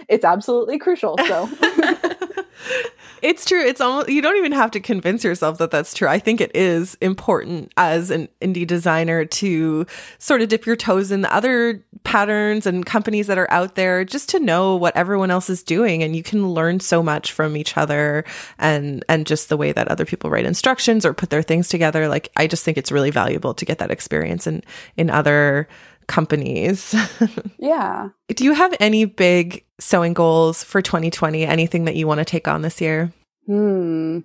it's 0.07 0.26
absolutely 0.26 0.78
crucial. 0.80 1.17
So 1.28 1.49
it's 3.22 3.45
true. 3.45 3.61
It's 3.61 3.82
almost 3.82 4.09
you 4.09 4.22
don't 4.22 4.38
even 4.38 4.51
have 4.51 4.72
to 4.72 4.80
convince 4.80 5.24
yourself 5.24 5.57
that 5.57 5.72
that's 5.72 5.93
true. 5.93 6.07
I 6.07 6.20
think 6.20 6.41
it 6.41 6.51
is 6.55 6.95
important 7.01 7.72
as 7.78 8.11
an 8.11 8.28
indie 8.41 8.68
designer 8.68 9.26
to 9.26 9.86
sort 10.18 10.41
of 10.41 10.49
dip 10.49 10.66
your 10.66 10.76
toes 10.76 11.11
in 11.11 11.22
the 11.22 11.34
other 11.34 11.84
patterns 12.03 12.66
and 12.66 12.86
companies 12.86 13.28
that 13.28 13.38
are 13.38 13.49
out 13.51 13.76
there 13.76 14.05
just 14.05 14.30
to 14.30 14.39
know 14.39 14.76
what 14.76 14.95
everyone 14.95 15.32
else 15.32 15.49
is 15.49 15.63
doing 15.63 16.03
and 16.03 16.16
you 16.16 16.24
can 16.24 16.49
learn 16.49 16.80
so 16.80 17.01
much 17.01 17.32
from 17.32 17.57
each 17.57 17.78
other 17.78 18.24
and 18.59 19.03
and 19.09 19.26
just 19.26 19.49
the 19.49 19.57
way 19.57 19.72
that 19.72 19.88
other 19.88 20.05
people 20.05 20.30
write 20.30 20.45
instructions 20.45 21.05
or 21.05 21.13
put 21.13 21.30
their 21.30 21.41
things 21.41 21.68
together. 21.68 22.07
Like 22.07 22.32
I 22.38 22.47
just 22.47 22.63
think 22.63 22.78
it's 22.78 22.91
really 22.91 23.11
valuable 23.11 23.53
to 23.53 23.66
get 23.66 23.80
that 23.80 23.91
experience 23.91 24.47
in 24.47 24.63
in 24.97 25.09
other 25.09 25.68
companies. 26.08 26.95
yeah. 27.58 28.10
Do 28.30 28.43
you 28.43 28.53
have 28.53 28.76
any 28.80 29.06
big 29.06 29.66
sewing 29.80 30.14
goals 30.14 30.64
for 30.64 30.82
2020? 30.82 31.45
Anything 31.45 31.86
that 31.86 31.95
you 31.95 32.08
want 32.08 32.20
to 32.20 32.26
take 32.26 32.47
on 32.47 32.62
this 32.62 32.82
year? 32.82 33.12
Hmm. 33.45 34.20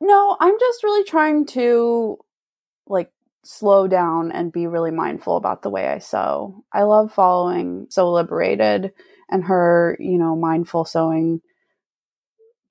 No, 0.00 0.36
I'm 0.40 0.58
just 0.58 0.82
really 0.82 1.04
trying 1.04 1.46
to 1.46 2.18
like 2.86 3.10
slow 3.44 3.86
down 3.86 4.32
and 4.32 4.52
be 4.52 4.66
really 4.66 4.90
mindful 4.90 5.36
about 5.36 5.62
the 5.62 5.70
way 5.70 5.86
I 5.86 5.98
sew. 5.98 6.64
I 6.72 6.82
love 6.82 7.12
following 7.12 7.86
Sew 7.90 8.10
Liberated 8.10 8.92
and 9.30 9.44
her, 9.44 9.96
you 10.00 10.18
know, 10.18 10.36
mindful 10.36 10.84
sewing 10.84 11.40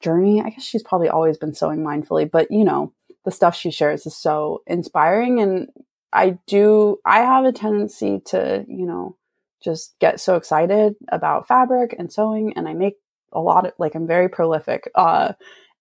journey. 0.02 0.42
I 0.42 0.50
guess 0.50 0.64
she's 0.64 0.84
probably 0.84 1.10
always 1.10 1.38
been 1.38 1.54
sewing 1.54 1.80
mindfully, 1.80 2.30
but 2.30 2.52
you 2.52 2.64
know, 2.64 2.94
the 3.26 3.32
stuff 3.32 3.56
she 3.56 3.72
shares 3.72 4.06
is 4.06 4.16
so 4.16 4.64
inspiring 4.66 5.40
and 5.40 5.70
I 6.12 6.38
do, 6.48 6.98
I 7.06 7.20
have 7.20 7.46
a 7.46 7.52
tendency 7.52 8.22
to, 8.28 8.66
you 8.68 8.86
know, 8.86 9.18
just 9.64 9.96
get 10.00 10.20
so 10.20 10.36
excited 10.36 10.96
about 11.10 11.48
fabric 11.48 11.96
and 11.98 12.12
sewing 12.12 12.54
and 12.56 12.68
I 12.68 12.74
make 12.74 12.96
a 13.32 13.40
lot 13.40 13.66
of, 13.66 13.74
like, 13.78 13.96
I'm 13.96 14.08
very 14.08 14.30
prolific. 14.30 14.90
Uh, 14.96 15.34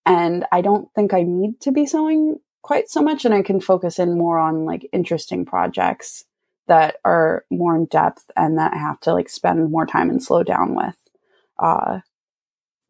and 0.04 0.46
I 0.52 0.60
don't 0.60 0.88
think 0.94 1.12
I 1.12 1.22
need 1.22 1.60
to 1.60 1.72
be 1.72 1.86
sewing 1.86 2.38
quite 2.62 2.90
so 2.90 3.00
much 3.00 3.24
and 3.24 3.34
I 3.34 3.42
can 3.42 3.60
focus 3.60 3.98
in 3.98 4.18
more 4.18 4.38
on 4.38 4.64
like 4.64 4.88
interesting 4.92 5.44
projects 5.44 6.24
that 6.66 6.96
are 7.04 7.44
more 7.50 7.76
in 7.76 7.86
depth 7.86 8.30
and 8.36 8.58
that 8.58 8.74
I 8.74 8.76
have 8.76 9.00
to 9.00 9.14
like 9.14 9.28
spend 9.28 9.70
more 9.70 9.86
time 9.86 10.10
and 10.10 10.22
slow 10.22 10.42
down 10.42 10.74
with. 10.74 10.96
Uh, 11.58 12.00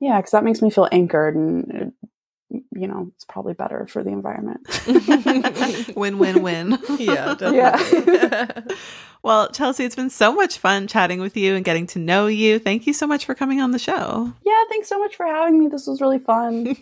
yeah, 0.01 0.19
because 0.19 0.33
that 0.33 0.45
makes 0.45 0.63
me 0.63 0.71
feel 0.71 0.89
anchored 0.91 1.37
and 1.37 1.93
you 2.51 2.87
know, 2.87 3.11
it's 3.15 3.25
probably 3.25 3.55
better 3.55 3.87
for 3.87 4.03
the 4.03 4.11
environment. 4.11 4.67
win, 5.97 6.19
win, 6.19 6.43
win. 6.43 6.71
yeah, 6.99 7.35
definitely. 7.35 7.57
Yeah. 7.57 8.61
well, 9.23 9.51
Chelsea, 9.51 9.85
it's 9.85 9.97
been 9.97 10.11
so 10.11 10.35
much 10.35 10.59
fun 10.59 10.87
chatting 10.87 11.21
with 11.21 11.37
you 11.37 11.55
and 11.55 11.65
getting 11.65 11.87
to 11.89 11.99
know 11.99 12.27
you. 12.27 12.59
Thank 12.59 12.87
you 12.87 12.93
so 12.93 13.07
much 13.07 13.27
for 13.27 13.35
coming 13.35 13.61
on 13.61 13.73
the 13.73 13.79
show. 13.79 14.33
Yeah, 14.45 14.65
thanks 14.71 14.89
so 14.89 14.99
much 14.99 15.17
for 15.17 15.27
having 15.27 15.59
me. 15.59 15.69
This 15.69 15.87
was 15.87 16.01
really 16.01 16.19
fun. 16.19 16.77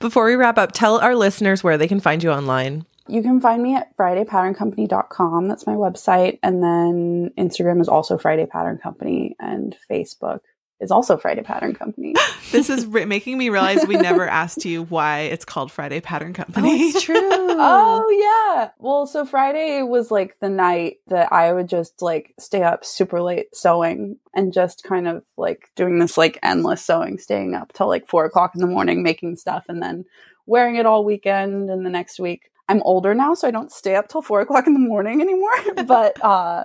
Before 0.00 0.26
we 0.26 0.34
wrap 0.34 0.58
up, 0.58 0.72
tell 0.72 0.98
our 0.98 1.14
listeners 1.14 1.62
where 1.62 1.78
they 1.78 1.88
can 1.88 2.00
find 2.00 2.22
you 2.22 2.30
online. 2.30 2.84
You 3.06 3.22
can 3.22 3.40
find 3.40 3.62
me 3.62 3.76
at 3.76 3.94
FridayPatternCompany.com. 3.96 5.46
That's 5.48 5.66
my 5.66 5.74
website. 5.74 6.38
And 6.42 6.62
then 6.62 7.30
Instagram 7.36 7.80
is 7.80 7.88
also 7.88 8.16
Friday 8.16 8.46
Pattern 8.46 8.78
Company 8.78 9.36
and 9.38 9.76
Facebook 9.90 10.40
is 10.84 10.90
also 10.90 11.16
Friday 11.16 11.42
Pattern 11.42 11.74
Company. 11.74 12.14
this 12.52 12.70
is 12.70 12.86
re- 12.86 13.06
making 13.06 13.38
me 13.38 13.48
realize 13.48 13.84
we 13.86 13.96
never 13.96 14.28
asked 14.42 14.64
you 14.64 14.84
why 14.84 15.20
it's 15.20 15.44
called 15.44 15.72
Friday 15.72 16.00
Pattern 16.00 16.32
Company. 16.32 16.68
Oh, 16.70 16.88
it's 16.88 17.02
true. 17.02 17.16
oh 17.20 18.54
yeah. 18.56 18.70
Well, 18.78 19.06
so 19.06 19.24
Friday 19.24 19.82
was 19.82 20.10
like 20.10 20.38
the 20.38 20.50
night 20.50 20.98
that 21.08 21.32
I 21.32 21.52
would 21.52 21.68
just 21.68 22.02
like 22.02 22.34
stay 22.38 22.62
up 22.62 22.84
super 22.84 23.20
late 23.20 23.56
sewing 23.56 24.18
and 24.34 24.52
just 24.52 24.84
kind 24.84 25.08
of 25.08 25.24
like 25.36 25.70
doing 25.74 25.98
this 25.98 26.16
like 26.16 26.38
endless 26.42 26.84
sewing, 26.84 27.18
staying 27.18 27.54
up 27.54 27.72
till 27.72 27.88
like 27.88 28.06
four 28.06 28.24
o'clock 28.24 28.54
in 28.54 28.60
the 28.60 28.66
morning 28.66 29.02
making 29.02 29.36
stuff 29.36 29.64
and 29.68 29.82
then 29.82 30.04
wearing 30.46 30.76
it 30.76 30.86
all 30.86 31.04
weekend 31.04 31.70
and 31.70 31.84
the 31.84 31.90
next 31.90 32.20
week 32.20 32.50
I'm 32.68 32.82
older 32.82 33.14
now, 33.14 33.34
so 33.34 33.46
I 33.46 33.50
don't 33.50 33.70
stay 33.70 33.94
up 33.94 34.08
till 34.08 34.22
four 34.22 34.40
o'clock 34.40 34.66
in 34.66 34.72
the 34.72 34.78
morning 34.78 35.20
anymore. 35.20 35.52
but 35.86 36.22
uh, 36.24 36.64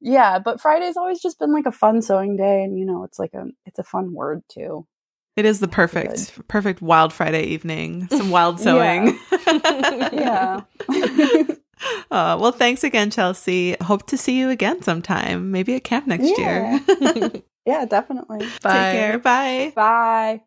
yeah, 0.00 0.38
but 0.38 0.60
Friday's 0.60 0.96
always 0.96 1.20
just 1.20 1.38
been 1.38 1.52
like 1.52 1.66
a 1.66 1.72
fun 1.72 2.02
sewing 2.02 2.36
day, 2.36 2.62
and 2.62 2.78
you 2.78 2.84
know, 2.84 3.04
it's 3.04 3.18
like 3.18 3.34
a 3.34 3.46
it's 3.66 3.78
a 3.78 3.84
fun 3.84 4.14
word 4.14 4.42
too. 4.48 4.86
It 5.36 5.44
is 5.44 5.60
the 5.60 5.68
perfect 5.68 6.46
perfect 6.48 6.80
wild 6.80 7.12
Friday 7.12 7.44
evening. 7.44 8.08
Some 8.08 8.30
wild 8.30 8.60
sewing. 8.60 9.18
yeah. 9.46 10.62
uh, 12.10 12.38
well, 12.40 12.52
thanks 12.52 12.84
again, 12.84 13.10
Chelsea. 13.10 13.76
Hope 13.82 14.06
to 14.06 14.16
see 14.16 14.38
you 14.38 14.48
again 14.48 14.82
sometime. 14.82 15.50
Maybe 15.50 15.74
at 15.74 15.84
camp 15.84 16.06
next 16.06 16.32
yeah. 16.38 16.78
year. 16.94 17.32
yeah, 17.66 17.84
definitely. 17.84 18.46
Bye. 18.62 18.72
Take 18.72 18.92
care. 18.92 19.18
Bye. 19.18 19.72
Bye. 19.74 20.40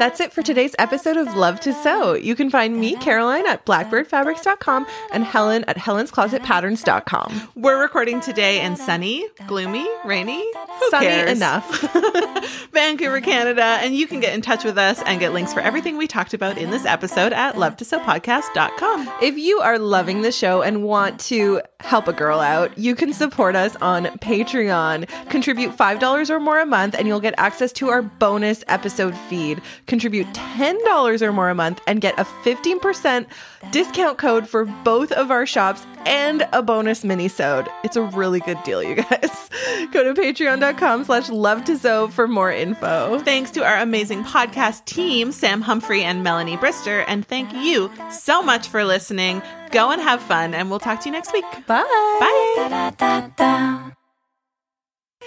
That's 0.00 0.18
it 0.18 0.32
for 0.32 0.40
today's 0.40 0.74
episode 0.78 1.18
of 1.18 1.36
Love 1.36 1.60
to 1.60 1.74
Sew. 1.74 2.14
You 2.14 2.34
can 2.34 2.48
find 2.48 2.80
me, 2.80 2.96
Caroline, 2.96 3.46
at 3.46 3.66
blackbirdfabrics.com 3.66 4.86
and 5.12 5.24
Helen 5.24 5.62
at 5.64 5.76
helensclosetpatterns.com. 5.76 7.48
We're 7.54 7.78
recording 7.78 8.22
today 8.22 8.62
in 8.62 8.76
sunny, 8.76 9.28
gloomy, 9.46 9.86
rainy, 10.06 10.42
who 10.54 10.88
sunny 10.88 11.06
cares? 11.06 11.30
enough. 11.36 11.82
Vancouver, 12.72 13.20
Canada. 13.20 13.62
And 13.62 13.94
you 13.94 14.06
can 14.06 14.20
get 14.20 14.32
in 14.32 14.40
touch 14.40 14.64
with 14.64 14.78
us 14.78 15.02
and 15.02 15.20
get 15.20 15.34
links 15.34 15.52
for 15.52 15.60
everything 15.60 15.98
we 15.98 16.06
talked 16.06 16.32
about 16.32 16.56
in 16.56 16.70
this 16.70 16.86
episode 16.86 17.34
at 17.34 17.58
love 17.58 17.76
to 17.76 17.84
sew 17.84 17.98
lovetosewpodcast.com. 17.98 19.10
If 19.20 19.36
you 19.36 19.60
are 19.60 19.78
loving 19.78 20.22
the 20.22 20.32
show 20.32 20.62
and 20.62 20.82
want 20.82 21.20
to 21.26 21.60
help 21.80 22.08
a 22.08 22.14
girl 22.14 22.40
out, 22.40 22.78
you 22.78 22.94
can 22.94 23.12
support 23.12 23.54
us 23.54 23.76
on 23.82 24.06
Patreon. 24.06 25.10
Contribute 25.28 25.76
$5 25.76 26.30
or 26.30 26.40
more 26.40 26.58
a 26.58 26.64
month 26.64 26.94
and 26.98 27.06
you'll 27.06 27.20
get 27.20 27.34
access 27.36 27.70
to 27.72 27.90
our 27.90 28.00
bonus 28.00 28.64
episode 28.66 29.14
feed. 29.28 29.60
Contribute 29.90 30.28
$10 30.28 31.20
or 31.20 31.32
more 31.32 31.50
a 31.50 31.54
month 31.56 31.80
and 31.84 32.00
get 32.00 32.16
a 32.16 32.22
15% 32.22 33.26
discount 33.72 34.18
code 34.18 34.48
for 34.48 34.64
both 34.64 35.10
of 35.10 35.32
our 35.32 35.46
shops 35.46 35.84
and 36.06 36.46
a 36.52 36.62
bonus 36.62 37.02
mini-sode. 37.02 37.68
It's 37.82 37.96
a 37.96 38.02
really 38.02 38.38
good 38.38 38.62
deal, 38.62 38.84
you 38.84 38.94
guys. 38.94 39.50
Go 39.92 40.04
to 40.04 40.14
patreon.com 40.14 41.06
slash 41.06 41.28
love 41.28 41.64
to 41.64 41.76
sew 41.76 42.06
for 42.06 42.28
more 42.28 42.52
info. 42.52 43.18
Thanks 43.18 43.50
to 43.50 43.64
our 43.64 43.78
amazing 43.78 44.22
podcast 44.22 44.84
team, 44.84 45.32
Sam 45.32 45.60
Humphrey 45.60 46.04
and 46.04 46.22
Melanie 46.22 46.56
Brister. 46.56 47.04
And 47.08 47.26
thank 47.26 47.52
you 47.52 47.90
so 48.12 48.42
much 48.42 48.68
for 48.68 48.84
listening. 48.84 49.42
Go 49.72 49.90
and 49.90 50.00
have 50.00 50.22
fun, 50.22 50.54
and 50.54 50.70
we'll 50.70 50.78
talk 50.78 51.00
to 51.00 51.06
you 51.08 51.12
next 51.12 51.32
week. 51.32 51.44
Bye. 51.66 51.82
Bye. 52.20 53.92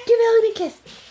Give 0.07 0.19
Ellen 0.19 0.51
a 0.51 0.53
kiss. 0.55 1.02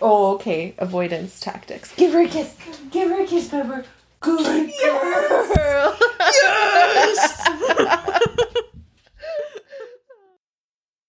Oh, 0.00 0.34
okay. 0.34 0.74
Avoidance 0.78 1.40
tactics. 1.40 1.94
Give 1.94 2.12
her 2.12 2.22
a 2.22 2.28
kiss. 2.28 2.54
Give 2.90 3.08
her 3.10 3.22
a 3.22 3.26
kiss, 3.26 3.48
Pepper. 3.48 3.84
Good 4.20 4.72
girl. 4.82 5.98
Yes. 6.42 7.42
yes. 7.78 8.62